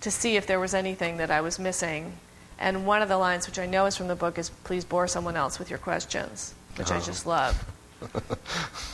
to 0.02 0.12
see 0.12 0.36
if 0.36 0.48
there 0.48 0.60
was 0.60 0.74
anything 0.74 1.18
that 1.18 1.32
I 1.32 1.42
was 1.42 1.60
missing. 1.60 2.18
And 2.60 2.86
one 2.86 3.02
of 3.02 3.10
the 3.10 3.18
lines, 3.18 3.48
which 3.48 3.60
I 3.60 3.66
know 3.66 3.86
is 3.86 3.98
from 3.98 4.08
the 4.08 4.16
book, 4.16 4.38
is 4.38 4.50
please 4.50 4.86
bore 4.86 5.08
someone 5.08 5.36
else 5.36 5.58
with 5.58 5.70
your 5.70 5.80
questions, 5.80 6.54
which 6.76 6.92
oh. 6.92 6.96
I 6.96 7.00
just 7.00 7.26
love. 7.26 7.66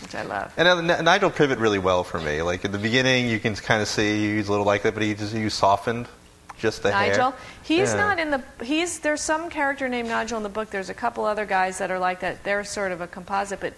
Which 0.02 0.16
I 0.16 0.24
love. 0.24 0.54
And 0.58 0.68
uh, 0.68 1.02
Nigel 1.02 1.30
pivot 1.30 1.60
really 1.60 1.80
well 1.80 2.04
for 2.04 2.20
me. 2.20 2.42
Like 2.42 2.66
at 2.66 2.72
the 2.72 2.78
beginning, 2.78 3.30
you 3.30 3.40
can 3.40 3.56
kind 3.56 3.82
of 3.82 3.88
see 3.88 4.36
he's 4.36 4.48
a 4.48 4.52
little 4.52 4.66
like 4.66 4.84
that, 4.84 4.94
but 4.94 5.04
he 5.04 5.14
just 5.14 5.34
he 5.34 5.48
softened 5.50 6.08
just 6.58 6.84
the 6.84 6.90
Nigel. 6.90 7.32
Hair. 7.32 7.40
He's 7.64 7.94
yeah. 7.94 7.98
not 7.98 8.20
in 8.20 8.32
the. 8.32 8.44
He's 8.64 9.00
there's 9.00 9.22
some 9.22 9.50
character 9.50 9.88
named 9.88 10.10
Nigel 10.10 10.38
in 10.38 10.44
the 10.44 10.50
book. 10.50 10.70
There's 10.70 10.90
a 10.90 10.94
couple 10.94 11.26
other 11.26 11.46
guys 11.46 11.78
that 11.78 11.92
are 11.92 12.00
like 12.00 12.22
that. 12.22 12.44
They're 12.44 12.64
sort 12.64 12.92
of 12.92 13.02
a 13.02 13.08
composite, 13.08 13.60
but 13.60 13.74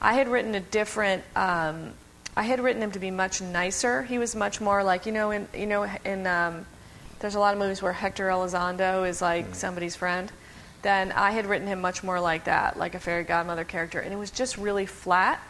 I 0.00 0.14
had 0.14 0.28
written 0.28 0.54
a 0.54 0.60
different. 0.60 1.22
Um, 1.36 1.92
I 2.34 2.44
had 2.44 2.60
written 2.60 2.82
him 2.82 2.92
to 2.92 2.98
be 2.98 3.10
much 3.10 3.42
nicer. 3.42 4.02
He 4.02 4.18
was 4.18 4.34
much 4.34 4.60
more 4.60 4.82
like 4.82 5.06
you 5.06 5.12
know 5.12 5.30
in 5.30 5.48
you 5.54 5.66
know 5.66 5.86
in. 6.04 6.26
Um, 6.26 6.66
there's 7.20 7.36
a 7.36 7.40
lot 7.40 7.54
of 7.54 7.60
movies 7.60 7.80
where 7.80 7.92
Hector 7.92 8.26
Elizondo 8.28 9.08
is 9.08 9.22
like 9.22 9.50
mm. 9.50 9.54
somebody's 9.54 9.94
friend. 9.94 10.32
Then 10.82 11.12
I 11.12 11.30
had 11.30 11.46
written 11.46 11.68
him 11.68 11.80
much 11.80 12.02
more 12.02 12.20
like 12.20 12.44
that, 12.44 12.78
like 12.78 12.94
a 12.94 13.00
fairy 13.00 13.24
godmother 13.24 13.64
character, 13.64 14.00
and 14.00 14.12
it 14.12 14.16
was 14.16 14.30
just 14.30 14.58
really 14.58 14.86
flat. 14.86 15.40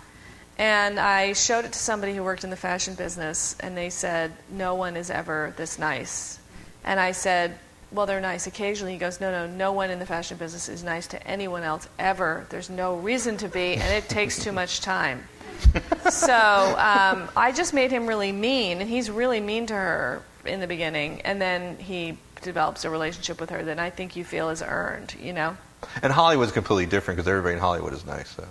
And 0.58 1.00
I 1.00 1.32
showed 1.32 1.64
it 1.64 1.72
to 1.72 1.78
somebody 1.78 2.14
who 2.14 2.22
worked 2.22 2.44
in 2.44 2.50
the 2.50 2.56
fashion 2.56 2.94
business, 2.94 3.56
and 3.60 3.76
they 3.76 3.88
said, 3.90 4.32
No 4.50 4.74
one 4.74 4.96
is 4.96 5.10
ever 5.10 5.54
this 5.56 5.78
nice. 5.78 6.38
And 6.84 7.00
I 7.00 7.12
said, 7.12 7.58
well, 7.92 8.06
they're 8.06 8.20
nice 8.20 8.46
occasionally. 8.46 8.92
He 8.92 8.98
goes, 8.98 9.20
no, 9.20 9.30
no, 9.30 9.46
no 9.46 9.72
one 9.72 9.90
in 9.90 9.98
the 9.98 10.06
fashion 10.06 10.36
business 10.38 10.68
is 10.68 10.82
nice 10.82 11.06
to 11.08 11.26
anyone 11.26 11.62
else 11.62 11.88
ever. 11.98 12.46
There's 12.48 12.70
no 12.70 12.96
reason 12.96 13.36
to 13.38 13.48
be, 13.48 13.74
and 13.74 13.92
it 13.92 14.08
takes 14.08 14.42
too 14.42 14.52
much 14.52 14.80
time. 14.80 15.22
so 16.10 16.34
um, 16.34 17.28
I 17.36 17.52
just 17.54 17.74
made 17.74 17.90
him 17.90 18.06
really 18.06 18.32
mean, 18.32 18.80
and 18.80 18.88
he's 18.88 19.10
really 19.10 19.40
mean 19.40 19.66
to 19.66 19.74
her 19.74 20.22
in 20.44 20.60
the 20.60 20.66
beginning, 20.66 21.20
and 21.22 21.40
then 21.40 21.76
he 21.78 22.18
develops 22.42 22.84
a 22.84 22.90
relationship 22.90 23.40
with 23.40 23.50
her 23.50 23.62
that 23.64 23.78
I 23.78 23.90
think 23.90 24.16
you 24.16 24.24
feel 24.24 24.50
is 24.50 24.62
earned, 24.62 25.14
you 25.20 25.32
know? 25.32 25.56
And 26.02 26.12
Hollywood's 26.12 26.52
completely 26.52 26.86
different 26.86 27.16
because 27.16 27.28
everybody 27.28 27.54
in 27.54 27.60
Hollywood 27.60 27.92
is 27.92 28.04
nice, 28.04 28.30
so. 28.30 28.46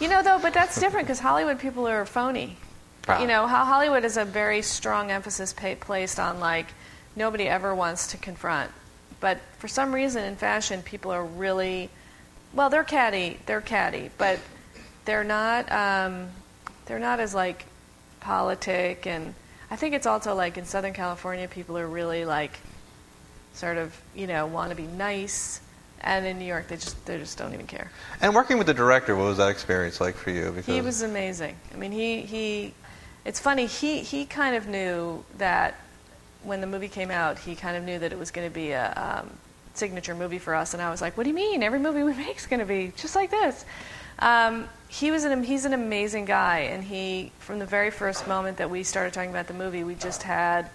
You 0.00 0.08
know, 0.08 0.22
though, 0.22 0.38
but 0.40 0.52
that's 0.52 0.78
different 0.78 1.06
because 1.06 1.20
Hollywood 1.20 1.58
people 1.58 1.86
are 1.86 2.04
phony. 2.04 2.56
Ah. 3.08 3.20
You 3.20 3.26
know, 3.26 3.46
how 3.46 3.64
Hollywood 3.64 4.04
is 4.04 4.16
a 4.16 4.24
very 4.24 4.62
strong 4.62 5.10
emphasis 5.10 5.52
pay, 5.52 5.74
placed 5.74 6.18
on, 6.18 6.40
like, 6.40 6.66
nobody 7.14 7.48
ever 7.48 7.74
wants 7.74 8.08
to 8.08 8.16
confront. 8.18 8.70
But 9.20 9.38
for 9.58 9.68
some 9.68 9.94
reason 9.94 10.24
in 10.24 10.36
fashion, 10.36 10.82
people 10.82 11.10
are 11.10 11.24
really, 11.24 11.88
well, 12.52 12.68
they're 12.68 12.84
catty, 12.84 13.38
they're 13.46 13.62
catty, 13.62 14.10
but 14.18 14.38
they're 15.06 15.24
not, 15.24 15.70
um, 15.72 16.28
they're 16.84 16.98
not 16.98 17.18
as 17.20 17.34
like 17.34 17.64
politic. 18.20 19.06
And 19.06 19.34
I 19.70 19.76
think 19.76 19.94
it's 19.94 20.06
also 20.06 20.34
like 20.34 20.58
in 20.58 20.66
Southern 20.66 20.92
California, 20.92 21.48
people 21.48 21.78
are 21.78 21.86
really 21.86 22.24
like, 22.26 22.58
sort 23.56 23.78
of, 23.78 23.98
you 24.14 24.26
know, 24.26 24.46
want 24.46 24.70
to 24.70 24.76
be 24.76 24.86
nice. 24.86 25.60
And 26.02 26.26
in 26.26 26.38
New 26.38 26.44
York, 26.44 26.68
they 26.68 26.76
just 26.76 27.04
they 27.06 27.18
just 27.18 27.38
don't 27.38 27.54
even 27.54 27.66
care. 27.66 27.90
And 28.20 28.34
working 28.34 28.58
with 28.58 28.66
the 28.66 28.74
director, 28.74 29.16
what 29.16 29.24
was 29.24 29.38
that 29.38 29.48
experience 29.48 30.00
like 30.00 30.14
for 30.14 30.30
you? 30.30 30.50
Because 30.50 30.66
he 30.66 30.80
was 30.80 31.02
amazing. 31.02 31.56
I 31.72 31.76
mean, 31.76 31.90
he 31.90 32.20
he. 32.20 32.74
It's 33.24 33.40
funny. 33.40 33.66
He 33.66 34.00
he 34.00 34.26
kind 34.26 34.54
of 34.54 34.68
knew 34.68 35.24
that 35.38 35.74
when 36.44 36.60
the 36.60 36.66
movie 36.66 36.88
came 36.88 37.10
out, 37.10 37.38
he 37.38 37.56
kind 37.56 37.76
of 37.76 37.82
knew 37.82 37.98
that 37.98 38.12
it 38.12 38.18
was 38.18 38.30
going 38.30 38.46
to 38.46 38.54
be 38.54 38.70
a 38.70 38.92
um, 38.94 39.30
signature 39.74 40.14
movie 40.14 40.38
for 40.38 40.54
us, 40.54 40.74
and 40.74 40.82
I 40.82 40.90
was 40.90 41.00
like, 41.00 41.16
"What 41.16 41.24
do 41.24 41.30
you 41.30 41.34
mean? 41.34 41.62
Every 41.62 41.80
movie 41.80 42.02
we 42.02 42.14
make 42.26 42.36
is 42.36 42.46
going 42.46 42.60
to 42.60 42.66
be 42.66 42.92
just 42.96 43.16
like 43.16 43.30
this." 43.30 43.64
Um, 44.18 44.68
he 44.88 45.10
was 45.10 45.24
an 45.24 45.42
he's 45.42 45.64
an 45.64 45.72
amazing 45.72 46.26
guy, 46.26 46.60
and 46.60 46.84
he 46.84 47.32
from 47.38 47.58
the 47.58 47.66
very 47.66 47.90
first 47.90 48.28
moment 48.28 48.58
that 48.58 48.70
we 48.70 48.82
started 48.82 49.12
talking 49.12 49.30
about 49.30 49.46
the 49.46 49.54
movie, 49.54 49.82
we 49.82 49.94
just 49.94 50.22
had 50.22 50.70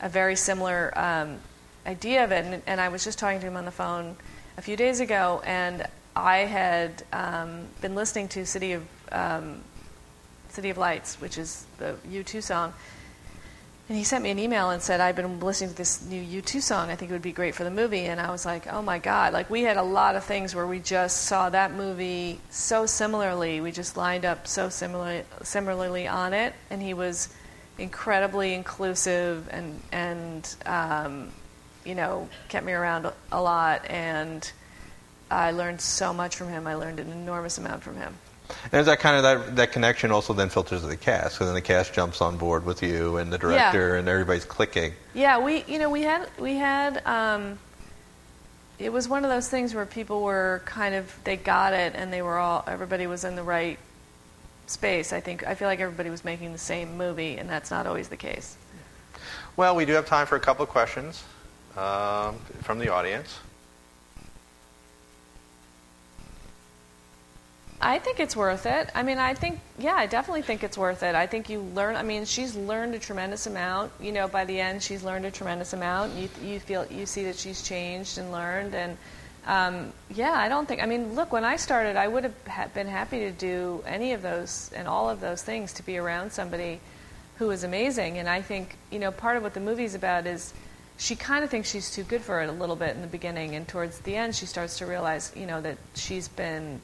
a 0.00 0.08
very 0.08 0.36
similar 0.36 0.92
um, 0.98 1.38
idea 1.86 2.24
of 2.24 2.32
it. 2.32 2.44
And, 2.44 2.62
and, 2.66 2.80
I 2.80 2.88
was 2.88 3.04
just 3.04 3.18
talking 3.18 3.40
to 3.40 3.46
him 3.46 3.56
on 3.56 3.64
the 3.64 3.70
phone 3.70 4.16
a 4.56 4.62
few 4.62 4.76
days 4.76 5.00
ago, 5.00 5.42
and 5.44 5.86
I 6.16 6.38
had 6.38 7.02
um, 7.12 7.66
been 7.80 7.94
listening 7.94 8.28
to 8.28 8.46
City 8.46 8.72
of 8.72 8.82
um, 9.12 9.62
City 10.48 10.70
of 10.70 10.78
Lights, 10.78 11.20
which 11.20 11.38
is 11.38 11.66
the 11.78 11.96
U2 12.10 12.42
song 12.42 12.74
and 13.88 13.98
he 13.98 14.04
sent 14.04 14.24
me 14.24 14.30
an 14.30 14.38
email 14.38 14.70
and 14.70 14.80
said, 14.80 15.00
I've 15.00 15.14
been 15.14 15.40
listening 15.40 15.70
to 15.70 15.76
this 15.76 16.02
new 16.06 16.40
U2 16.42 16.62
song. 16.62 16.88
I 16.88 16.96
think 16.96 17.10
it 17.10 17.14
would 17.14 17.20
be 17.20 17.32
great 17.32 17.54
for 17.54 17.64
the 17.64 17.70
movie. 17.70 18.06
And 18.06 18.18
I 18.18 18.30
was 18.30 18.46
like, 18.46 18.66
oh 18.72 18.80
my 18.80 18.98
God. 18.98 19.34
Like, 19.34 19.50
we 19.50 19.62
had 19.62 19.76
a 19.76 19.82
lot 19.82 20.16
of 20.16 20.24
things 20.24 20.54
where 20.54 20.66
we 20.66 20.78
just 20.78 21.24
saw 21.24 21.50
that 21.50 21.74
movie 21.74 22.40
so 22.48 22.86
similarly. 22.86 23.60
We 23.60 23.72
just 23.72 23.94
lined 23.94 24.24
up 24.24 24.46
so 24.46 24.70
similarly, 24.70 25.24
similarly 25.42 26.08
on 26.08 26.32
it. 26.32 26.54
And 26.70 26.80
he 26.80 26.94
was 26.94 27.28
incredibly 27.76 28.54
inclusive 28.54 29.50
and, 29.50 29.82
and 29.92 30.56
um, 30.64 31.28
you 31.84 31.94
know, 31.94 32.28
kept 32.48 32.64
me 32.64 32.72
around 32.72 33.10
a 33.30 33.42
lot. 33.42 33.88
And 33.90 34.50
I 35.30 35.50
learned 35.50 35.80
so 35.80 36.12
much 36.12 36.36
from 36.36 36.48
him. 36.48 36.66
I 36.66 36.74
learned 36.74 37.00
an 37.00 37.10
enormous 37.10 37.58
amount 37.58 37.82
from 37.82 37.96
him. 37.96 38.14
And 38.70 38.80
is 38.80 38.86
that 38.86 39.00
kind 39.00 39.16
of 39.16 39.22
that, 39.22 39.56
that 39.56 39.72
connection 39.72 40.10
also 40.10 40.32
then 40.32 40.50
filters 40.50 40.82
to 40.82 40.86
the 40.86 40.96
cast? 40.96 41.36
So 41.36 41.46
then 41.46 41.54
the 41.54 41.62
cast 41.62 41.94
jumps 41.94 42.20
on 42.20 42.36
board 42.36 42.66
with 42.66 42.82
you 42.82 43.16
and 43.16 43.32
the 43.32 43.38
director, 43.38 43.94
yeah. 43.94 43.98
and 43.98 44.08
everybody's 44.08 44.44
clicking. 44.44 44.92
Yeah, 45.14 45.38
we 45.38 45.64
you 45.66 45.78
know 45.78 45.88
we 45.88 46.02
had 46.02 46.28
we 46.38 46.54
had 46.56 47.04
um, 47.06 47.58
it 48.78 48.92
was 48.92 49.08
one 49.08 49.24
of 49.24 49.30
those 49.30 49.48
things 49.48 49.74
where 49.74 49.86
people 49.86 50.22
were 50.22 50.60
kind 50.66 50.94
of 50.94 51.14
they 51.24 51.36
got 51.36 51.72
it 51.72 51.94
and 51.94 52.12
they 52.12 52.20
were 52.20 52.36
all 52.36 52.64
everybody 52.66 53.06
was 53.06 53.24
in 53.24 53.34
the 53.34 53.42
right 53.42 53.78
space. 54.66 55.14
I 55.14 55.20
think 55.20 55.46
I 55.46 55.54
feel 55.54 55.68
like 55.68 55.80
everybody 55.80 56.10
was 56.10 56.22
making 56.22 56.52
the 56.52 56.58
same 56.58 56.98
movie, 56.98 57.38
and 57.38 57.48
that's 57.48 57.70
not 57.70 57.86
always 57.86 58.08
the 58.08 58.16
case. 58.16 58.58
Well, 59.56 59.74
we 59.74 59.86
do 59.86 59.92
have 59.92 60.06
time 60.06 60.26
for 60.26 60.36
a 60.36 60.40
couple 60.40 60.64
of 60.64 60.68
questions 60.68 61.24
um, 61.76 62.36
from 62.62 62.78
the 62.78 62.88
audience. 62.88 63.38
I 67.84 67.98
think 67.98 68.18
it's 68.18 68.34
worth 68.34 68.64
it. 68.64 68.88
I 68.94 69.02
mean, 69.02 69.18
I 69.18 69.34
think, 69.34 69.60
yeah, 69.78 69.94
I 69.94 70.06
definitely 70.06 70.40
think 70.40 70.64
it's 70.64 70.78
worth 70.78 71.02
it. 71.02 71.14
I 71.14 71.26
think 71.26 71.50
you 71.50 71.60
learn. 71.60 71.96
I 71.96 72.02
mean, 72.02 72.24
she's 72.24 72.56
learned 72.56 72.94
a 72.94 72.98
tremendous 72.98 73.46
amount. 73.46 73.92
You 74.00 74.10
know, 74.10 74.26
by 74.26 74.46
the 74.46 74.58
end, 74.58 74.82
she's 74.82 75.02
learned 75.02 75.26
a 75.26 75.30
tremendous 75.30 75.74
amount. 75.74 76.14
You 76.14 76.30
you 76.42 76.60
feel 76.60 76.86
you 76.90 77.04
see 77.04 77.24
that 77.24 77.36
she's 77.36 77.60
changed 77.62 78.16
and 78.16 78.32
learned, 78.32 78.74
and 78.74 78.96
um, 79.46 79.92
yeah, 80.14 80.32
I 80.32 80.48
don't 80.48 80.66
think. 80.66 80.82
I 80.82 80.86
mean, 80.86 81.14
look, 81.14 81.30
when 81.30 81.44
I 81.44 81.56
started, 81.56 81.96
I 81.96 82.08
would 82.08 82.24
have 82.46 82.72
been 82.72 82.88
happy 82.88 83.18
to 83.20 83.30
do 83.30 83.84
any 83.86 84.12
of 84.12 84.22
those 84.22 84.70
and 84.74 84.88
all 84.88 85.10
of 85.10 85.20
those 85.20 85.42
things 85.42 85.74
to 85.74 85.82
be 85.82 85.98
around 85.98 86.32
somebody 86.32 86.80
who 87.36 87.50
is 87.50 87.64
amazing. 87.64 88.16
And 88.16 88.30
I 88.30 88.40
think 88.40 88.76
you 88.90 88.98
know, 88.98 89.10
part 89.10 89.36
of 89.36 89.42
what 89.42 89.52
the 89.52 89.60
movie's 89.60 89.94
about 89.94 90.26
is 90.26 90.54
she 90.96 91.16
kind 91.16 91.44
of 91.44 91.50
thinks 91.50 91.70
she's 91.70 91.90
too 91.90 92.04
good 92.04 92.22
for 92.22 92.40
it 92.40 92.48
a 92.48 92.52
little 92.52 92.76
bit 92.76 92.94
in 92.94 93.02
the 93.02 93.08
beginning, 93.08 93.54
and 93.54 93.66
towards 93.66 93.98
the 94.00 94.16
end, 94.16 94.34
she 94.34 94.46
starts 94.46 94.78
to 94.78 94.86
realize, 94.86 95.32
you 95.34 95.46
know, 95.46 95.60
that 95.60 95.78
she's 95.94 96.28
been 96.28 96.80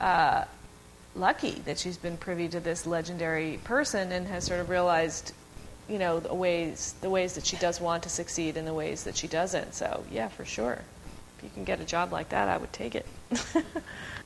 uh, 0.00 0.44
lucky 1.14 1.62
that 1.64 1.78
she's 1.78 1.96
been 1.96 2.16
privy 2.16 2.48
to 2.48 2.60
this 2.60 2.86
legendary 2.86 3.58
person 3.64 4.12
and 4.12 4.26
has 4.26 4.44
sort 4.44 4.60
of 4.60 4.68
realized, 4.68 5.32
you 5.88 5.98
know, 5.98 6.20
the 6.20 6.34
ways 6.34 6.94
the 7.00 7.10
ways 7.10 7.34
that 7.34 7.46
she 7.46 7.56
does 7.56 7.80
want 7.80 8.02
to 8.02 8.08
succeed 8.08 8.56
and 8.56 8.66
the 8.66 8.74
ways 8.74 9.04
that 9.04 9.16
she 9.16 9.28
doesn't. 9.28 9.74
So 9.74 10.04
yeah, 10.10 10.28
for 10.28 10.44
sure, 10.44 10.80
if 11.38 11.44
you 11.44 11.50
can 11.54 11.64
get 11.64 11.80
a 11.80 11.84
job 11.84 12.12
like 12.12 12.30
that, 12.30 12.48
I 12.48 12.56
would 12.56 12.72
take 12.72 12.94
it. 12.94 13.06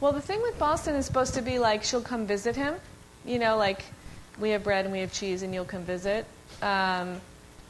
Well, 0.00 0.12
the 0.12 0.20
thing 0.20 0.42
with 0.42 0.58
Boston 0.58 0.94
is 0.96 1.06
supposed 1.06 1.34
to 1.34 1.42
be 1.42 1.58
like 1.58 1.82
she'll 1.82 2.02
come 2.02 2.26
visit 2.26 2.56
him. 2.56 2.74
You 3.24 3.38
know, 3.38 3.56
like 3.56 3.84
we 4.38 4.50
have 4.50 4.62
bread 4.64 4.84
and 4.84 4.92
we 4.92 5.00
have 5.00 5.12
cheese, 5.12 5.42
and 5.42 5.54
you'll 5.54 5.64
come 5.64 5.82
visit. 5.82 6.26
Um, 6.60 7.20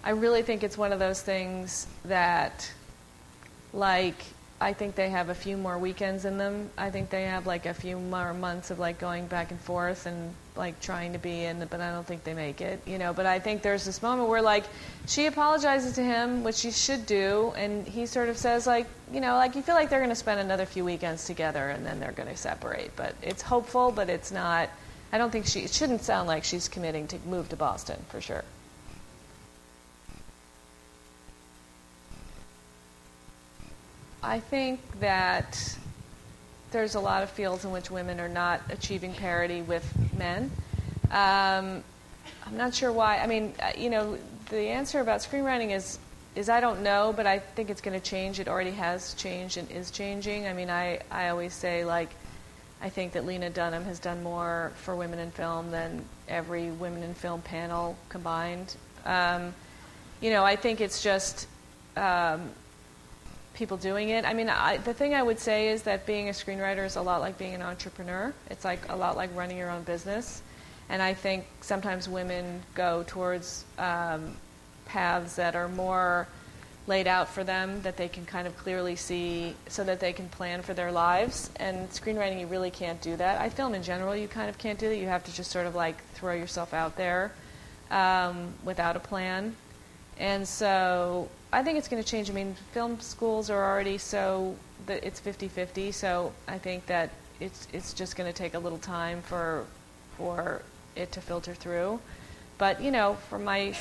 I 0.02 0.10
really 0.10 0.42
think 0.42 0.62
it's 0.62 0.76
one 0.76 0.92
of 0.92 0.98
those 0.98 1.22
things 1.22 1.86
that, 2.04 2.70
like, 3.72 4.16
I 4.60 4.72
think 4.72 4.94
they 4.94 5.10
have 5.10 5.28
a 5.28 5.34
few 5.34 5.56
more 5.56 5.78
weekends 5.78 6.24
in 6.24 6.38
them. 6.38 6.70
I 6.78 6.90
think 6.90 7.10
they 7.10 7.24
have 7.24 7.46
like 7.46 7.66
a 7.66 7.74
few 7.74 7.98
more 7.98 8.32
months 8.32 8.70
of 8.70 8.78
like 8.78 8.98
going 8.98 9.26
back 9.26 9.50
and 9.50 9.60
forth 9.60 10.06
and 10.06 10.34
like 10.56 10.80
trying 10.80 11.12
to 11.12 11.18
be 11.18 11.44
in, 11.44 11.66
but 11.68 11.80
I 11.80 11.90
don't 11.90 12.06
think 12.06 12.22
they 12.22 12.34
make 12.34 12.60
it, 12.60 12.80
you 12.86 12.98
know. 12.98 13.12
But 13.12 13.26
I 13.26 13.38
think 13.40 13.62
there's 13.62 13.84
this 13.84 14.02
moment 14.02 14.28
where 14.28 14.42
like 14.42 14.64
she 15.06 15.26
apologizes 15.26 15.94
to 15.94 16.02
him, 16.02 16.44
which 16.44 16.56
she 16.56 16.70
should 16.70 17.06
do, 17.06 17.52
and 17.56 17.86
he 17.86 18.06
sort 18.06 18.28
of 18.28 18.36
says 18.36 18.66
like, 18.66 18.86
you 19.12 19.20
know, 19.20 19.34
like 19.34 19.56
you 19.56 19.62
feel 19.62 19.74
like 19.74 19.90
they're 19.90 20.00
going 20.00 20.10
to 20.10 20.14
spend 20.16 20.40
another 20.40 20.66
few 20.66 20.84
weekends 20.84 21.24
together 21.26 21.70
and 21.70 21.84
then 21.84 21.98
they're 21.98 22.12
going 22.12 22.28
to 22.28 22.36
separate. 22.36 22.94
But 22.94 23.14
it's 23.22 23.42
hopeful, 23.42 23.90
but 23.90 24.08
it's 24.08 24.30
not. 24.30 24.68
I 25.12 25.18
don't 25.18 25.30
think 25.30 25.46
she. 25.46 25.60
It 25.60 25.70
shouldn't 25.70 26.02
sound 26.02 26.28
like 26.28 26.44
she's 26.44 26.68
committing 26.68 27.08
to 27.08 27.18
move 27.26 27.48
to 27.48 27.56
Boston 27.56 27.98
for 28.08 28.20
sure. 28.20 28.44
I 34.22 34.40
think 34.40 34.80
that 35.00 35.76
there's 36.74 36.96
a 36.96 37.00
lot 37.00 37.22
of 37.22 37.30
fields 37.30 37.64
in 37.64 37.70
which 37.70 37.88
women 37.88 38.18
are 38.18 38.28
not 38.28 38.60
achieving 38.68 39.14
parity 39.14 39.62
with 39.62 39.86
men. 40.18 40.50
Um, 41.12 41.84
I'm 42.44 42.56
not 42.56 42.74
sure 42.74 42.90
why. 42.90 43.18
I 43.18 43.28
mean, 43.28 43.54
uh, 43.62 43.70
you 43.78 43.90
know, 43.90 44.18
the 44.50 44.58
answer 44.58 44.98
about 45.00 45.20
screenwriting 45.20 45.74
is 45.74 45.98
is 46.34 46.48
I 46.48 46.60
don't 46.60 46.82
know, 46.82 47.14
but 47.16 47.28
I 47.28 47.38
think 47.38 47.70
it's 47.70 47.80
going 47.80 47.98
to 47.98 48.04
change. 48.04 48.40
It 48.40 48.48
already 48.48 48.72
has 48.72 49.14
changed 49.14 49.56
and 49.56 49.70
is 49.70 49.92
changing. 49.92 50.48
I 50.48 50.52
mean, 50.52 50.68
I, 50.68 50.98
I 51.12 51.28
always 51.28 51.54
say 51.54 51.84
like 51.84 52.10
I 52.82 52.88
think 52.88 53.12
that 53.12 53.24
Lena 53.24 53.50
Dunham 53.50 53.84
has 53.84 54.00
done 54.00 54.24
more 54.24 54.72
for 54.74 54.96
women 54.96 55.20
in 55.20 55.30
film 55.30 55.70
than 55.70 56.04
every 56.28 56.72
women 56.72 57.04
in 57.04 57.14
film 57.14 57.40
panel 57.40 57.96
combined. 58.08 58.74
Um, 59.06 59.54
you 60.20 60.30
know, 60.30 60.44
I 60.44 60.56
think 60.56 60.80
it's 60.80 61.04
just 61.04 61.46
um, 61.96 62.50
people 63.54 63.76
doing 63.76 64.10
it. 64.10 64.24
I 64.24 64.34
mean, 64.34 64.48
I, 64.48 64.78
the 64.78 64.92
thing 64.92 65.14
I 65.14 65.22
would 65.22 65.38
say 65.38 65.68
is 65.68 65.82
that 65.82 66.06
being 66.06 66.28
a 66.28 66.32
screenwriter 66.32 66.84
is 66.84 66.96
a 66.96 67.02
lot 67.02 67.20
like 67.20 67.38
being 67.38 67.54
an 67.54 67.62
entrepreneur. 67.62 68.34
It's 68.50 68.64
like 68.64 68.80
a 68.90 68.96
lot 68.96 69.16
like 69.16 69.34
running 69.34 69.56
your 69.56 69.70
own 69.70 69.82
business. 69.84 70.42
And 70.88 71.00
I 71.00 71.14
think 71.14 71.46
sometimes 71.60 72.08
women 72.08 72.62
go 72.74 73.04
towards 73.06 73.64
um, 73.78 74.36
paths 74.84 75.36
that 75.36 75.56
are 75.56 75.68
more 75.68 76.28
laid 76.86 77.06
out 77.06 77.28
for 77.28 77.42
them 77.44 77.80
that 77.82 77.96
they 77.96 78.08
can 78.08 78.26
kind 78.26 78.46
of 78.46 78.56
clearly 78.58 78.94
see 78.94 79.54
so 79.68 79.82
that 79.84 80.00
they 80.00 80.12
can 80.12 80.28
plan 80.28 80.60
for 80.60 80.74
their 80.74 80.92
lives. 80.92 81.50
And 81.56 81.88
screenwriting, 81.90 82.40
you 82.40 82.46
really 82.46 82.70
can't 82.70 83.00
do 83.00 83.16
that. 83.16 83.40
I 83.40 83.48
film 83.48 83.74
in 83.74 83.82
general, 83.82 84.14
you 84.14 84.28
kind 84.28 84.50
of 84.50 84.58
can't 84.58 84.78
do 84.78 84.88
that. 84.90 84.96
You 84.96 85.06
have 85.06 85.24
to 85.24 85.34
just 85.34 85.50
sort 85.50 85.66
of 85.66 85.74
like 85.74 85.96
throw 86.12 86.34
yourself 86.34 86.74
out 86.74 86.96
there 86.96 87.32
um, 87.90 88.52
without 88.64 88.96
a 88.96 89.00
plan. 89.00 89.56
And 90.18 90.46
so 90.46 91.28
I 91.54 91.62
think 91.62 91.78
it's 91.78 91.86
going 91.86 92.02
to 92.02 92.08
change. 92.08 92.28
I 92.28 92.32
mean, 92.32 92.56
film 92.72 92.98
schools 92.98 93.48
are 93.48 93.64
already 93.64 93.96
so 93.96 94.56
that 94.86 95.04
it's 95.04 95.20
50-50. 95.20 95.94
So 95.94 96.32
I 96.48 96.58
think 96.58 96.86
that 96.86 97.10
it's 97.38 97.68
it's 97.72 97.94
just 97.94 98.16
going 98.16 98.30
to 98.30 98.36
take 98.36 98.54
a 98.54 98.58
little 98.58 98.78
time 98.78 99.22
for 99.22 99.64
for 100.16 100.62
it 100.96 101.12
to 101.12 101.20
filter 101.20 101.54
through. 101.54 102.00
But 102.58 102.82
you 102.82 102.90
know, 102.90 103.14
from 103.30 103.44
my 103.44 103.76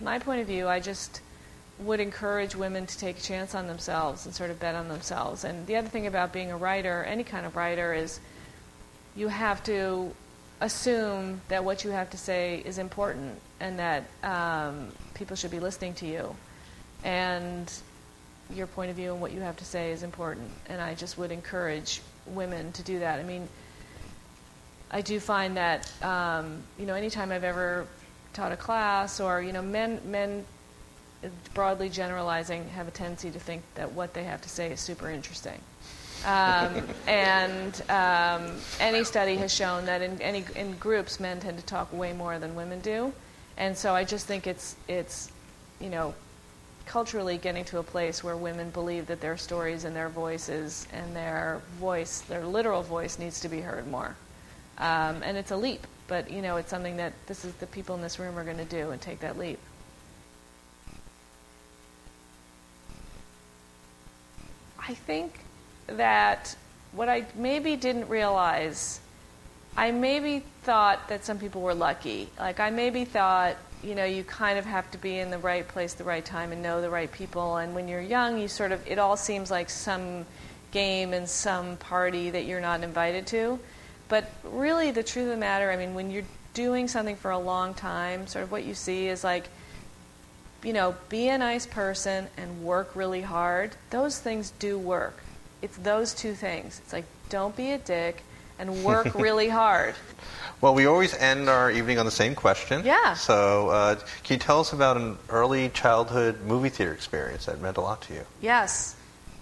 my 0.00 0.18
point 0.18 0.40
of 0.40 0.48
view, 0.48 0.66
I 0.66 0.80
just 0.80 1.20
would 1.78 2.00
encourage 2.00 2.56
women 2.56 2.86
to 2.86 2.98
take 2.98 3.18
a 3.18 3.22
chance 3.22 3.54
on 3.54 3.68
themselves 3.68 4.26
and 4.26 4.34
sort 4.34 4.50
of 4.50 4.58
bet 4.58 4.74
on 4.74 4.88
themselves. 4.88 5.44
And 5.44 5.64
the 5.68 5.76
other 5.76 5.88
thing 5.88 6.08
about 6.08 6.32
being 6.32 6.50
a 6.50 6.56
writer, 6.56 7.04
any 7.04 7.24
kind 7.24 7.46
of 7.46 7.54
writer, 7.54 7.94
is 7.94 8.18
you 9.14 9.28
have 9.28 9.62
to 9.64 10.12
assume 10.60 11.40
that 11.48 11.64
what 11.64 11.84
you 11.84 11.90
have 11.90 12.10
to 12.10 12.16
say 12.16 12.62
is 12.64 12.78
important 12.78 13.40
and 13.60 13.78
that 13.78 14.04
um, 14.24 14.88
people 15.14 15.36
should 15.36 15.50
be 15.52 15.60
listening 15.60 15.94
to 15.94 16.06
you. 16.06 16.34
And 17.04 17.72
your 18.54 18.66
point 18.66 18.90
of 18.90 18.96
view 18.96 19.12
and 19.12 19.20
what 19.20 19.32
you 19.32 19.40
have 19.40 19.56
to 19.56 19.64
say 19.64 19.92
is 19.92 20.02
important. 20.02 20.50
And 20.68 20.80
I 20.80 20.94
just 20.94 21.18
would 21.18 21.32
encourage 21.32 22.00
women 22.26 22.72
to 22.72 22.82
do 22.82 22.98
that. 23.00 23.18
I 23.18 23.22
mean, 23.22 23.48
I 24.92 25.00
do 25.00 25.18
find 25.18 25.56
that 25.56 25.90
um, 26.02 26.62
you 26.78 26.84
know 26.86 26.94
anytime 26.94 27.32
I've 27.32 27.44
ever 27.44 27.86
taught 28.34 28.52
a 28.52 28.56
class 28.56 29.20
or 29.20 29.40
you 29.42 29.52
know 29.52 29.62
men 29.62 30.00
men 30.04 30.44
broadly 31.54 31.88
generalizing 31.88 32.68
have 32.70 32.88
a 32.88 32.90
tendency 32.90 33.30
to 33.30 33.38
think 33.38 33.62
that 33.74 33.92
what 33.92 34.12
they 34.12 34.24
have 34.24 34.42
to 34.42 34.48
say 34.48 34.70
is 34.72 34.80
super 34.80 35.10
interesting. 35.10 35.58
Um, 36.26 36.82
and 37.06 37.82
um, 37.88 38.56
any 38.80 39.02
study 39.04 39.36
has 39.36 39.52
shown 39.52 39.86
that 39.86 40.02
in 40.02 40.20
any 40.20 40.44
in 40.54 40.76
groups 40.76 41.18
men 41.18 41.40
tend 41.40 41.58
to 41.58 41.64
talk 41.64 41.90
way 41.92 42.12
more 42.12 42.38
than 42.38 42.54
women 42.54 42.80
do, 42.80 43.12
and 43.56 43.76
so 43.76 43.94
I 43.94 44.04
just 44.04 44.26
think 44.26 44.46
it's 44.46 44.76
it's 44.88 45.32
you 45.80 45.88
know 45.88 46.14
culturally 46.86 47.38
getting 47.38 47.64
to 47.66 47.78
a 47.78 47.82
place 47.82 48.22
where 48.22 48.36
women 48.36 48.70
believe 48.70 49.06
that 49.06 49.20
their 49.20 49.36
stories 49.36 49.84
and 49.84 49.94
their 49.94 50.08
voices 50.08 50.86
and 50.92 51.14
their 51.14 51.60
voice, 51.78 52.20
their 52.22 52.44
literal 52.44 52.82
voice, 52.82 53.18
needs 53.18 53.40
to 53.40 53.48
be 53.48 53.60
heard 53.60 53.86
more. 53.88 54.16
Um, 54.78 55.22
and 55.22 55.36
it's 55.36 55.50
a 55.50 55.56
leap, 55.56 55.86
but 56.08 56.30
you 56.30 56.42
know, 56.42 56.56
it's 56.56 56.70
something 56.70 56.96
that 56.96 57.12
this 57.26 57.44
is 57.44 57.54
the 57.54 57.66
people 57.66 57.94
in 57.94 58.02
this 58.02 58.18
room 58.18 58.38
are 58.38 58.44
going 58.44 58.56
to 58.58 58.64
do 58.64 58.90
and 58.90 59.00
take 59.00 59.20
that 59.20 59.38
leap. 59.38 59.58
I 64.78 64.94
think 64.94 65.40
that 65.86 66.56
what 66.92 67.08
I 67.08 67.26
maybe 67.34 67.76
didn't 67.76 68.08
realize, 68.08 69.00
I 69.76 69.90
maybe 69.90 70.44
thought 70.62 71.08
that 71.08 71.24
some 71.24 71.38
people 71.38 71.62
were 71.62 71.74
lucky. 71.74 72.28
Like 72.38 72.60
I 72.60 72.70
maybe 72.70 73.04
thought, 73.04 73.56
you 73.82 73.94
know, 73.94 74.04
you 74.04 74.24
kind 74.24 74.58
of 74.58 74.64
have 74.64 74.90
to 74.92 74.98
be 74.98 75.18
in 75.18 75.30
the 75.30 75.38
right 75.38 75.66
place, 75.66 75.94
the 75.94 76.04
right 76.04 76.24
time, 76.24 76.52
and 76.52 76.62
know 76.62 76.80
the 76.80 76.90
right 76.90 77.10
people. 77.10 77.56
And 77.56 77.74
when 77.74 77.88
you're 77.88 78.00
young, 78.00 78.38
you 78.38 78.48
sort 78.48 78.72
of 78.72 78.86
it 78.86 78.98
all 78.98 79.16
seems 79.16 79.50
like 79.50 79.70
some 79.70 80.24
game 80.70 81.12
and 81.12 81.28
some 81.28 81.76
party 81.76 82.30
that 82.30 82.44
you're 82.44 82.60
not 82.60 82.82
invited 82.82 83.26
to. 83.28 83.58
But 84.08 84.30
really, 84.44 84.90
the 84.90 85.02
truth 85.02 85.24
of 85.24 85.30
the 85.30 85.36
matter, 85.36 85.70
I 85.70 85.76
mean, 85.76 85.94
when 85.94 86.10
you're 86.10 86.24
doing 86.54 86.88
something 86.88 87.16
for 87.16 87.30
a 87.30 87.38
long 87.38 87.74
time, 87.74 88.26
sort 88.26 88.44
of 88.44 88.52
what 88.52 88.64
you 88.64 88.74
see 88.74 89.08
is 89.08 89.24
like, 89.24 89.48
you 90.62 90.72
know, 90.72 90.94
be 91.08 91.28
a 91.28 91.38
nice 91.38 91.66
person 91.66 92.28
and 92.36 92.62
work 92.62 92.94
really 92.94 93.22
hard. 93.22 93.74
Those 93.90 94.18
things 94.18 94.52
do 94.58 94.78
work. 94.78 95.22
It's 95.60 95.76
those 95.78 96.14
two 96.14 96.34
things. 96.34 96.80
It's 96.84 96.92
like, 96.92 97.04
don't 97.28 97.56
be 97.56 97.72
a 97.72 97.78
dick 97.78 98.22
and 98.58 98.84
work 98.84 99.14
really 99.14 99.48
hard. 99.48 99.94
Well, 100.60 100.74
we 100.74 100.86
always 100.86 101.12
end 101.14 101.48
our 101.48 101.70
evening 101.70 101.98
on 101.98 102.04
the 102.04 102.12
same 102.12 102.36
question. 102.36 102.82
Yeah. 102.84 103.14
So, 103.14 103.70
uh, 103.70 103.94
can 104.22 104.34
you 104.34 104.38
tell 104.38 104.60
us 104.60 104.72
about 104.72 104.96
an 104.96 105.18
early 105.28 105.68
childhood 105.70 106.40
movie 106.42 106.68
theater 106.68 106.92
experience 106.92 107.46
that 107.46 107.60
meant 107.60 107.78
a 107.78 107.80
lot 107.80 108.02
to 108.02 108.14
you? 108.14 108.24
Yes. 108.40 108.94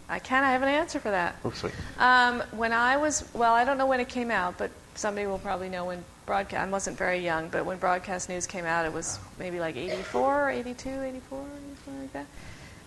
I 0.08 0.18
can. 0.18 0.42
I 0.42 0.52
have 0.52 0.62
an 0.62 0.68
answer 0.68 0.98
for 0.98 1.10
that. 1.10 1.36
Oh, 1.44 1.50
sweet. 1.50 1.74
Um, 1.98 2.42
when 2.52 2.72
I 2.72 2.96
was, 2.96 3.28
well, 3.32 3.54
I 3.54 3.64
don't 3.64 3.78
know 3.78 3.86
when 3.86 4.00
it 4.00 4.08
came 4.08 4.30
out, 4.30 4.58
but 4.58 4.70
somebody 4.94 5.26
will 5.26 5.38
probably 5.38 5.68
know 5.68 5.84
when 5.84 6.02
broadcast. 6.26 6.66
I 6.66 6.70
wasn't 6.70 6.96
very 6.98 7.18
young, 7.18 7.48
but 7.48 7.64
when 7.64 7.78
broadcast 7.78 8.28
news 8.28 8.46
came 8.46 8.64
out, 8.64 8.86
it 8.86 8.92
was 8.92 9.18
maybe 9.38 9.60
like 9.60 9.76
84, 9.76 10.50
82, 10.50 10.88
84, 10.88 11.44
something 11.84 12.00
like 12.00 12.12
that. 12.14 12.26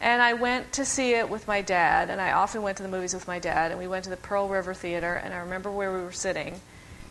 And 0.02 0.22
I 0.22 0.34
went 0.34 0.74
to 0.74 0.86
see 0.86 1.14
it 1.14 1.30
with 1.30 1.48
my 1.48 1.62
dad, 1.62 2.10
and 2.10 2.20
I 2.20 2.34
often 2.34 2.62
went 2.62 2.78
to 2.78 2.84
the 2.84 2.90
movies 2.90 3.14
with 3.14 3.28
my 3.28 3.40
dad. 3.40 3.72
And 3.72 3.80
we 3.80 3.88
went 3.88 4.04
to 4.04 4.10
the 4.10 4.18
Pearl 4.18 4.48
River 4.48 4.74
Theater, 4.74 5.14
and 5.14 5.34
I 5.34 5.38
remember 5.38 5.72
where 5.72 5.94
we 5.94 6.04
were 6.04 6.12
sitting. 6.12 6.60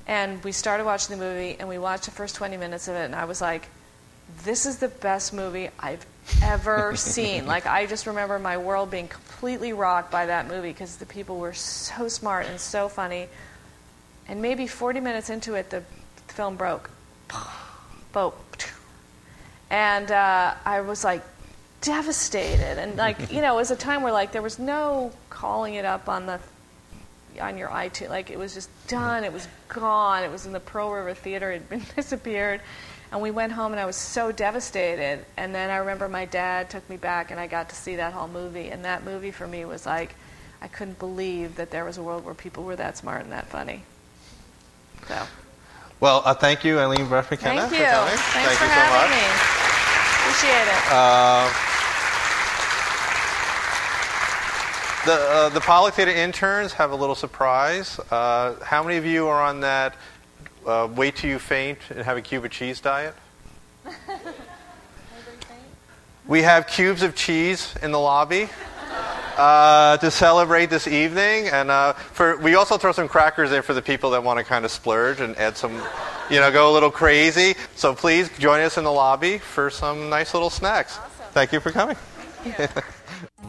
And 0.06 0.42
we 0.44 0.52
started 0.52 0.84
watching 0.84 1.16
the 1.16 1.24
movie, 1.24 1.56
and 1.58 1.68
we 1.68 1.78
watched 1.78 2.04
the 2.04 2.10
first 2.10 2.34
20 2.34 2.56
minutes 2.56 2.88
of 2.88 2.96
it, 2.96 3.04
and 3.04 3.14
I 3.14 3.24
was 3.24 3.40
like, 3.40 3.68
this 4.44 4.66
is 4.66 4.78
the 4.78 4.88
best 4.88 5.32
movie 5.32 5.68
I've 5.78 6.04
ever 6.42 6.96
seen. 6.96 7.46
Like, 7.46 7.66
I 7.66 7.86
just 7.86 8.06
remember 8.06 8.38
my 8.38 8.58
world 8.58 8.90
being 8.90 9.08
completely 9.08 9.72
rocked 9.72 10.10
by 10.10 10.26
that 10.26 10.48
movie 10.48 10.68
because 10.68 10.96
the 10.96 11.06
people 11.06 11.38
were 11.38 11.52
so 11.52 12.08
smart 12.08 12.46
and 12.46 12.58
so 12.60 12.88
funny. 12.88 13.28
And 14.28 14.42
maybe 14.42 14.66
40 14.66 15.00
minutes 15.00 15.30
into 15.30 15.54
it, 15.54 15.70
the 15.70 15.82
film 16.28 16.56
broke. 16.56 16.90
Boat. 18.12 18.70
And 19.70 20.10
uh, 20.10 20.54
I 20.64 20.82
was 20.82 21.02
like 21.02 21.22
devastated. 21.82 22.78
And, 22.78 22.96
like, 22.96 23.30
you 23.32 23.42
know, 23.42 23.52
it 23.52 23.56
was 23.56 23.70
a 23.70 23.76
time 23.76 24.02
where, 24.02 24.12
like, 24.12 24.32
there 24.32 24.42
was 24.42 24.58
no 24.58 25.12
calling 25.28 25.74
it 25.74 25.84
up 25.84 26.08
on 26.08 26.26
the 26.26 26.40
on 27.40 27.56
your 27.56 27.68
iTunes. 27.68 28.10
Like 28.10 28.30
it 28.30 28.38
was 28.38 28.54
just 28.54 28.70
done. 28.88 29.24
It 29.24 29.32
was 29.32 29.46
gone. 29.68 30.24
It 30.24 30.30
was 30.30 30.46
in 30.46 30.52
the 30.52 30.60
Pearl 30.60 30.90
River 30.90 31.14
Theater. 31.14 31.50
It 31.50 31.54
had 31.60 31.68
been 31.68 31.82
disappeared. 31.96 32.60
And 33.10 33.20
we 33.20 33.30
went 33.30 33.52
home, 33.52 33.72
and 33.72 33.80
I 33.80 33.84
was 33.84 33.96
so 33.96 34.32
devastated. 34.32 35.24
And 35.36 35.54
then 35.54 35.68
I 35.68 35.76
remember 35.76 36.08
my 36.08 36.24
dad 36.24 36.70
took 36.70 36.88
me 36.88 36.96
back, 36.96 37.30
and 37.30 37.38
I 37.38 37.46
got 37.46 37.68
to 37.68 37.76
see 37.76 37.96
that 37.96 38.14
whole 38.14 38.28
movie. 38.28 38.68
And 38.68 38.86
that 38.86 39.04
movie 39.04 39.30
for 39.30 39.46
me 39.46 39.66
was 39.66 39.84
like, 39.84 40.14
I 40.62 40.68
couldn't 40.68 40.98
believe 40.98 41.56
that 41.56 41.70
there 41.70 41.84
was 41.84 41.98
a 41.98 42.02
world 42.02 42.24
where 42.24 42.34
people 42.34 42.64
were 42.64 42.76
that 42.76 42.96
smart 42.96 43.22
and 43.22 43.32
that 43.32 43.48
funny. 43.48 43.82
So. 45.08 45.22
Well, 46.00 46.22
uh, 46.24 46.32
thank 46.32 46.64
you, 46.64 46.78
Aline 46.78 47.08
McKenna. 47.08 47.28
Thank 47.28 47.72
you. 47.72 47.78
For 47.78 47.84
coming. 47.84 48.16
Thanks 48.16 48.32
thank 48.32 48.58
for 48.58 48.64
you 48.64 48.70
having 48.70 48.94
so 48.94 49.02
much. 49.02 49.10
me. 49.10 49.52
Appreciate 50.22 50.68
it. 50.68 50.90
Uh, 50.90 51.71
The, 55.04 55.14
uh, 55.14 55.48
the 55.48 56.16
interns 56.16 56.74
have 56.74 56.92
a 56.92 56.94
little 56.94 57.16
surprise. 57.16 57.98
Uh, 58.08 58.54
how 58.62 58.84
many 58.84 58.98
of 58.98 59.04
you 59.04 59.26
are 59.26 59.42
on 59.42 59.58
that 59.60 59.96
uh, 60.64 60.88
wait 60.94 61.16
till 61.16 61.28
you 61.28 61.40
faint 61.40 61.78
and 61.90 62.02
have 62.02 62.16
a 62.16 62.22
cube 62.22 62.44
of 62.44 62.52
cheese 62.52 62.80
diet? 62.80 63.12
we 66.26 66.42
have 66.42 66.68
cubes 66.68 67.02
of 67.02 67.16
cheese 67.16 67.74
in 67.82 67.90
the 67.90 67.98
lobby. 67.98 68.48
Uh, 69.36 69.96
to 69.96 70.10
celebrate 70.10 70.68
this 70.68 70.86
evening, 70.86 71.48
and 71.48 71.70
uh, 71.70 71.94
for 71.94 72.36
we 72.36 72.54
also 72.54 72.76
throw 72.76 72.92
some 72.92 73.08
crackers 73.08 73.50
in 73.50 73.62
for 73.62 73.72
the 73.72 73.80
people 73.80 74.10
that 74.10 74.22
want 74.22 74.38
to 74.38 74.44
kind 74.44 74.62
of 74.62 74.70
splurge 74.70 75.20
and 75.20 75.34
add 75.38 75.56
some, 75.56 75.72
you 76.28 76.38
know, 76.38 76.52
go 76.52 76.70
a 76.70 76.72
little 76.72 76.90
crazy. 76.90 77.54
So 77.74 77.94
please 77.94 78.28
join 78.38 78.60
us 78.60 78.76
in 78.76 78.84
the 78.84 78.92
lobby 78.92 79.38
for 79.38 79.70
some 79.70 80.10
nice 80.10 80.34
little 80.34 80.50
snacks. 80.50 80.98
Awesome. 80.98 81.10
Thank 81.32 81.52
you 81.52 81.60
for 81.60 81.72
coming. 81.72 81.96